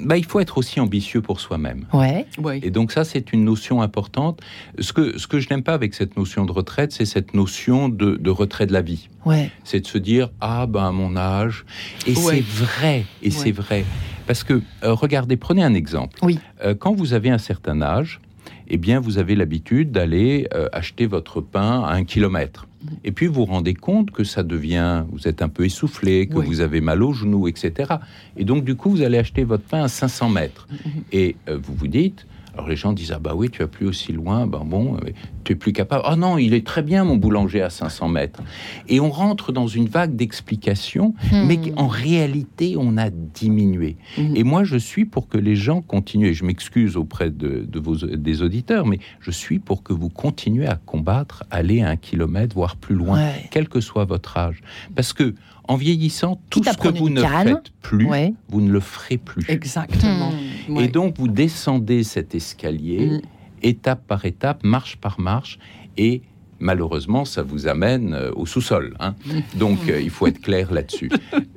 bah, 0.01 0.17
il 0.17 0.25
faut 0.25 0.39
être 0.41 0.57
aussi 0.57 0.79
ambitieux 0.81 1.21
pour 1.21 1.39
soi-même. 1.39 1.85
Ouais. 1.93 2.25
Et 2.63 2.69
donc 2.69 2.91
ça, 2.91 3.03
c'est 3.05 3.31
une 3.31 3.45
notion 3.45 3.81
importante. 3.81 4.41
Ce 4.79 4.91
que, 4.91 5.17
ce 5.17 5.25
que 5.27 5.39
je 5.39 5.47
n'aime 5.49 5.63
pas 5.63 5.73
avec 5.73 5.93
cette 5.93 6.17
notion 6.17 6.43
de 6.45 6.51
retraite, 6.51 6.91
c'est 6.91 7.05
cette 7.05 7.33
notion 7.33 7.87
de, 7.87 8.15
de 8.17 8.29
retrait 8.29 8.65
de 8.65 8.73
la 8.73 8.81
vie. 8.81 9.07
Ouais. 9.25 9.51
C'est 9.63 9.79
de 9.79 9.87
se 9.87 9.97
dire, 9.97 10.31
ah 10.41 10.65
ben 10.67 10.85
à 10.87 10.91
mon 10.91 11.15
âge, 11.15 11.65
et 12.07 12.13
Ouais. 12.17 12.35
c'est 12.35 12.41
vrai, 12.43 13.05
et 13.23 13.31
c'est 13.31 13.51
vrai. 13.53 13.85
Parce 14.27 14.43
que, 14.43 14.61
euh, 14.83 14.93
regardez, 14.93 15.37
prenez 15.37 15.63
un 15.63 15.73
exemple. 15.75 16.17
Oui. 16.23 16.39
Euh, 16.63 16.73
quand 16.73 16.93
vous 16.93 17.13
avez 17.13 17.29
un 17.29 17.37
certain 17.37 17.81
âge, 17.81 18.19
eh 18.67 18.77
bien, 18.77 18.99
vous 18.99 19.17
avez 19.17 19.35
l'habitude 19.35 19.91
d'aller 19.91 20.47
euh, 20.53 20.67
acheter 20.73 21.05
votre 21.05 21.41
pain 21.41 21.81
à 21.83 21.93
un 21.93 22.03
kilomètre. 22.03 22.67
Et 23.03 23.11
puis, 23.11 23.25
vous 23.27 23.33
vous 23.33 23.45
rendez 23.45 23.73
compte 23.73 24.11
que 24.11 24.23
ça 24.23 24.43
devient, 24.43 25.05
vous 25.11 25.27
êtes 25.27 25.41
un 25.41 25.49
peu 25.49 25.65
essoufflé, 25.65 26.27
que 26.27 26.37
Oui. 26.37 26.45
vous 26.45 26.61
avez 26.61 26.81
mal 26.81 27.01
aux 27.01 27.13
genoux, 27.13 27.47
etc. 27.47 27.95
Et 28.37 28.45
donc, 28.45 28.63
du 28.63 28.75
coup, 28.75 28.89
vous 28.91 29.01
allez 29.01 29.17
acheter 29.17 29.43
votre 29.43 29.63
pain 29.63 29.83
à 29.83 29.87
500 29.87 30.29
mètres. 30.29 30.67
Et 31.11 31.35
euh, 31.49 31.57
vous 31.61 31.73
vous 31.73 31.87
dites, 31.87 32.27
alors 32.55 32.67
les 32.69 32.75
gens 32.77 32.93
disent, 32.93 33.11
ah 33.11 33.19
bah 33.19 33.33
oui, 33.35 33.49
tu 33.49 33.59
vas 33.59 33.67
plus 33.67 33.85
aussi 33.85 34.13
loin, 34.13 34.47
ben 34.47 34.63
bon, 34.65 34.97
tu 35.43 35.51
es 35.53 35.55
plus 35.55 35.73
capable. 35.73 36.03
Ah 36.05 36.15
non, 36.15 36.37
il 36.37 36.53
est 36.53 36.65
très 36.65 36.81
bien, 36.81 37.03
mon 37.03 37.17
boulanger, 37.17 37.61
à 37.61 37.69
500 37.69 38.07
mètres. 38.07 38.41
Et 38.87 38.99
on 39.01 39.09
rentre 39.11 39.51
dans 39.51 39.67
une 39.67 39.87
vague 39.87 40.15
d'explications, 40.15 41.13
Hmm. 41.31 41.45
mais 41.47 41.59
en 41.75 41.87
réalité, 41.87 42.75
on 42.77 42.97
a 42.97 43.09
diminué. 43.09 43.97
Mhm. 44.17 44.35
Et 44.35 44.43
moi, 44.43 44.63
je 44.63 44.77
suis 44.77 45.05
pour 45.05 45.27
que 45.27 45.37
les 45.37 45.55
gens 45.55 45.81
continuent, 45.81 46.27
et 46.27 46.33
je 46.33 46.45
m'excuse 46.45 46.95
auprès 46.97 47.29
de, 47.29 47.65
de 47.67 47.79
vos, 47.79 47.95
des 47.97 48.41
auditeurs, 48.41 48.85
mais 48.85 48.99
je 49.19 49.31
suis 49.31 49.59
pour 49.59 49.83
que 49.83 49.91
vous 49.93 50.09
continuez 50.09 50.67
à 50.67 50.75
combattre, 50.75 51.43
aller 51.51 51.81
à 51.81 51.89
un 51.89 51.95
kilomètre, 51.97 52.55
voire 52.55 52.75
plus 52.77 52.95
loin, 52.95 53.17
Ouais. 53.19 53.47
quel 53.51 53.67
que 53.67 53.81
soit 53.81 54.05
votre 54.05 54.37
âge. 54.37 54.61
Parce 54.95 55.11
que, 55.13 55.35
en 55.67 55.75
vieillissant, 55.75 56.39
tout 56.49 56.61
Quitte 56.61 56.73
ce 56.73 56.77
que 56.77 56.87
vous 56.89 57.09
ne 57.09 57.21
canne, 57.21 57.47
faites 57.47 57.71
plus, 57.81 58.05
Ouais. 58.05 58.33
vous 58.49 58.61
ne 58.61 58.71
le 58.71 58.79
ferez 58.79 59.17
plus. 59.17 59.43
Exactement. 59.49 60.31
Hmm. 60.69 60.77
Et 60.79 60.87
donc, 60.87 61.17
vous 61.17 61.27
descendez 61.27 62.03
cet 62.03 62.35
escalier, 62.35 63.07
Mm. 63.07 63.21
étape 63.63 64.05
par 64.07 64.25
étape, 64.25 64.63
marche 64.63 64.97
par 64.97 65.19
marche, 65.19 65.57
et 65.97 66.21
malheureusement, 66.59 67.25
ça 67.25 67.41
vous 67.43 67.67
amène 67.67 68.13
euh, 68.13 68.31
au 68.35 68.45
sous-sol. 68.45 68.95
hein. 68.99 69.15
Donc, 69.55 69.89
euh, 69.89 69.99
il 70.01 70.09
faut 70.09 70.27
être 70.27 70.39
clair 70.47 70.71
là-dessus. 70.71 71.09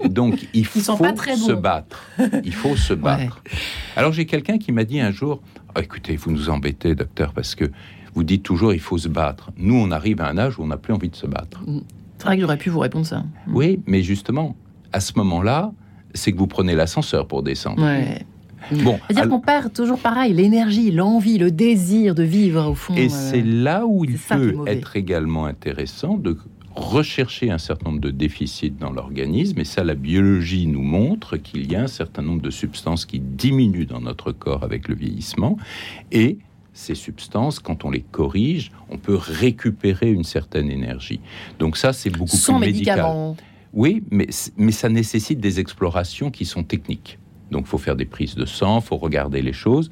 Donc, 0.08 0.48
il 0.54 0.64
faut 0.66 0.80
sont 0.80 0.96
pas 0.96 1.12
très 1.12 1.36
se 1.36 1.52
bons. 1.52 1.60
battre. 1.60 2.02
Il 2.44 2.54
faut 2.54 2.76
se 2.76 2.94
battre. 3.06 3.42
Alors, 3.96 4.12
j'ai 4.12 4.26
quelqu'un 4.26 4.58
qui 4.58 4.72
m'a 4.72 4.84
dit 4.84 5.00
un 5.00 5.10
jour, 5.12 5.40
Ah, 5.74 5.82
écoutez, 5.82 6.16
vous 6.16 6.30
nous 6.32 6.48
embêtez, 6.50 6.94
docteur, 6.94 7.32
parce 7.32 7.54
que 7.54 7.70
vous 8.14 8.24
dites 8.24 8.42
toujours, 8.42 8.72
il 8.72 8.80
faut 8.80 8.98
se 8.98 9.08
battre. 9.08 9.50
Nous, 9.58 9.74
on 9.76 9.90
arrive 9.92 10.20
à 10.22 10.28
un 10.28 10.38
âge 10.38 10.58
où 10.58 10.62
on 10.62 10.66
n'a 10.68 10.78
plus 10.78 10.92
envie 10.94 11.10
de 11.10 11.14
se 11.16 11.26
battre. 11.26 11.60
C'est 12.18 12.24
vrai 12.24 12.36
que 12.36 12.42
j'aurais 12.42 12.58
pu 12.58 12.70
vous 12.70 12.80
répondre 12.80 13.06
ça. 13.06 13.24
Oui, 13.48 13.80
mais 13.86 14.02
justement, 14.02 14.56
à 14.92 15.00
ce 15.00 15.12
moment-là, 15.16 15.72
c'est 16.14 16.32
que 16.32 16.38
vous 16.38 16.46
prenez 16.46 16.74
l'ascenseur 16.74 17.26
pour 17.28 17.42
descendre. 17.42 17.82
Ouais. 17.82 18.24
Bon, 18.82 18.98
C'est-à-dire 19.06 19.22
alors- 19.22 19.28
qu'on 19.28 19.40
perd 19.40 19.72
toujours 19.72 19.98
pareil, 20.00 20.32
l'énergie, 20.34 20.90
l'envie, 20.90 21.38
le 21.38 21.50
désir 21.50 22.14
de 22.14 22.24
vivre 22.24 22.68
au 22.70 22.74
fond. 22.74 22.94
Et 22.96 23.06
euh, 23.06 23.08
c'est 23.08 23.42
là 23.42 23.86
où 23.86 24.04
il 24.04 24.18
peut 24.18 24.54
être 24.66 24.96
également 24.96 25.46
intéressant 25.46 26.18
de 26.18 26.36
rechercher 26.74 27.50
un 27.50 27.58
certain 27.58 27.90
nombre 27.90 28.00
de 28.00 28.10
déficits 28.10 28.70
dans 28.70 28.92
l'organisme. 28.92 29.58
Et 29.60 29.64
ça, 29.64 29.84
la 29.84 29.94
biologie 29.94 30.66
nous 30.66 30.82
montre 30.82 31.36
qu'il 31.36 31.70
y 31.70 31.76
a 31.76 31.82
un 31.82 31.86
certain 31.88 32.22
nombre 32.22 32.42
de 32.42 32.50
substances 32.50 33.04
qui 33.06 33.20
diminuent 33.20 33.86
dans 33.86 34.00
notre 34.00 34.32
corps 34.32 34.62
avec 34.64 34.88
le 34.88 34.94
vieillissement. 34.94 35.56
Et 36.12 36.38
ces 36.78 36.94
substances, 36.94 37.58
quand 37.58 37.84
on 37.84 37.90
les 37.90 38.00
corrige, 38.02 38.70
on 38.88 38.98
peut 38.98 39.16
récupérer 39.20 40.10
une 40.10 40.24
certaine 40.24 40.70
énergie. 40.70 41.20
Donc 41.58 41.76
ça, 41.76 41.92
c'est 41.92 42.10
beaucoup 42.10 42.36
sans 42.36 42.58
plus 42.58 42.66
médical. 42.68 42.96
médicaments. 42.98 43.36
Oui, 43.74 44.02
mais, 44.10 44.28
mais 44.56 44.72
ça 44.72 44.88
nécessite 44.88 45.40
des 45.40 45.60
explorations 45.60 46.30
qui 46.30 46.44
sont 46.44 46.62
techniques. 46.62 47.18
Donc, 47.50 47.64
il 47.66 47.68
faut 47.68 47.78
faire 47.78 47.96
des 47.96 48.04
prises 48.04 48.34
de 48.34 48.44
sang, 48.44 48.80
il 48.80 48.84
faut 48.84 48.96
regarder 48.96 49.42
les 49.42 49.52
choses. 49.52 49.90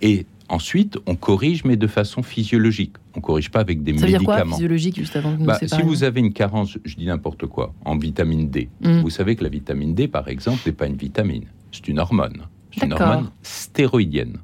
Et 0.00 0.24
ensuite, 0.48 0.98
on 1.06 1.16
corrige, 1.16 1.64
mais 1.64 1.76
de 1.76 1.86
façon 1.86 2.22
physiologique. 2.22 2.94
On 3.14 3.18
ne 3.18 3.22
corrige 3.22 3.50
pas 3.50 3.60
avec 3.60 3.82
des 3.82 3.96
Ça 3.98 4.06
veut 4.06 4.12
dire 4.12 4.22
quoi, 4.22 4.34
médicaments. 4.36 4.56
physiologique, 4.56 4.96
juste 4.96 5.16
avant 5.16 5.32
de 5.32 5.36
nous 5.38 5.44
Bah, 5.46 5.58
si 5.64 5.82
vous 5.82 6.02
avez 6.04 6.20
une 6.20 6.32
carence, 6.32 6.78
je 6.84 6.94
dis 6.96 7.06
n'importe 7.06 7.46
quoi, 7.46 7.74
en 7.84 7.96
vitamine 7.96 8.48
D, 8.50 8.68
Mm. 8.80 9.00
vous 9.00 9.10
savez 9.10 9.36
que 9.36 9.42
la 9.44 9.50
vitamine 9.50 9.94
D, 9.94 10.08
par 10.08 10.28
exemple, 10.28 10.60
n'est 10.66 10.72
pas 10.72 10.86
une 10.86 10.96
vitamine, 10.96 11.44
c'est 11.72 11.88
une 11.88 11.98
hormone. 11.98 12.46
C'est 12.74 12.86
une 12.86 12.92
hormone 12.94 13.30
stéroïdienne. 13.42 14.38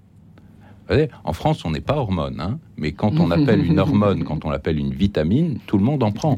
En 1.25 1.33
France, 1.35 1.65
on 1.65 1.71
n'est 1.71 1.81
pas 1.83 1.97
hormone, 1.97 2.41
hein, 2.41 2.59
mais 2.79 2.93
quand 2.93 3.21
on 3.21 3.31
appelle 3.31 3.65
une 3.65 3.79
hormone, 3.79 4.25
quand 4.25 4.45
on 4.47 4.51
l'appelle 4.51 4.79
une 4.79 4.95
vitamine, 4.95 5.59
tout 5.67 5.77
le 5.77 5.85
monde 5.85 6.03
en 6.03 6.13
prend. 6.13 6.35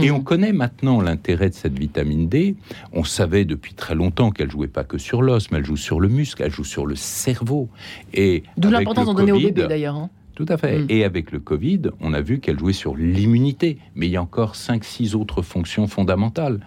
Et 0.00 0.10
on 0.10 0.20
connaît 0.20 0.52
maintenant 0.52 1.00
l'intérêt 1.00 1.50
de 1.50 1.54
cette 1.54 1.76
vitamine 1.78 2.28
D. 2.28 2.54
On 2.92 3.02
savait 3.04 3.44
depuis 3.44 3.74
très 3.74 3.94
longtemps 3.94 4.30
qu'elle 4.30 4.50
jouait 4.50 4.68
pas 4.68 4.84
que 4.84 4.98
sur 4.98 5.22
l'os, 5.22 5.50
mais 5.50 5.58
elle 5.58 5.64
joue 5.66 5.76
sur 5.76 6.00
le 6.00 6.08
muscle, 6.08 6.42
elle 6.42 6.52
joue 6.52 6.64
sur 6.64 6.86
le 6.86 6.94
cerveau. 6.94 7.68
Et 8.12 8.44
D'où 8.56 8.70
l'importance 8.70 9.06
d'en 9.06 9.14
donner 9.14 9.32
au 9.32 9.36
Covid- 9.36 9.52
bébé 9.52 9.66
d'ailleurs. 9.68 9.96
hein. 9.96 10.10
Tout 10.36 10.46
à 10.48 10.56
fait. 10.56 10.80
Mm. 10.80 10.86
Et 10.88 11.04
avec 11.04 11.30
le 11.30 11.38
Covid, 11.38 11.82
on 12.00 12.12
a 12.12 12.20
vu 12.20 12.40
qu'elle 12.40 12.58
jouait 12.58 12.72
sur 12.72 12.96
l'immunité. 12.96 13.78
Mais 13.94 14.06
il 14.06 14.10
y 14.10 14.16
a 14.16 14.22
encore 14.22 14.54
5-6 14.56 15.14
autres 15.14 15.42
fonctions 15.42 15.86
fondamentales. 15.86 16.58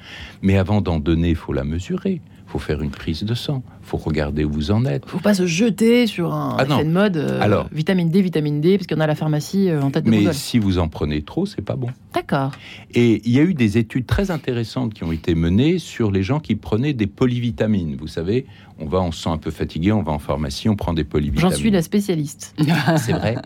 Mais 0.42 0.58
avant 0.58 0.80
d'en 0.80 1.00
donner, 1.00 1.30
il 1.32 1.36
faut 1.36 1.52
la 1.52 1.66
mesurer. 1.66 2.22
Il 2.46 2.50
faut 2.50 2.60
faire 2.60 2.82
une 2.82 2.92
prise 2.92 3.24
de 3.24 3.34
sang. 3.34 3.62
Faut 3.88 3.98
regarder 3.98 4.44
où 4.44 4.52
vous 4.52 4.72
en 4.72 4.84
êtes. 4.86 5.06
Faut 5.08 5.20
pas 5.20 5.34
se 5.34 5.46
jeter 5.48 6.08
sur 6.08 6.34
un 6.34 6.58
Ah 6.60 6.64
effet 6.66 6.84
de 6.84 6.90
mode. 6.92 7.16
euh, 7.18 7.40
Alors. 7.42 7.68
vitamine 7.72 8.10
D, 8.10 8.22
vitamine 8.22 8.60
D, 8.60 8.78
parce 8.78 8.86
qu'on 8.88 9.00
a 9.00 9.08
la 9.08 9.16
pharmacie 9.16 9.70
euh, 9.70 9.82
en 9.82 9.92
tête 9.92 10.04
de 10.04 10.10
Mais 10.10 10.34
si 10.34 10.60
vous 10.60 10.78
en 10.78 10.90
prenez 10.90 11.22
trop, 11.22 11.46
c'est 11.46 11.62
pas 11.62 11.76
bon. 11.78 11.88
D'accord. 12.14 12.52
Et 12.94 13.22
il 13.26 13.32
y 13.32 13.40
a 13.40 13.44
eu 13.44 13.54
des 13.54 13.78
études 13.78 14.06
très 14.06 14.30
intéressantes 14.30 14.94
qui 14.94 15.04
ont 15.06 15.12
été 15.12 15.36
menées 15.36 15.80
sur 15.80 16.12
les 16.12 16.22
gens 16.24 16.40
qui 16.40 16.56
prenaient 16.56 16.94
des 16.94 17.08
polyvitamines. 17.08 17.96
Vous 17.98 18.08
savez, 18.08 18.46
on 18.80 18.86
va, 18.88 19.00
on 19.02 19.12
se 19.12 19.24
sent 19.24 19.30
un 19.30 19.38
peu 19.38 19.52
fatigué, 19.52 19.92
on 19.92 20.04
va 20.04 20.12
en 20.12 20.20
pharmacie, 20.20 20.68
on 20.70 20.76
prend 20.76 20.94
des 20.94 21.04
polyvitamines. 21.04 21.52
J'en 21.52 21.58
suis 21.58 21.72
la 21.72 21.82
spécialiste. 21.82 22.56
C'est 22.98 23.14
vrai. 23.14 23.38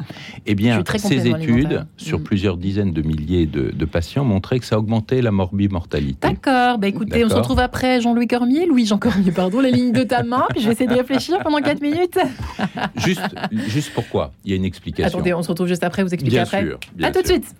Eh 0.45 0.55
bien, 0.55 0.81
ces 0.97 1.27
études 1.27 1.85
sur 1.97 2.19
Mm. 2.19 2.23
plusieurs 2.23 2.57
dizaines 2.57 2.91
de 2.93 3.01
milliers 3.01 3.45
de, 3.45 3.71
de 3.71 3.85
patients 3.85 4.23
montraient 4.25 4.59
que 4.59 4.65
ça 4.65 4.77
augmentait 4.79 5.21
la 5.21 5.31
morbimortalité. 5.31 6.27
D'accord. 6.27 6.77
Bah 6.77 6.87
écoutez, 6.87 7.23
on 7.25 7.29
se 7.29 7.35
retrouve 7.35 7.59
après 7.59 8.01
Jean-Louis 8.01 8.27
Cormier, 8.27 8.65
Louis-Jean 8.65 8.97
Cormier, 8.97 9.31
pardon, 9.31 9.59
les 9.59 9.71
lignes 9.71 9.91
de 9.91 10.03
ta 10.03 10.23
main, 10.31 10.45
puis 10.49 10.61
je 10.61 10.65
vais 10.67 10.73
essayer 10.73 10.89
de 10.89 10.95
réfléchir 10.95 11.39
pendant 11.43 11.59
4 11.59 11.81
minutes. 11.81 12.17
Juste, 12.95 13.21
juste 13.67 13.91
pourquoi 13.93 14.31
Il 14.43 14.51
y 14.51 14.53
a 14.53 14.57
une 14.57 14.65
explication. 14.65 15.07
Attendez, 15.19 15.33
on 15.33 15.43
se 15.43 15.49
retrouve 15.49 15.67
juste 15.67 15.83
après, 15.83 16.03
vous 16.03 16.13
expliquez 16.13 16.35
bien 16.37 16.43
après. 16.43 16.61
sûr. 16.63 16.79
bien 16.95 17.07
à 17.07 17.11
tout 17.11 17.21
de 17.21 17.27
sûr. 17.27 17.35
suite. 17.35 17.55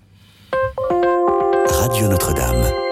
Radio 1.70 2.08
Notre-Dame. 2.08 2.91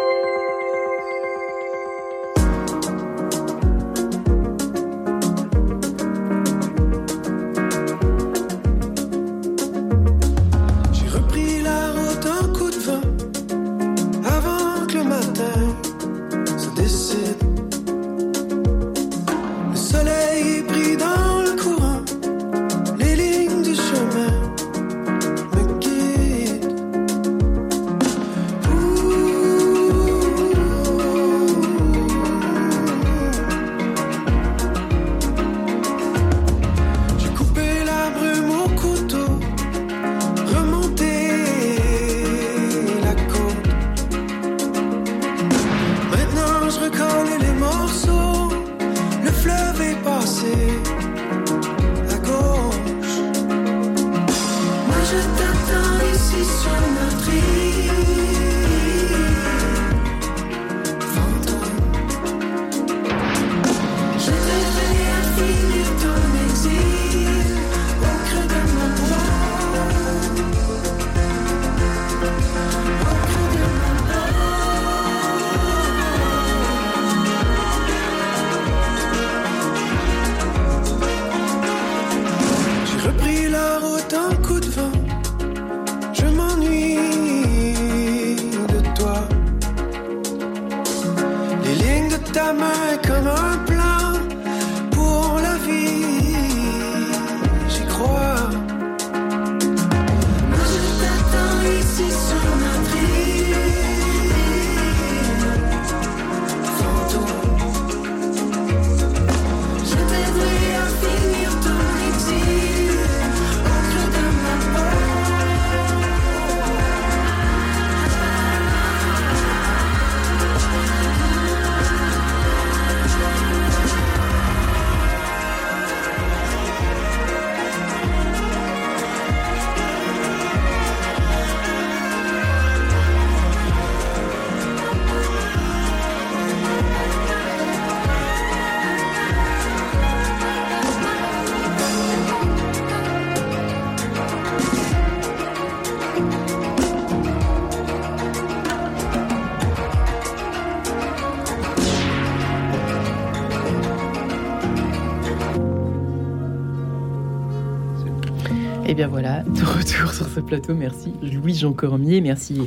Plateau. 160.42 160.74
Merci 160.74 161.14
Louis-Jean 161.22 161.74
Cormier, 161.74 162.22
merci 162.22 162.62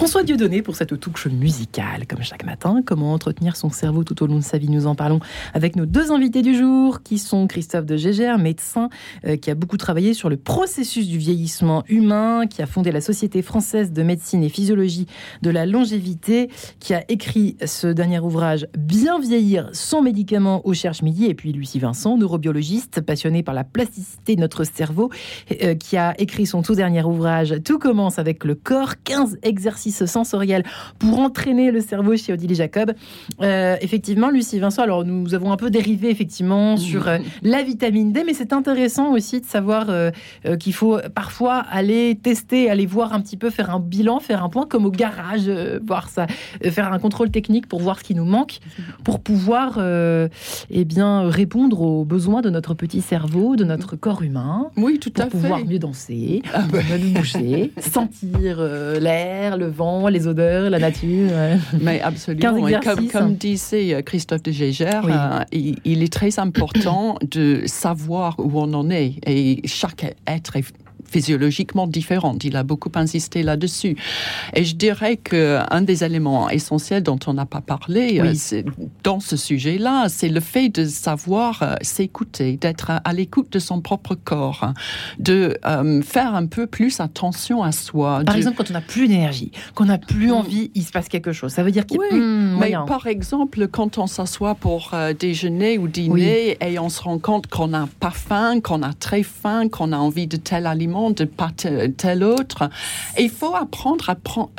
François 0.00 0.22
Dieudonné 0.22 0.62
pour 0.62 0.76
cette 0.76 0.98
touche 0.98 1.26
musicale, 1.26 2.06
comme 2.06 2.22
chaque 2.22 2.46
matin. 2.46 2.80
Comment 2.86 3.12
entretenir 3.12 3.54
son 3.54 3.68
cerveau 3.68 4.02
tout 4.02 4.22
au 4.22 4.26
long 4.26 4.38
de 4.38 4.42
sa 4.42 4.56
vie 4.56 4.70
Nous 4.70 4.86
en 4.86 4.94
parlons 4.94 5.20
avec 5.52 5.76
nos 5.76 5.84
deux 5.84 6.10
invités 6.10 6.40
du 6.40 6.56
jour, 6.56 7.02
qui 7.02 7.18
sont 7.18 7.46
Christophe 7.46 7.84
de 7.84 7.98
Gégère, 7.98 8.38
médecin, 8.38 8.88
euh, 9.26 9.36
qui 9.36 9.50
a 9.50 9.54
beaucoup 9.54 9.76
travaillé 9.76 10.14
sur 10.14 10.30
le 10.30 10.38
processus 10.38 11.06
du 11.06 11.18
vieillissement 11.18 11.84
humain, 11.86 12.46
qui 12.46 12.62
a 12.62 12.66
fondé 12.66 12.92
la 12.92 13.02
Société 13.02 13.42
française 13.42 13.92
de 13.92 14.02
médecine 14.02 14.42
et 14.42 14.48
physiologie 14.48 15.04
de 15.42 15.50
la 15.50 15.66
longévité, 15.66 16.48
qui 16.78 16.94
a 16.94 17.04
écrit 17.10 17.58
ce 17.66 17.86
dernier 17.86 18.20
ouvrage 18.20 18.68
Bien 18.78 19.20
vieillir 19.20 19.68
sans 19.74 20.00
médicaments 20.00 20.66
au 20.66 20.72
Cherche 20.72 21.02
Midi, 21.02 21.26
et 21.26 21.34
puis 21.34 21.52
Lucie 21.52 21.78
Vincent, 21.78 22.16
neurobiologiste, 22.16 23.02
passionné 23.02 23.42
par 23.42 23.54
la 23.54 23.64
plasticité 23.64 24.34
de 24.34 24.40
notre 24.40 24.64
cerveau, 24.64 25.10
euh, 25.62 25.74
qui 25.74 25.98
a 25.98 26.18
écrit 26.18 26.46
son 26.46 26.62
tout 26.62 26.74
dernier 26.74 27.02
ouvrage 27.02 27.56
Tout 27.66 27.78
commence 27.78 28.18
avec 28.18 28.44
le 28.44 28.54
corps, 28.54 28.94
15 29.04 29.40
exercices 29.42 29.89
sensoriels 29.90 30.64
pour 30.98 31.18
entraîner 31.18 31.70
le 31.70 31.80
cerveau 31.80 32.16
chez 32.16 32.32
Odile 32.32 32.54
Jacob. 32.54 32.92
Euh, 33.40 33.76
effectivement, 33.80 34.30
Lucie 34.30 34.58
Vincent, 34.58 34.82
alors 34.82 35.04
nous 35.04 35.34
avons 35.34 35.52
un 35.52 35.56
peu 35.56 35.70
dérivé 35.70 36.10
effectivement 36.10 36.76
sur 36.76 37.08
euh, 37.08 37.18
la 37.42 37.62
vitamine 37.62 38.12
D, 38.12 38.22
mais 38.24 38.34
c'est 38.34 38.52
intéressant 38.52 39.12
aussi 39.12 39.40
de 39.40 39.46
savoir 39.46 39.86
euh, 39.88 40.10
qu'il 40.58 40.72
faut 40.74 40.98
parfois 41.14 41.56
aller 41.70 42.18
tester, 42.22 42.70
aller 42.70 42.86
voir 42.86 43.12
un 43.12 43.20
petit 43.20 43.36
peu, 43.36 43.50
faire 43.50 43.70
un 43.70 43.80
bilan, 43.80 44.20
faire 44.20 44.44
un 44.44 44.48
point 44.48 44.66
comme 44.66 44.86
au 44.86 44.90
garage, 44.90 45.48
voir 45.86 46.08
ça, 46.08 46.26
faire 46.62 46.92
un 46.92 46.98
contrôle 46.98 47.30
technique 47.30 47.66
pour 47.68 47.80
voir 47.80 47.98
ce 47.98 48.04
qui 48.04 48.14
nous 48.14 48.24
manque, 48.24 48.58
pour 49.04 49.20
pouvoir 49.20 49.78
eh 50.70 50.84
bien, 50.84 51.28
répondre 51.28 51.80
aux 51.80 52.04
besoins 52.04 52.40
de 52.42 52.50
notre 52.50 52.74
petit 52.74 53.00
cerveau, 53.00 53.56
de 53.56 53.64
notre 53.64 53.96
corps 53.96 54.22
humain 54.22 54.70
Oui, 54.76 54.98
tout 54.98 55.10
pour 55.10 55.24
à 55.24 55.26
pouvoir 55.28 55.58
fait. 55.60 55.64
mieux 55.64 55.78
danser, 55.78 56.42
Ah 56.52 56.64
ben. 56.70 56.84
mieux 56.98 57.14
bouger, 57.14 57.72
sentir 57.80 58.60
l'air, 59.00 59.56
le 59.56 59.66
vent, 59.66 59.79
les 60.10 60.26
odeurs, 60.26 60.70
la 60.70 60.78
nature. 60.78 61.30
Mais 61.80 62.00
absolument. 62.00 62.54
15 62.80 62.98
Et 62.98 63.06
comme, 63.08 63.34
disait 63.34 63.94
euh, 63.94 64.02
Christophe 64.02 64.42
de 64.42 64.52
Gégère, 64.52 65.02
Oui. 65.04 65.12
euh, 65.14 65.40
il, 65.52 65.76
il 65.84 66.02
est 66.02 66.12
très 66.12 66.38
important 66.38 67.16
de 67.30 67.62
savoir 67.66 68.36
où 68.38 68.50
on 68.54 68.72
en 68.74 68.90
est. 68.90 69.14
Et 69.26 69.60
chaque 69.66 70.14
être 70.26 70.56
est 70.56 70.64
physiologiquement 71.10 71.86
différent. 71.86 72.36
Il 72.44 72.56
a 72.56 72.62
beaucoup 72.62 72.90
insisté 72.94 73.42
là-dessus. 73.42 73.96
Et 74.54 74.64
je 74.64 74.74
dirais 74.76 75.16
qu'un 75.16 75.82
des 75.82 76.04
éléments 76.04 76.48
essentiels 76.50 77.02
dont 77.02 77.18
on 77.26 77.34
n'a 77.34 77.46
pas 77.46 77.60
parlé 77.60 78.20
Oui. 78.22 78.40
euh, 78.52 78.62
dans 79.04 79.20
ce 79.20 79.36
sujet-là, 79.36 80.08
c'est 80.08 80.28
le 80.28 80.40
fait 80.40 80.68
de 80.68 80.84
savoir 80.84 81.62
euh, 81.62 81.74
s'écouter, 81.82 82.56
d'être 82.56 82.90
à, 83.04 83.12
l'écoute 83.12 83.52
de 83.52 83.58
son 83.58 83.80
propre 83.80 84.14
corps, 84.14 84.72
de 85.18 85.58
euh, 85.66 86.00
faire 86.02 86.34
un 86.34 86.46
peu 86.46 86.66
plus 86.66 87.00
attention 87.00 87.62
à 87.62 87.72
soi. 87.72 88.22
Par 88.24 88.34
de- 88.34 88.38
exemple, 88.38 88.56
quand 88.58 88.70
on 88.70 88.74
n'a 88.74 88.80
plus 88.80 89.08
d'énergie, 89.08 89.50
qu'on 89.74 89.86
n'a 89.86 89.98
plus 89.98 90.30
envie, 90.30 90.70
il 90.74 90.84
se 90.84 90.92
passe 90.92 91.08
quelque 91.08 91.32
chose. 91.32 91.52
Ça 91.52 91.62
veut 91.62 91.70
dire 91.72 91.86
qu'il 91.86 91.96
y 91.96 92.00
a 92.00 92.14
Oui, 92.14 92.20
Hmm, 92.20 92.52
Mais 92.52 92.70
moyen. 92.70 92.82
par 92.86 93.06
exemple, 93.06 93.66
quand 93.68 93.98
on 93.98 94.06
s'assoit 94.06 94.54
pour 94.54 94.90
euh, 94.94 95.12
déjeuner 95.12 95.78
ou 95.78 95.88
dîner 95.88 96.56
et 96.60 96.78
on 96.78 96.88
se 96.88 97.02
rend 97.02 97.18
compte 97.18 97.46
qu'on 97.46 97.68
n'a 97.68 97.88
pas 97.98 98.10
faim, 98.10 98.60
qu'on 98.60 98.82
a 98.82 98.92
très 98.92 99.22
faim, 99.22 99.68
qu'on 99.68 99.92
a 99.92 99.96
envie 99.96 100.26
de 100.26 100.36
tel 100.36 100.66
aliment, 100.66 100.99
de 101.08 101.24
pas 101.24 101.50
tel, 101.56 101.94
tel 101.94 102.22
autre, 102.22 102.68
il 103.18 103.30
faut 103.30 103.54
apprendre 103.56 104.10
à, 104.10 104.14
prendre 104.14 104.50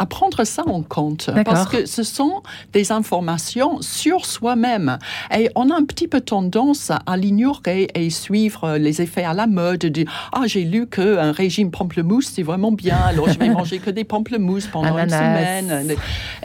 à 0.00 0.06
prendre 0.06 0.44
ça 0.44 0.62
en 0.68 0.82
compte. 0.82 1.28
Parce 1.44 1.66
que 1.66 1.84
ce 1.84 2.04
sont 2.04 2.42
des 2.72 2.92
informations 2.92 3.82
sur 3.82 4.26
soi-même. 4.26 4.96
Et 5.36 5.50
on 5.56 5.70
a 5.70 5.74
un 5.74 5.82
petit 5.84 6.06
peu 6.06 6.20
tendance 6.20 6.92
à 7.04 7.16
l'ignorer 7.16 7.88
et 7.96 8.08
suivre 8.08 8.76
les 8.78 9.02
effets 9.02 9.24
à 9.24 9.34
la 9.34 9.48
mode. 9.48 9.80
De, 9.80 10.04
ah, 10.30 10.42
j'ai 10.46 10.62
lu 10.62 10.86
qu'un 10.86 11.32
régime 11.32 11.72
pamplemousse, 11.72 12.30
c'est 12.32 12.44
vraiment 12.44 12.70
bien, 12.70 12.96
alors 12.96 13.28
je 13.28 13.40
vais 13.40 13.48
manger 13.60 13.80
que 13.80 13.90
des 13.90 14.04
pamplemousses 14.04 14.68
pendant 14.68 14.94
Ananas. 14.96 15.60
une 15.62 15.68
semaine. 15.68 15.96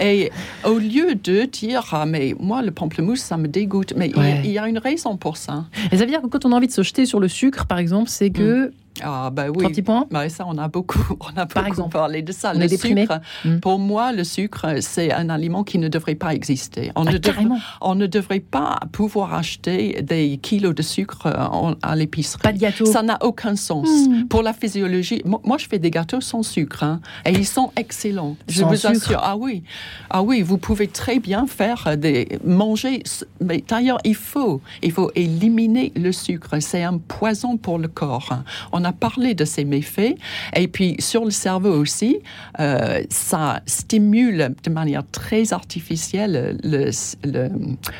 Et 0.02 0.32
au 0.66 0.80
lieu 0.80 1.14
de 1.14 1.44
dire, 1.44 1.86
ah, 1.92 2.08
mais 2.08 2.34
moi, 2.40 2.64
le 2.64 2.72
pamplemousse, 2.72 3.20
ça 3.22 3.38
me 3.38 3.48
dégoûte. 3.48 3.94
Mais 3.96 4.08
il- 4.10 4.18
Ouais. 4.18 4.42
il, 4.44 4.50
y 4.52 4.58
a 4.58 4.68
une 4.68 4.80
raison 4.80 5.16
pour 5.16 5.38
ça. 5.38 5.66
Et 5.92 5.98
ça 5.98 6.06
veut 6.06 6.10
dire 6.10 6.24
que 6.24 6.28
quand 6.28 6.44
on 6.46 6.52
a 6.54 6.56
envie 6.56 6.66
de 6.68 6.72
se 6.72 6.82
jeter 6.82 7.06
sur 7.06 7.20
le 7.20 7.28
sucre, 7.28 7.68
par 7.68 7.78
exemple, 7.78 8.10
c'est 8.10 8.32
que. 8.32 8.72
Ah, 9.02 9.30
bah 9.32 9.46
oui. 9.50 9.58
Trois 9.58 9.70
petits 9.70 9.82
points 9.82 10.06
Ouais, 10.12 10.30
ça, 10.30 10.46
on 10.48 10.58
a 10.58 10.68
beaucoup, 10.68 11.00
on 11.20 11.30
a 11.38 11.46
Par 11.46 11.64
beaucoup 11.64 11.68
exemple. 11.68 11.94
parlé 11.94 12.22
de 12.22 12.32
ça. 12.32 12.52
On 12.56 12.60
le 12.60 12.68
sucre, 12.68 13.20
Mm. 13.44 13.58
pour 13.60 13.80
moi, 13.80 14.12
le 14.12 14.24
sucre, 14.24 14.76
c'est 14.82 15.12
un 15.12 15.30
aliment 15.30 15.64
qui 15.64 15.80
ne 15.80 15.88
devrait 15.88 16.16
pas 16.16 16.34
exister. 16.34 16.92
On, 16.96 17.06
Ah, 17.08 17.12
ne, 17.14 17.18
devrait, 17.18 17.34
carrément. 17.44 17.58
on 17.82 17.96
ne 17.96 18.06
devrait 18.06 18.40
pas 18.40 18.80
pouvoir 18.92 19.34
acheter 19.34 20.02
des 20.04 20.38
kilos 20.38 20.76
de 20.76 20.82
sucre 20.84 21.26
euh, 21.26 21.34
en- 21.46 21.74
à 21.82 21.96
l'épicerie. 21.96 22.42
Pas 22.44 22.52
de 22.54 22.60
gâteau. 22.60 22.86
Ça 22.86 23.02
n'a 23.02 23.18
aucun 23.22 23.56
sens. 23.56 23.88
Mm. 24.08 24.28
Pour 24.28 24.44
la 24.44 24.54
physiologie, 24.54 25.22
moi, 25.26 25.58
je 25.58 25.68
fais 25.68 25.80
des 25.80 25.90
gâteaux 25.92 26.22
sans 26.22 26.44
sucre, 26.44 26.84
hein, 26.84 27.00
et 27.26 27.32
ils 27.32 27.48
sont 27.48 27.72
excellents. 27.76 28.36
Je 28.48 28.62
Sans 28.62 28.68
vous 28.68 28.76
sucre. 28.76 28.92
assure. 28.92 29.20
Ah 29.24 29.36
oui, 29.38 29.64
ah 30.12 30.22
oui, 30.22 30.42
vous 30.44 30.58
pouvez 30.60 30.88
très 30.88 31.20
bien 31.20 31.48
faire 31.48 31.98
des 31.98 32.28
manger. 32.46 33.02
Mais 33.42 33.64
d'ailleurs, 33.68 33.98
il 34.04 34.16
faut, 34.16 34.62
il 34.84 34.92
faut 34.92 35.12
éliminer 35.16 35.92
le 35.96 36.12
sucre. 36.12 36.58
C'est 36.60 36.84
un 36.84 36.98
poison 37.00 37.58
pour 37.58 37.80
le 37.80 37.88
corps. 37.88 38.30
On 38.72 38.83
a 38.84 38.92
parlé 38.92 39.34
de 39.34 39.46
ses 39.46 39.66
méfaits, 39.66 40.16
et 40.56 40.68
puis 40.68 40.96
sur 41.00 41.26
le 41.26 41.32
cerveau 41.32 41.72
aussi, 41.74 42.18
euh, 42.60 43.02
ça 43.10 43.62
stimule 43.66 44.56
de 44.64 44.70
manière 44.70 45.04
très 45.12 45.54
artificielle 45.54 46.58
le, 46.64 46.90
le, 47.24 47.50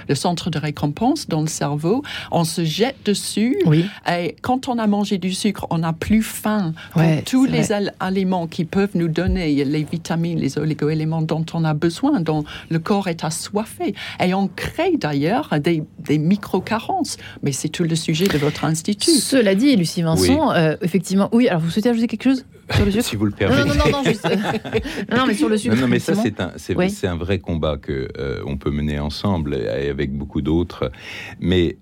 le 0.10 0.16
centre 0.16 0.50
de 0.50 0.60
récompense 0.60 1.28
dans 1.28 1.42
le 1.42 1.48
cerveau. 1.48 2.04
On 2.32 2.44
se 2.44 2.64
jette 2.64 2.98
dessus. 3.06 3.58
Oui. 3.66 3.86
Et 4.10 4.36
quand 4.42 4.68
on 4.68 4.78
a 4.78 4.88
mangé 4.88 5.18
du 5.18 5.34
sucre, 5.34 5.68
on 5.70 5.80
n'a 5.80 5.94
plus 5.94 6.22
faim 6.24 6.74
Ouais, 6.96 7.22
tous 7.24 7.46
les 7.46 7.62
vrai. 7.64 7.92
aliments 8.00 8.48
qui 8.48 8.66
peuvent 8.66 8.92
nous 8.96 9.08
donner 9.08 9.64
les 9.64 9.84
vitamines, 9.84 10.40
les 10.40 10.58
oligo-éléments 10.58 11.22
dont 11.22 11.46
on 11.54 11.64
a 11.64 11.74
besoin, 11.74 12.20
dont 12.22 12.44
le 12.70 12.80
corps 12.80 13.08
est 13.08 13.24
assoiffé. 13.24 13.96
Et 14.24 14.34
on 14.34 14.48
crée 14.48 14.98
d'ailleurs 14.98 15.50
des, 15.60 15.84
des 16.00 16.18
micro-carences. 16.18 17.18
Mais 17.42 17.52
c'est 17.52 17.70
tout 17.70 17.84
le 17.84 17.96
sujet 17.96 18.28
de 18.28 18.38
votre 18.38 18.66
institut. 18.66 19.12
Cela 19.12 19.56
dit, 19.56 19.76
Lucie 19.76 20.02
Vincent, 20.02 20.52
euh, 20.54 20.73
effectivement. 20.82 21.30
Oui, 21.32 21.48
alors 21.48 21.62
vous 21.62 21.70
souhaitez 21.70 21.90
ajouter 21.90 22.08
quelque 22.08 22.24
chose 22.24 22.46
sur 22.74 22.86
le 22.86 22.92
sucre 22.92 23.04
si 23.10 23.16
vous 23.16 23.26
le 23.26 23.32
non, 23.32 23.38
permettez. 23.38 23.70
non, 23.70 23.76
non, 23.76 23.92
non, 23.92 24.04
juste. 24.04 24.24
non, 25.12 25.18
non, 25.18 25.26
mais 25.28 25.34
sur 25.34 25.50
le 25.50 25.58
sucre. 25.58 25.76
Non, 25.76 25.82
non, 25.82 25.88
mais 25.88 26.00
ça, 26.00 26.16
c'est 26.16 26.40
un, 26.40 26.52
c'est, 26.58 26.76
Oui. 26.76 26.90
c'est 26.90 27.08
un 27.08 27.18
vrai 27.18 27.40
combat 27.40 27.78
que 27.78 28.08
euh, 28.18 28.42
on 28.46 28.58
peut 28.58 28.72
mener 28.72 29.00
ensemble 29.00 29.56
et 29.56 29.90
avec 29.90 30.12
beaucoup 30.12 30.42
d'autres. 30.42 30.92
Mais 31.40 31.78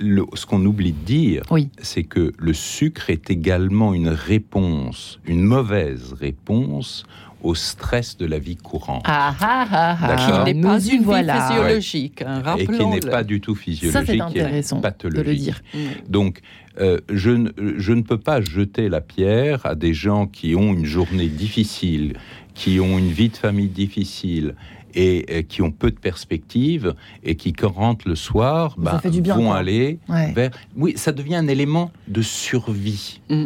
le- 0.00 0.26
ce 0.34 0.46
qu'on 0.46 0.64
oublie 0.64 0.92
de 0.92 1.04
dire, 1.04 1.42
Oui. 1.50 1.70
c'est 1.82 2.04
que 2.04 2.32
le 2.38 2.52
sucre 2.52 3.10
est 3.10 3.30
également 3.30 3.94
une 3.94 4.08
réponse, 4.08 5.18
une 5.26 5.42
mauvaise 5.42 6.12
réponse 6.12 7.04
au 7.40 7.54
stress 7.54 8.16
de 8.16 8.26
la 8.26 8.40
vie 8.40 8.56
courante. 8.56 9.02
Ah 9.06 9.32
ah 9.40 9.66
ah, 9.70 9.96
ah. 10.02 10.42
Qui 10.44 10.54
n'est 10.54 10.60
pas 10.60 10.76
vie 10.78 10.98
voilà. 10.98 11.48
physiologique, 11.48 12.22
hein, 12.22 12.42
et 12.58 12.66
qui 12.66 12.84
n'est 12.86 12.98
pas 12.98 13.22
du 13.22 13.40
tout 13.40 13.54
Ça, 13.54 13.62
physiologique, 13.62 14.06
c'est 14.06 14.12
qui 14.12 14.18
est 14.18 14.42
intéressant 14.42 14.76
de 14.78 14.82
pathologique. 14.82 15.26
le 15.26 15.34
dire. 15.36 15.60
Mm. 15.72 15.78
Donc, 16.10 16.40
euh, 16.80 16.98
je, 17.12 17.30
ne, 17.30 17.50
je 17.76 17.92
ne 17.92 18.02
peux 18.02 18.18
pas 18.18 18.40
jeter 18.40 18.88
la 18.88 19.00
pierre 19.00 19.64
à 19.66 19.74
des 19.74 19.94
gens 19.94 20.26
qui 20.26 20.54
ont 20.54 20.72
une 20.72 20.84
journée 20.84 21.28
difficile, 21.28 22.14
qui 22.54 22.80
ont 22.80 22.98
une 22.98 23.10
vie 23.10 23.28
de 23.30 23.36
famille 23.36 23.68
difficile 23.68 24.54
et 24.94 25.26
euh, 25.30 25.42
qui 25.42 25.60
ont 25.62 25.70
peu 25.70 25.90
de 25.90 25.98
perspectives 25.98 26.94
et 27.22 27.34
qui, 27.36 27.52
quand 27.52 27.70
rentrent 27.72 28.08
le 28.08 28.14
soir, 28.16 28.76
du 29.10 29.20
bien, 29.20 29.36
vont 29.36 29.46
quoi. 29.46 29.56
aller 29.58 29.98
Ouais. 30.08 30.32
vers... 30.32 30.50
Oui, 30.76 30.94
ça 30.96 31.12
devient 31.12 31.36
un 31.36 31.48
élément 31.48 31.92
de 32.08 32.22
survie, 32.22 33.20
Mm. 33.28 33.44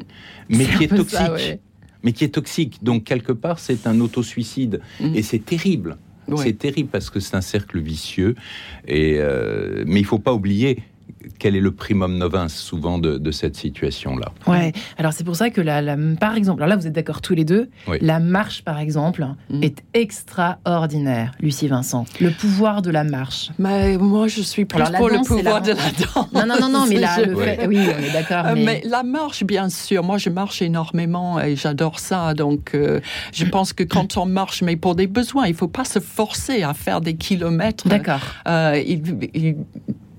mais 0.49 0.64
qui 0.66 0.85
est 0.85 0.89
toxique. 0.89 1.18
ça, 1.18 1.33
ouais. 1.33 1.61
Mais 2.05 2.12
qui 2.12 2.24
est 2.24 2.35
toxique. 2.35 2.78
Donc, 2.83 3.05
quelque 3.05 3.33
part, 3.33 3.59
c'est 3.59 3.87
un 3.87 4.01
autosuicide. 4.01 4.80
Mm. 5.01 5.14
Et 5.14 5.22
c'est 5.22 5.45
terrible. 5.45 5.97
Ouais. 6.28 6.37
C'est 6.45 6.53
terrible 6.59 6.89
parce 6.89 7.11
que 7.11 7.18
c'est 7.20 7.35
un 7.37 7.41
cercle 7.41 7.80
vicieux. 7.80 8.35
Et, 8.87 9.16
euh, 9.18 9.85
mais 9.87 10.01
il 10.01 10.07
faut 10.07 10.18
pas 10.20 10.33
oublier 10.33 10.78
quel 11.39 11.57
est 11.57 11.61
le 11.61 11.73
primum 11.73 12.16
novin 12.18 12.49
souvent 12.49 12.99
de, 12.99 13.18
de 13.18 13.31
cette 13.31 13.57
situation-là. 13.57 14.33
Ouais. 14.47 14.73
Alors 14.99 15.12
c'est 15.12 15.25
pour 15.25 15.37
ça 15.37 15.51
que 15.51 15.61
la, 15.61 15.81
la- 15.83 15.97
par 16.20 16.37
exemple, 16.37 16.62
alors 16.62 16.70
là 16.70 16.77
vous 16.81 16.87
êtes 16.87 16.93
d'accord 16.93 17.20
tous 17.20 17.35
les 17.35 17.45
deux, 17.45 17.68
Oui. 17.89 17.99
la 18.01 18.18
marche 18.20 18.62
par 18.64 18.79
exemple 18.79 19.27
Mm. 19.51 19.62
est 19.62 19.83
extraordinaire, 19.95 21.33
Lucie 21.41 21.68
Vincent. 21.68 22.05
Le 22.20 22.31
pouvoir 22.31 22.83
de 22.83 22.91
la 22.91 23.05
marche. 23.05 23.51
Mais 23.59 23.97
moi, 23.99 24.29
je 24.29 24.41
suis 24.43 24.64
plus 24.64 24.81
Alors, 24.81 24.93
pour 24.99 25.09
le 25.09 25.16
danse, 25.16 25.29
pouvoir 25.29 25.55
la- 25.55 25.61
de 25.61 25.68
la 25.70 25.91
danse. 25.91 26.33
Non 26.33 26.47
non 26.47 26.55
non 26.61 26.68
non, 26.68 26.87
mais 26.89 26.97
là 27.01 27.16
Je- 27.18 27.29
le 27.31 27.35
Ouais. 27.37 27.57
fait, 27.57 27.66
oui 27.66 27.79
on 27.79 28.03
est 28.03 28.12
d'accord. 28.12 28.47
Euh, 28.47 28.55
mais... 28.55 28.64
mais... 28.64 28.83
la 28.89 29.03
marche, 29.03 29.45
bien 29.45 29.68
sûr. 29.68 30.03
Moi, 30.05 30.18
je 30.18 30.31
marche 30.31 30.62
énormément 30.62 31.41
et 31.41 31.57
j'adore 31.57 31.99
ça. 31.99 32.35
Donc, 32.35 32.75
euh, 32.75 33.01
je 33.33 33.45
pense 33.45 33.73
que 33.73 33.85
quand 33.85 34.16
on 34.16 34.27
marche, 34.27 34.62
mais 34.62 34.77
pour 34.77 34.95
des 34.95 35.07
besoins, 35.07 35.47
il 35.47 35.55
faut 35.55 35.68
pas 35.68 35.85
se 35.85 35.99
forcer 35.99 36.62
à 36.62 36.75
faire 36.75 37.01
des 37.01 37.14
kilomètres. 37.14 37.89
D'accord. 37.89 38.20
Euh, 38.49 38.81
il- 38.85 39.03
il- 39.35 39.57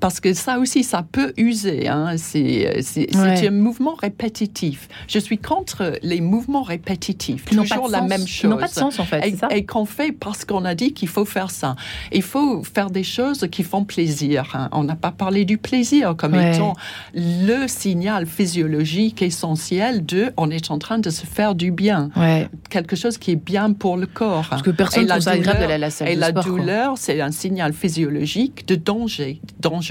parce 0.04 0.20
que 0.20 0.34
ça 0.34 0.60
aussi, 0.60 0.84
ça 0.84 1.01
peut 1.10 1.32
user. 1.38 1.88
Hein. 1.88 2.16
C'est 2.18 2.68
Ouais. 3.16 3.47
un 3.47 3.51
mouvement 3.51 3.93
répétitif. 3.93 4.89
Je 5.08 5.18
suis 5.18 5.38
contre 5.38 5.93
les 6.04 6.20
mouvements 6.20 6.64
répétitifs. 6.64 7.45
Pas 7.45 7.56
Toujours 7.56 7.88
de 7.88 7.93
la 7.93 7.99
sens. 7.99 8.10
même 8.10 8.28
chose. 8.28 8.51
n'ont 8.51 8.58
pas 8.58 8.68
de 8.68 8.74
sens 8.74 8.99
en 8.99 9.06
fait, 9.06 9.26
Et, 9.26 9.32
c'est 9.32 9.38
ça 9.38 9.47
et 9.51 9.64
qu'on 9.66 9.86
fait 9.86 10.12
parce 10.12 10.43
qu'on 10.43 10.66
a 10.66 10.76
dit 10.76 10.91
qu'il 10.93 11.08
faut 11.08 11.24
faire 11.24 11.51
ça. 11.51 11.78
Il 12.12 12.22
faut 12.22 12.64
faire 12.66 12.89
des 12.89 13.04
choses 13.06 13.47
qui 13.49 13.64
font 13.64 13.86
plaisir. 13.86 14.51
hein. 14.56 14.68
On 14.74 14.84
n'a 14.84 14.97
pas 14.97 15.12
parlé 15.12 15.45
du 15.45 15.58
plaisir 15.58 16.16
comme 16.18 16.34
Ouais. 16.34 16.54
étant 16.54 16.74
le 17.16 17.68
signal 17.68 18.26
physiologique 18.26 19.22
essentiel 19.22 20.06
de 20.06 20.34
on 20.36 20.49
est 20.49 20.70
en 20.70 20.80
train 20.80 20.99
de 20.99 21.10
se 21.10 21.26
faire 21.26 21.56
du 21.56 21.72
bien. 21.72 22.10
Ouais. 22.18 22.49
Quelque 22.70 22.97
chose 22.97 23.18
qui 23.18 23.32
est 23.32 23.36
bien 23.54 23.72
pour 23.72 23.95
le 23.95 24.06
corps. 24.08 24.47
Parce 24.49 24.62
que 24.64 24.72
personne 24.72 25.04
ne 25.04 25.08
la 25.08 25.20
d'aller 25.20 25.74
à 25.74 25.78
la 25.78 25.89
salle 25.89 26.10
Et 26.10 26.16
de 26.16 26.20
la 26.20 26.30
sport. 26.32 26.43
douleur, 26.43 26.97
c'est 26.97 27.22
un 27.22 27.32
signal 27.32 27.72
physiologique 27.72 28.68
de 28.68 28.76
danger, 28.76 29.39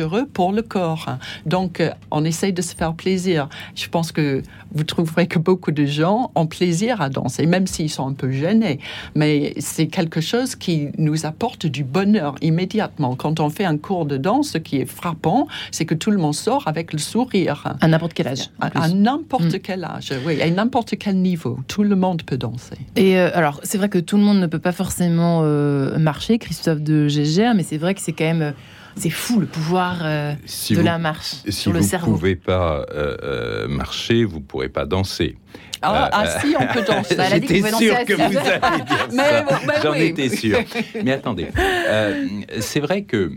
dangereux 0.03 0.27
pour 0.33 0.53
le 0.53 0.63
corps. 0.63 1.07
Donc, 1.47 1.81
euh, 1.81 1.91
on 2.11 2.25
essaye 2.25 2.53
de 2.53 2.63
se 2.63 2.75
faire 2.75 2.95
plaisir. 2.95 3.49
Je 3.75 3.89
pense 3.89 4.13
que 4.13 4.43
vous 4.75 4.85
trouverez 4.85 5.27
que 5.27 5.39
beaucoup 5.39 5.71
de 5.71 5.85
gens 5.85 6.31
ont 6.35 6.47
plaisir 6.47 7.01
à 7.01 7.09
danser, 7.09 7.47
même 7.47 7.67
s'ils 7.67 7.91
sont 7.91 8.09
un 8.09 8.13
peu 8.15 8.31
gênés. 8.31 8.79
Mais 9.15 9.55
c'est 9.59 9.87
quelque 9.87 10.21
chose 10.21 10.55
qui 10.57 10.89
nous 10.99 11.27
apporte 11.27 11.67
du 11.67 11.85
bonheur 11.85 12.35
immédiatement. 12.43 13.15
Quand 13.17 13.41
on 13.41 13.51
fait 13.51 13.65
un 13.65 13.77
cours 13.77 14.07
de 14.07 14.17
danse, 14.17 14.51
ce 14.51 14.59
qui 14.59 14.79
est 14.79 14.87
frappant, 14.87 15.47
c'est 15.71 15.85
que 15.85 15.95
tout 15.95 16.11
le 16.11 16.19
monde 16.19 16.35
sort 16.35 16.67
avec 16.67 16.93
le 16.93 16.99
sourire. 16.99 17.75
À 17.81 17.89
n'importe 17.89 18.15
quel 18.15 18.29
âge. 18.29 18.51
À, 18.61 18.89
n'importe 18.89 19.55
Mm. 19.55 19.59
quel 19.63 19.85
âge, 19.85 20.13
oui, 20.27 20.41
à 20.41 20.51
n'importe 20.51 20.97
quel 20.99 21.17
niveau, 21.17 21.59
tout 21.69 21.83
le 21.83 21.97
monde 21.97 22.23
peut 22.23 22.37
danser. 22.39 22.77
Et 22.97 23.19
euh, 23.19 23.31
alors, 23.35 23.61
c'est 23.63 23.79
vrai 23.79 23.89
que 23.89 23.99
tout 23.99 24.17
le 24.17 24.23
monde 24.23 24.39
ne 24.41 24.47
peut 24.47 24.59
pas 24.59 24.73
forcément 24.73 25.41
euh, 25.43 25.99
marcher, 25.99 26.39
Christophe 26.39 26.81
de 26.81 27.09
Gégère, 27.09 27.55
mais 27.55 27.63
c'est 27.63 27.77
vrai 27.79 27.95
que 27.95 28.01
c'est 28.01 28.13
quand 28.13 28.25
même. 28.25 28.43
euh, 28.43 28.53
c'est 28.97 29.11
fou 29.11 29.41
le 29.41 29.47
pouvoir 29.47 29.99
euh, 30.03 30.35
Si 30.47 30.75
de 30.75 30.79
vous, 30.81 30.85
la 30.85 30.99
marche 30.99 31.35
si 31.45 31.53
sur 31.53 31.71
vous 31.73 31.79
le 31.79 31.83
ne 31.83 31.89
cerveau. 31.89 32.13
pouvez 32.13 32.37
pas 32.37 32.85
euh, 32.93 33.17
euh, 33.23 33.69
marcher, 33.69 34.25
vous 34.25 34.39
ne 34.39 34.45
pourrez 34.45 34.69
pas 34.69 34.85
danser. 34.87 35.37
Ah, 35.85 36.05
Euh, 36.05 36.09
ah, 36.13 36.41
si, 36.41 36.55
on 36.59 36.67
peut 36.73 36.83
danser. 36.83 37.15
Bah, 37.17 37.25
J'étais 37.31 37.61
sûr 37.61 37.71
danser 37.73 38.05
que 38.07 38.13
vous 38.15 38.23
alliez 38.23 38.85
dire 38.85 39.09
Mais 39.13 39.17
ça. 39.31 39.43
bon, 39.43 39.55
ben 39.67 39.75
J'en 39.83 39.93
oui. 39.93 40.03
étais 40.03 40.29
sûr. 40.29 40.59
Mais 41.05 41.13
attendez, 41.13 41.49
euh, 41.59 42.29
c'est 42.61 42.81
vrai 42.81 43.03
que 43.03 43.33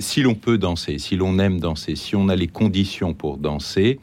si 0.00 0.22
l'on 0.22 0.34
peut 0.34 0.58
danser, 0.58 0.98
si 0.98 1.14
l'on 1.16 1.38
aime 1.38 1.60
danser, 1.60 1.94
si 1.94 2.16
on 2.16 2.28
a 2.28 2.34
les 2.34 2.48
conditions 2.48 3.14
pour 3.14 3.36
danser, 3.38 4.00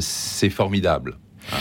c'est 0.00 0.50
formidable. 0.50 1.16
hein. 1.52 1.56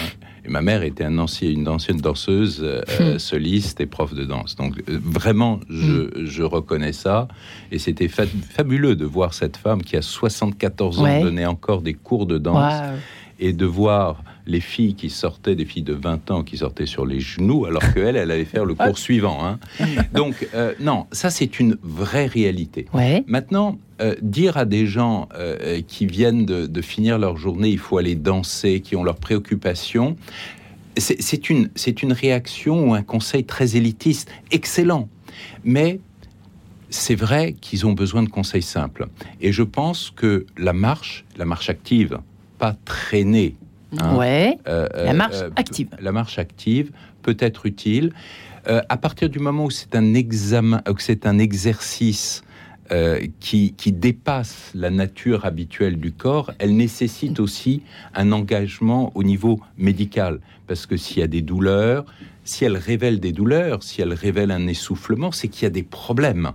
Et 0.45 0.49
ma 0.49 0.61
mère 0.61 0.83
était 0.83 1.05
un 1.05 1.17
ancien- 1.19 1.49
une 1.51 1.67
ancienne 1.69 1.97
danseuse, 2.01 2.59
euh, 2.63 2.81
euh, 2.99 3.17
soliste 3.19 3.79
et 3.79 3.85
prof 3.85 4.13
de 4.13 4.25
danse. 4.25 4.55
Donc 4.57 4.77
euh, 4.89 4.99
vraiment, 5.01 5.59
je, 5.69 6.09
je 6.25 6.43
reconnais 6.43 6.91
ça. 6.93 7.27
Et 7.71 7.79
c'était 7.79 8.09
fa- 8.09 8.25
fabuleux 8.49 8.95
de 8.95 9.05
voir 9.05 9.33
cette 9.33 9.55
femme 9.57 9.81
qui 9.81 9.95
a 9.95 10.01
74 10.01 10.99
ans 10.99 11.03
Ouais. 11.03 11.21
donner 11.21 11.45
encore 11.45 11.81
des 11.81 11.93
cours 11.93 12.25
de 12.25 12.37
danse 12.37 12.73
et 13.39 13.53
de 13.53 13.65
voir 13.65 14.23
les 14.45 14.59
filles 14.59 14.95
qui 14.95 15.09
sortaient, 15.09 15.55
des 15.55 15.63
filles 15.65 15.83
de 15.83 15.93
20 15.93 16.29
ans 16.31 16.43
qui 16.43 16.57
sortaient 16.57 16.85
sur 16.85 17.05
les 17.05 17.21
genoux, 17.21 17.65
alors 17.65 17.81
qu'elle, 17.93 18.17
elle 18.17 18.29
allait 18.29 18.43
faire 18.43 18.65
le 18.65 18.73
cours 18.75 18.97
suivant. 18.97 19.39
hein. 19.45 19.59
Donc, 20.13 20.47
euh, 20.53 20.73
non, 20.81 21.07
ça 21.13 21.29
c'est 21.29 21.59
une 21.61 21.77
vraie 21.81 22.27
réalité. 22.27 22.85
Ouais. 22.93 23.23
Maintenant, 23.27 23.77
euh, 24.03 24.15
dire 24.21 24.57
à 24.57 24.65
des 24.65 24.85
gens 24.85 25.29
euh, 25.35 25.81
qui 25.87 26.05
viennent 26.05 26.45
de, 26.45 26.67
de 26.67 26.81
finir 26.81 27.17
leur 27.17 27.37
journée, 27.37 27.69
il 27.69 27.79
faut 27.79 27.97
aller 27.97 28.15
danser, 28.15 28.81
qui 28.81 28.95
ont 28.95 29.03
leurs 29.03 29.17
préoccupations, 29.17 30.15
c'est 30.97 31.49
une, 31.49 31.69
une 32.03 32.13
réaction 32.13 32.89
ou 32.89 32.93
un 32.93 33.01
conseil 33.01 33.45
très 33.45 33.75
élitiste, 33.75 34.29
excellent. 34.51 35.09
Mais 35.63 35.99
c'est 36.89 37.15
vrai 37.15 37.53
qu'ils 37.59 37.87
ont 37.87 37.93
besoin 37.93 38.21
de 38.21 38.29
conseils 38.29 38.61
simples. 38.61 39.07
Et 39.41 39.51
je 39.51 39.63
pense 39.63 40.11
que 40.15 40.45
la 40.57 40.73
marche, 40.73 41.25
la 41.37 41.45
marche 41.45 41.69
active, 41.69 42.19
pas 42.59 42.75
traînée, 42.85 43.55
hein, 43.97 44.15
Ouais. 44.15 44.57
euh, 44.67 44.87
La 44.93 45.13
marche 45.13 45.41
euh, 45.41 45.49
active. 45.55 45.87
La 45.99 46.11
marche 46.11 46.37
active 46.37 46.91
peut 47.23 47.37
être 47.39 47.65
utile 47.65 48.13
euh, 48.67 48.81
à 48.89 48.97
partir 48.97 49.29
du 49.29 49.39
moment 49.39 49.65
où 49.65 49.71
c'est 49.71 49.95
un 49.95 50.13
examen, 50.13 50.81
c'est 50.99 51.25
un 51.25 51.39
exercice 51.39 52.43
euh, 52.93 53.25
qui, 53.39 53.73
qui 53.73 53.91
dépasse 53.91 54.69
la 54.75 54.91
nature 54.91 55.45
habituelle 55.45 55.97
du 55.97 56.11
corps, 56.11 56.53
elle 56.59 56.77
nécessite 56.77 57.39
aussi 57.39 57.81
un 58.13 58.31
engagement 58.31 59.11
au 59.15 59.23
niveau 59.23 59.59
médical. 59.79 60.39
Parce 60.67 60.85
que 60.85 60.95
s'il 60.95 61.17
y 61.17 61.23
a 61.23 61.27
des 61.27 61.41
douleurs, 61.41 62.05
si 62.43 62.65
elle 62.65 62.77
révèle 62.77 63.19
des 63.19 63.31
douleurs, 63.31 63.81
si 63.81 64.03
elle 64.03 64.13
révèle 64.13 64.51
un 64.51 64.67
essoufflement, 64.67 65.31
c'est 65.31 65.47
qu'il 65.47 65.63
y 65.63 65.65
a 65.65 65.71
des 65.71 65.81
problèmes. 65.81 66.51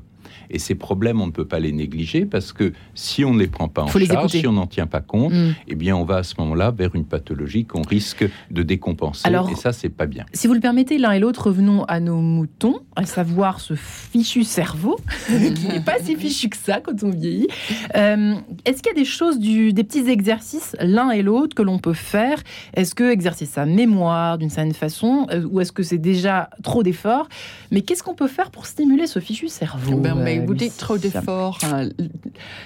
Et 0.51 0.59
ces 0.59 0.75
problèmes, 0.75 1.21
on 1.21 1.27
ne 1.27 1.33
peut 1.33 1.45
pas 1.47 1.59
les 1.61 1.73
négliger 1.73 2.25
parce 2.27 2.53
que 2.53 2.73
si 2.95 3.25
on 3.25 3.35
ne 3.35 3.39
les 3.39 3.47
prend 3.49 3.69
pas 3.69 3.83
en 3.83 3.87
Faut 3.89 3.99
charge, 3.99 4.11
écouter. 4.13 4.41
si 4.41 4.47
on 4.47 4.53
n'en 4.53 4.67
tient 4.67 4.87
pas 4.87 5.01
compte, 5.01 5.33
Mm. 5.33 5.55
eh 5.69 5.75
bien, 5.75 5.97
on 5.97 6.05
va 6.05 6.17
à 6.19 6.23
ce 6.23 6.35
moment-là 6.39 6.71
vers 6.71 6.95
une 6.95 7.05
pathologie 7.05 7.65
qu'on 7.65 7.83
risque 7.83 8.27
de 8.51 8.63
décompenser. 8.63 9.27
Alors- 9.27 9.51
et 9.51 9.55
ça, 9.57 9.73
c'est 9.73 9.89
pas 9.89 10.07
bien. 10.07 10.25
Si 10.33 10.47
vous 10.47 10.55
le 10.55 10.61
permettez, 10.61 10.99
l'un 10.99 11.13
et 11.13 11.19
l'autre, 11.21 11.47
revenons 11.49 11.85
à 11.85 12.01
nos 12.01 12.21
moutons, 12.21 12.81
à 12.97 13.05
savoir 13.05 13.61
ce 13.61 13.75
fichu 13.75 14.45
cerveau, 14.45 14.97
qui 15.27 15.67
n'est 15.69 15.81
pas 15.81 15.99
si 16.03 16.17
fichu 16.17 16.49
que 16.49 16.57
ça 16.57 16.81
quand 16.81 17.03
on 17.03 17.11
vieillit. 17.11 17.49
Euh, 17.97 18.35
Est-ce 18.65 18.83
qu'il 18.83 18.93
y 18.93 18.97
a 18.97 18.99
des 18.99 19.05
choses, 19.05 19.39
du, 19.39 19.73
des 19.73 19.85
petits 19.85 20.09
exercices, 20.09 20.77
l'un 20.81 21.11
et 21.11 21.23
l'autre, 21.23 21.55
que 21.55 21.63
l'on 21.63 21.79
peut 21.79 21.93
faire? 21.93 22.43
Est-ce 22.75 22.95
que 22.95 23.11
exercer 23.11 23.47
sa 23.47 23.67
mémoire 23.67 24.39
d'une 24.39 24.51
certaine 24.51 24.73
façon, 24.75 25.27
euh, 25.31 25.45
ou 25.45 25.61
est-ce 25.61 25.73
que 25.73 25.83
c'est 25.83 25.99
déjà 25.99 26.51
trop 26.63 26.83
d'efforts? 26.83 27.29
Mais 27.71 27.83
qu'est-ce 27.83 28.03
qu'on 28.03 28.15
peut 28.15 28.29
faire 28.29 28.51
pour 28.51 28.67
stimuler 28.67 29.07
ce 29.07 29.19
fichu 29.21 29.49
cerveau? 29.49 29.97
Ben, 29.99 30.15
mais 30.15 30.38
vous 30.47 30.55
dites 30.55 30.77
trop 30.77 30.99
d'efforts. 30.99 31.59
hein. 31.65 31.89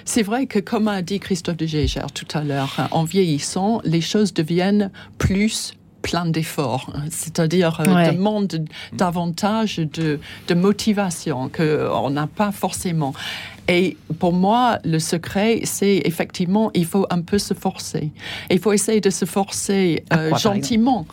C'est 0.05 0.23
vrai 0.23 0.45
que, 0.45 0.59
comme 0.59 0.87
a 0.87 1.01
dit 1.01 1.19
Christophe 1.19 1.57
de 1.57 1.65
Gégère 1.65 2.11
tout 2.11 2.27
à 2.33 2.43
l'heure, 2.43 2.73
hein, 2.77 2.87
en 2.91 3.03
vieillissant, 3.03 3.81
les 3.83 4.01
choses 4.01 4.33
deviennent 4.33 4.91
plus 5.17 5.73
plein 6.01 6.25
d'efforts, 6.25 6.91
hein. 6.95 7.03
c'est-à-dire 7.09 7.79
euh, 7.79 7.93
Ouais. 7.95 8.11
demandent 8.13 8.65
davantage 8.91 9.77
de, 9.77 10.19
de 10.49 10.53
motivation 10.53 11.49
qu'on 11.49 12.09
n'a 12.09 12.27
pas 12.27 12.51
forcément. 12.51 13.13
Et 13.67 13.97
pour 14.19 14.33
moi, 14.33 14.79
le 14.83 14.99
secret, 14.99 15.61
c'est 15.63 16.01
effectivement, 16.05 16.69
il 16.73 16.85
faut 16.85 17.05
un 17.09 17.21
peu 17.21 17.37
se 17.37 17.53
forcer. 17.53 18.11
Il 18.51 18.59
faut 18.59 18.73
essayer 18.73 18.99
de 18.99 19.09
se 19.09 19.25
forcer 19.25 20.03
euh, 20.11 20.29
quoi, 20.29 20.37
gentiment, 20.37 21.05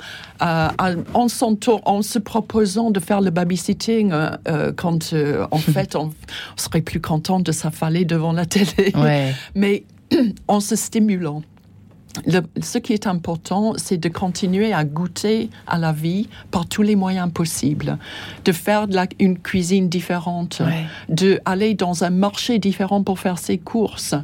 euh, 0.42 0.68
en, 1.14 1.28
se 1.28 2.18
proposant 2.18 2.90
de 2.90 2.98
faire 2.98 3.20
le 3.20 3.30
babysitting 3.30 4.11
euh, 4.12 4.72
quand, 4.74 5.14
en 5.51 5.59
fait, 5.59 5.94
on, 5.94 6.07
on 6.07 6.12
serait 6.57 6.80
plus 6.80 7.01
content 7.01 7.40
de 7.40 7.53
s'affaler 7.53 8.05
devant 8.05 8.32
la 8.32 8.46
télé. 8.46 8.92
Ouais. 8.96 9.32
Mais 9.55 9.84
en 10.48 10.61
se 10.61 10.76
stimulant. 10.76 11.42
Ce 12.61 12.78
qui 12.78 12.92
est 12.92 13.06
important, 13.06 13.74
c'est 13.76 13.96
de 13.96 14.08
continuer 14.08 14.72
à 14.72 14.84
goûter 14.84 15.48
à 15.66 15.78
la 15.78 15.92
vie 15.92 16.28
par 16.50 16.66
tous 16.66 16.82
les 16.82 16.96
moyens 16.96 17.30
possibles, 17.32 17.98
de 18.44 18.52
faire 18.52 18.88
de 18.88 18.94
la, 18.94 19.06
une 19.18 19.38
cuisine 19.38 19.88
différente, 19.88 20.61
de 21.08 21.40
aller 21.44 21.74
dans 21.74 22.04
un 22.04 22.11
marché 22.11 22.58
différent 22.58 23.02
pour 23.02 23.18
faire 23.18 23.38
ses 23.38 23.58
courses, 23.58 24.14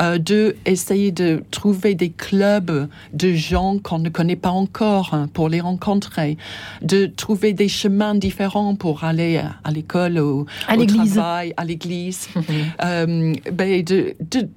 euh, 0.00 0.18
de 0.18 0.56
essayer 0.64 1.12
de 1.12 1.42
trouver 1.50 1.94
des 1.94 2.10
clubs 2.10 2.88
de 3.12 3.32
gens 3.32 3.78
qu'on 3.78 3.98
ne 3.98 4.08
connaît 4.08 4.36
pas 4.36 4.50
encore 4.50 5.12
hein, 5.12 5.28
pour 5.32 5.48
les 5.48 5.60
rencontrer, 5.60 6.38
de 6.82 7.06
trouver 7.06 7.52
des 7.52 7.68
chemins 7.68 8.14
différents 8.14 8.74
pour 8.74 9.04
aller 9.04 9.42
à 9.64 9.70
l'école 9.70 10.18
ou 10.18 10.46
à 10.66 10.76
au 10.76 10.84
travail, 10.86 11.52
à 11.56 11.64
l'église, 11.64 12.28
euh, 12.84 13.34
ben 13.52 13.82
de, 13.82 14.14
de 14.30 14.48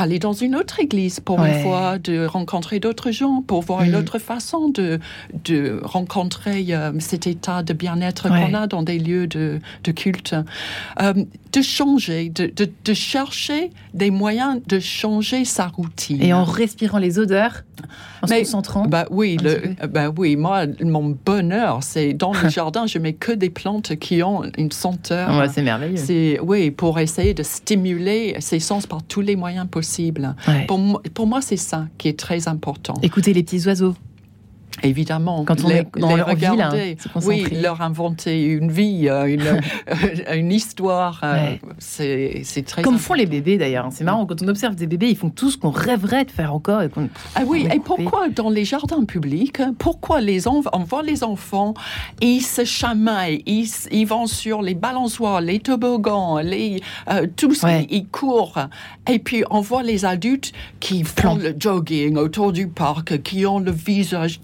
aller 0.00 0.18
dans 0.18 0.32
une 0.32 0.56
autre 0.56 0.80
église 0.80 1.20
pour 1.20 1.44
une 1.44 1.62
fois, 1.62 1.98
de 1.98 2.26
rencontrer 2.26 2.80
d'autres 2.80 3.10
gens, 3.10 3.42
pour 3.42 3.62
voir 3.62 3.82
une 3.82 3.92
mm. 3.92 3.96
autre 3.96 4.18
façon 4.18 4.68
de, 4.68 4.98
de 5.44 5.80
rencontrer 5.82 6.66
euh, 6.70 6.92
cet 6.98 7.26
état 7.26 7.62
de 7.62 7.72
bien-être 7.72 8.28
qu'on 8.28 8.54
a 8.54 8.66
dans 8.66 8.82
des 8.82 8.98
lieux 8.98 9.26
de, 9.26 9.60
de 9.84 9.92
culte. 9.92 10.34
Euh, 11.00 11.12
de 11.52 11.62
changer, 11.62 12.28
de, 12.28 12.46
de, 12.46 12.70
de, 12.84 12.94
chercher 12.94 13.70
des 13.92 14.10
moyens 14.10 14.60
de 14.68 14.78
changer 14.78 15.44
sa 15.44 15.66
routine. 15.66 16.22
Et 16.22 16.32
en 16.32 16.44
respirant 16.44 16.98
les 16.98 17.18
odeurs, 17.18 17.64
en 18.22 18.26
se 18.26 18.34
concentrant. 18.34 18.86
Bah 18.86 19.06
oui, 19.10 19.36
le, 19.42 19.74
bah 19.88 20.12
oui, 20.16 20.36
moi, 20.36 20.66
mon 20.80 21.16
bonheur, 21.24 21.82
c'est 21.82 22.12
dans 22.12 22.32
le 22.32 22.48
jardin, 22.50 22.86
je 22.86 22.98
mets 22.98 23.14
que 23.14 23.32
des 23.32 23.50
plantes 23.50 23.96
qui 23.96 24.22
ont 24.22 24.44
une 24.58 24.70
senteur. 24.70 25.36
Ouais, 25.36 25.48
c'est 25.48 25.62
merveilleux. 25.62 25.96
C'est 25.96 26.38
oui, 26.40 26.70
pour 26.70 27.00
essayer 27.00 27.34
de 27.34 27.42
stimuler 27.42 28.36
ses 28.38 28.60
sens 28.60 28.86
par 28.86 29.02
tous 29.02 29.20
les 29.20 29.34
moyens 29.34 29.66
possibles. 29.68 29.89
Pour, 30.66 31.02
pour 31.14 31.26
moi, 31.26 31.40
c'est 31.40 31.56
ça 31.56 31.86
qui 31.98 32.08
est 32.08 32.18
très 32.18 32.48
important. 32.48 32.94
Écoutez 33.02 33.32
les 33.32 33.42
petits 33.42 33.66
oiseaux. 33.66 33.94
Évidemment, 34.82 35.44
quand 35.44 35.64
on 35.64 35.68
les, 35.68 35.76
est 35.76 35.98
dans 35.98 36.16
les 36.16 36.22
regarder, 36.22 36.96
oui, 37.24 37.44
leur 37.60 37.82
inventer 37.82 38.44
une 38.44 38.70
vie, 38.70 39.08
euh, 39.08 39.26
une, 39.26 39.42
euh, 39.46 40.34
une 40.34 40.52
histoire, 40.52 41.20
euh, 41.22 41.56
c'est 41.78 42.64
très 42.66 42.82
comme 42.82 42.98
font 42.98 43.14
les 43.14 43.26
bébés 43.26 43.58
d'ailleurs. 43.58 43.88
C'est 43.90 44.04
marrant 44.04 44.26
quand 44.26 44.42
on 44.42 44.48
observe 44.48 44.74
des 44.74 44.86
bébés, 44.86 45.08
ils 45.10 45.16
font 45.16 45.30
tout 45.30 45.50
ce 45.50 45.58
qu'on 45.58 45.70
rêverait 45.70 46.24
de 46.24 46.30
faire 46.30 46.54
encore. 46.54 46.82
Et 46.82 46.90
ah 47.34 47.42
oui, 47.46 47.68
et 47.72 47.78
pourquoi 47.78 48.28
dans 48.28 48.48
les 48.48 48.64
jardins 48.64 49.04
publics, 49.04 49.60
pourquoi 49.78 50.20
les 50.20 50.48
on 50.48 50.60
voit 50.60 51.02
les 51.02 51.24
enfants, 51.24 51.74
ils 52.20 52.40
se 52.40 52.64
chamaillent, 52.64 53.42
ils, 53.46 53.68
ils 53.90 54.06
vont 54.06 54.26
sur 54.26 54.62
les 54.62 54.74
balançoires, 54.74 55.40
les 55.40 55.58
toboggans, 55.58 56.38
les 56.38 56.80
tout 57.36 57.54
ce 57.54 57.66
ils 57.90 58.06
courent, 58.06 58.58
et 59.08 59.18
puis 59.18 59.44
on 59.50 59.60
voit 59.60 59.82
les 59.82 60.04
adultes 60.04 60.52
qui 60.80 61.04
font 61.04 61.34
le 61.34 61.54
jogging 61.58 62.16
autour 62.16 62.52
du 62.52 62.68
parc, 62.68 63.22
qui 63.22 63.44
ont 63.46 63.58
le 63.58 63.72
visage 63.72 64.40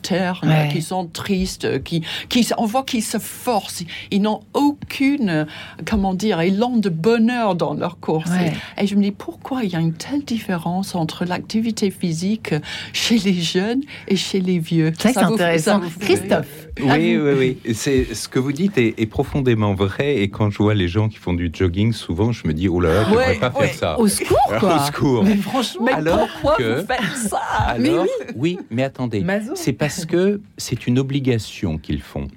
qui 0.71 0.83
sont 0.83 1.07
tristes, 1.07 1.83
qui, 1.83 2.03
qui, 2.29 2.47
on 2.59 2.67
voit 2.67 2.85
qu'ils 2.85 3.03
se 3.03 3.19
forcent. 3.19 3.85
Ils 4.11 4.23
n'ont 4.23 4.41
aucune, 4.55 5.47
comment 5.85 6.15
dire, 6.15 6.41
élan 6.41 6.77
de 6.77 6.89
bonheur 6.89 7.55
dans 7.55 7.75
leur 7.75 7.99
course. 7.99 8.31
Et, 8.79 8.87
je 8.87 8.95
me 8.95 9.03
dis, 9.03 9.13
pourquoi 9.13 9.65
il 9.65 9.73
y 9.73 9.77
a 9.77 9.81
une 9.81 9.95
telle 9.95 10.25
différence 10.25 10.95
entre 10.95 11.25
l'activité 11.25 11.91
physique 11.91 12.55
chez 12.93 13.19
les 13.19 13.35
jeunes 13.35 13.83
et 14.09 14.17
chez 14.17 14.41
les 14.41 14.59
vieux? 14.59 14.93
Ça, 14.99 15.13
c'est 15.13 15.19
intéressant. 15.19 15.81
Christophe. 16.01 16.66
Oui, 16.81 17.17
oui, 17.17 17.33
oui. 17.65 17.75
C'est, 17.75 18.15
ce 18.15 18.29
que 18.29 18.39
vous 18.39 18.53
dites 18.53 18.77
est, 18.77 19.07
profondément 19.07 19.75
vrai. 19.75 20.17
Et 20.17 20.29
quand 20.29 20.51
je 20.51 20.59
vois 20.59 20.75
les 20.75 20.89
gens 20.89 21.09
qui 21.09 21.17
font 21.17 21.33
du 21.33 21.51
jogging, 21.53 21.93
souvent, 21.93 22.33
je 22.33 22.47
me 22.47 22.53
dis, 22.53 22.69
oh 22.69 22.81
là 22.81 22.93
là, 22.93 23.05
je 23.05 23.11
ne 23.11 23.17
ouais, 23.17 23.35
pas 23.39 23.51
faire 23.51 23.75
ça. 23.75 23.99
Au 23.99 24.09
secours, 24.09 24.39
quoi. 24.61 24.77
Au 24.77 24.87
secours. 24.87 25.25
Mais 25.25 25.37
franchement, 25.37 25.87
alors 25.93 26.29
pourquoi 26.41 26.57
vous 26.59 26.87
faites 26.87 27.17
ça? 27.17 27.77
mais 27.79 27.99
oui. 27.99 28.09
oui, 28.35 28.59
mais 28.71 28.83
attendez. 28.83 29.25
C'est 29.55 29.73
parce 29.73 30.05
que 30.05 30.41
c'est 30.57 30.87
une 30.87 30.99
obligation 30.99 31.79
qu'ils 31.79 32.03
font. 32.03 32.29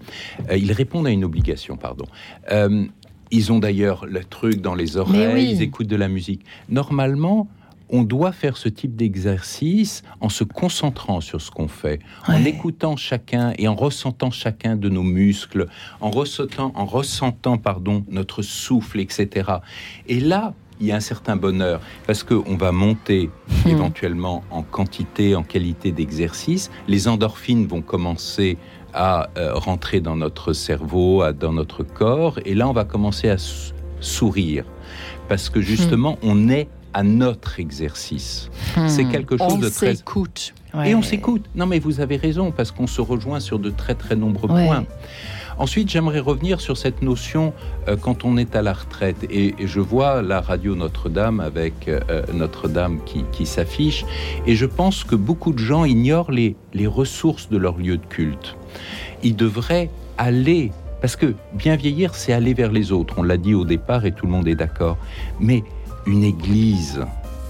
Euh, 0.50 0.58
ils 0.58 0.72
répondent 0.72 1.08
à 1.08 1.12
une 1.12 1.26
obligation, 1.26 1.76
pardon. 1.76 2.06
Euh, 2.52 2.86
ils 3.32 3.52
ont 3.52 3.60
d'ailleurs 3.60 4.06
le 4.06 4.24
truc 4.24 4.62
dans 4.62 4.76
les 4.76 4.98
oreilles, 4.98 5.52
ils 5.52 5.62
écoutent 5.62 5.88
de 5.88 5.96
la 5.96 6.08
musique. 6.08 6.44
Normalement, 6.70 7.48
on 7.90 8.04
doit 8.04 8.32
faire 8.32 8.58
ce 8.58 8.70
type 8.70 8.96
d'exercice 8.96 10.04
en 10.22 10.30
se 10.30 10.44
concentrant 10.44 11.22
sur 11.22 11.42
ce 11.42 11.52
qu'on 11.52 11.68
fait, 11.68 12.00
en 12.28 12.44
écoutant 12.46 12.96
chacun 12.96 13.54
et 13.58 13.68
en 13.68 13.76
ressentant 13.76 14.32
chacun 14.32 14.76
de 14.76 14.90
nos 14.90 15.04
muscles, 15.04 15.68
en 16.02 16.10
ressentant, 16.10 16.72
en 16.76 16.86
ressentant 16.86 17.58
pardon, 17.58 18.04
notre 18.10 18.42
souffle, 18.42 19.00
etc. 19.00 19.52
Et 20.08 20.20
là, 20.20 20.54
il 20.80 20.88
y 20.88 20.92
a 20.92 20.96
un 20.96 21.02
certain 21.02 21.36
bonheur 21.36 21.82
parce 22.08 22.24
qu'on 22.24 22.56
va 22.56 22.72
monter 22.72 23.30
hmm. 23.66 23.70
éventuellement 23.70 24.44
en 24.50 24.64
quantité, 24.64 25.36
en 25.36 25.44
qualité 25.44 25.92
d'exercice. 25.92 26.72
Les 26.88 27.08
endorphines 27.08 27.68
vont 27.68 27.82
commencer 27.82 28.58
à 28.94 29.30
euh, 29.38 29.54
rentrer 29.54 30.00
dans 30.00 30.16
notre 30.16 30.54
cerveau, 30.54 31.24
dans 31.34 31.54
notre 31.54 31.84
corps, 31.84 32.40
et 32.46 32.56
là 32.56 32.68
on 32.68 32.74
va 32.74 32.86
commencer 32.86 33.30
à 33.30 33.38
sourire 34.00 34.66
parce 35.28 35.50
que 35.50 35.62
justement 35.62 36.14
hmm. 36.14 36.30
on 36.30 36.50
est 36.50 36.70
à 36.94 37.04
notre 37.04 37.60
exercice. 37.60 38.50
Hmm. 38.76 38.88
C'est 38.88 39.06
quelque 39.06 39.38
chose 39.38 39.60
de 39.60 39.70
très... 39.70 39.96
s'écoute. 39.96 40.54
Et 40.86 40.94
on 40.94 41.02
s'écoute. 41.02 41.46
Non 41.56 41.66
mais 41.66 41.80
vous 41.80 42.00
avez 42.00 42.18
raison 42.18 42.52
parce 42.52 42.72
qu'on 42.72 42.88
se 42.88 43.02
rejoint 43.02 43.40
sur 43.40 43.60
de 43.60 43.70
très 43.70 43.96
très 43.96 44.16
nombreux 44.16 44.48
points. 44.48 44.86
Ensuite, 45.60 45.90
j'aimerais 45.90 46.22
revenir 46.22 46.62
sur 46.62 46.78
cette 46.78 47.02
notion 47.02 47.54
euh, 47.90 47.98
quand 47.98 48.24
on 48.24 48.38
est 48.38 48.56
à 48.56 48.62
la 48.62 48.72
retraite. 48.72 49.28
Et, 49.30 49.56
je 49.60 49.82
vois 49.82 50.22
la 50.22 50.40
radio 50.40 50.74
Notre-Dame 50.74 51.42
avec 51.42 51.90
euh, 51.90 52.24
Notre-Dame 52.34 53.00
qui, 53.04 53.46
s'affiche. 53.46 54.06
Et 54.48 54.56
je 54.56 54.66
pense 54.66 55.04
que 55.04 55.16
beaucoup 55.16 55.52
de 55.52 55.60
gens 55.60 55.84
ignorent 55.84 56.32
les, 56.32 56.56
les 56.74 56.88
ressources 56.88 57.50
de 57.50 57.58
leur 57.58 57.78
lieu 57.78 57.98
de 57.98 58.06
culte. 58.06 58.56
Ils 59.22 59.36
devraient 59.36 59.90
aller, 60.18 60.72
parce 61.02 61.18
que 61.18 61.36
bien 61.54 61.76
vieillir, 61.76 62.16
c'est 62.16 62.32
aller 62.32 62.54
vers 62.54 62.72
les 62.72 62.94
autres. 62.94 63.16
On 63.18 63.24
l'a 63.24 63.38
dit 63.38 63.54
au 63.54 63.66
départ 63.66 64.06
et 64.06 64.14
tout 64.14 64.28
le 64.28 64.32
monde 64.32 64.48
est 64.48 64.56
d'accord. 64.56 64.98
Mais 65.42 65.66
une 66.06 66.24
église, 66.24 67.06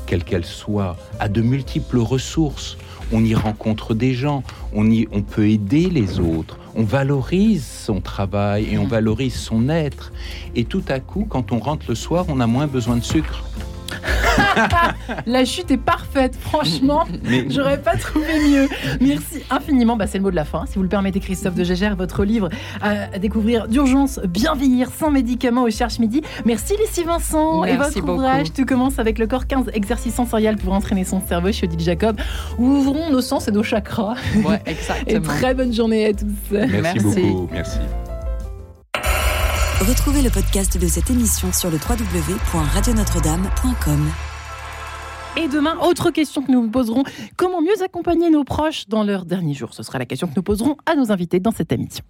quelle 0.05 0.23
qu'elle 0.23 0.45
soit, 0.45 0.97
a 1.19 1.29
de 1.29 1.41
multiples 1.41 1.99
ressources. 1.99 2.77
On 3.11 3.23
y 3.23 3.33
rencontre 3.33 3.93
des 3.93 4.13
gens, 4.13 4.43
on, 4.73 4.89
y, 4.89 5.07
on 5.11 5.21
peut 5.21 5.49
aider 5.49 5.89
les 5.89 6.19
autres, 6.19 6.59
on 6.75 6.83
valorise 6.83 7.65
son 7.65 8.01
travail 8.01 8.67
et 8.71 8.77
on 8.77 8.85
valorise 8.85 9.35
son 9.35 9.69
être. 9.69 10.11
Et 10.55 10.65
tout 10.65 10.83
à 10.87 10.99
coup, 10.99 11.25
quand 11.27 11.51
on 11.51 11.59
rentre 11.59 11.85
le 11.89 11.95
soir, 11.95 12.25
on 12.27 12.39
a 12.39 12.47
moins 12.47 12.67
besoin 12.67 12.97
de 12.97 13.03
sucre. 13.03 13.43
la 15.25 15.45
chute 15.45 15.71
est 15.71 15.77
parfaite, 15.77 16.35
franchement. 16.39 17.05
J'aurais 17.49 17.81
pas 17.81 17.95
trouvé 17.95 18.49
mieux. 18.49 18.67
Merci 19.01 19.43
infiniment. 19.49 19.95
Bah, 19.95 20.07
c'est 20.07 20.17
le 20.17 20.23
mot 20.23 20.31
de 20.31 20.35
la 20.35 20.45
fin. 20.45 20.65
Si 20.65 20.75
vous 20.75 20.83
le 20.83 20.89
permettez, 20.89 21.19
Christophe 21.19 21.55
de 21.55 21.63
Gégère, 21.63 21.95
votre 21.95 22.23
livre 22.23 22.49
à 22.81 23.17
découvrir 23.19 23.67
d'urgence, 23.67 24.19
bien 24.27 24.55
vieillir 24.55 24.89
sans 24.91 25.11
médicaments 25.11 25.63
au 25.63 25.69
Cherche 25.69 25.99
Midi. 25.99 26.21
Merci 26.45 26.75
Lucie 26.79 27.03
Vincent 27.03 27.63
et 27.65 27.77
votre 27.77 28.01
ouvrage. 28.03 28.53
Tout 28.53 28.65
commence 28.65 28.99
avec 28.99 29.19
le 29.19 29.27
corps 29.27 29.47
15 29.47 29.71
exercices 29.73 30.15
sensoriels 30.15 30.57
pour 30.57 30.73
entraîner 30.73 31.03
son 31.03 31.21
cerveau 31.25 31.51
chez 31.51 31.67
Odile 31.67 31.79
Jacob. 31.79 32.19
Ouvrons 32.57 33.09
nos 33.09 33.21
sens 33.21 33.47
et 33.47 33.51
nos 33.51 33.63
chakras. 33.63 34.15
Ouais, 34.43 34.61
exactement. 34.65 35.17
et 35.17 35.21
très 35.21 35.53
bonne 35.53 35.73
journée 35.73 36.07
à 36.07 36.13
tous. 36.13 36.25
Merci, 36.51 36.81
Merci. 36.81 36.99
beaucoup. 37.21 37.49
Merci. 37.51 37.79
Retrouvez 39.81 40.21
le 40.21 40.29
podcast 40.29 40.77
de 40.77 40.87
cette 40.87 41.09
émission 41.09 41.53
sur 41.53 41.71
le 41.71 41.77
www.radionotre-dame.com. 41.77 44.11
Et 45.37 45.47
demain, 45.47 45.77
autre 45.79 46.11
question 46.11 46.41
que 46.41 46.51
nous 46.51 46.63
vous 46.63 46.69
poserons 46.69 47.05
comment 47.37 47.61
mieux 47.61 47.81
accompagner 47.81 48.29
nos 48.29 48.43
proches 48.43 48.89
dans 48.89 49.03
leurs 49.03 49.23
derniers 49.23 49.53
jours 49.53 49.73
Ce 49.73 49.81
sera 49.81 49.97
la 49.97 50.05
question 50.05 50.27
que 50.27 50.33
nous 50.35 50.43
poserons 50.43 50.75
à 50.85 50.95
nos 50.95 51.13
invités 51.13 51.39
dans 51.39 51.51
cette 51.51 51.71
émission. 51.71 52.03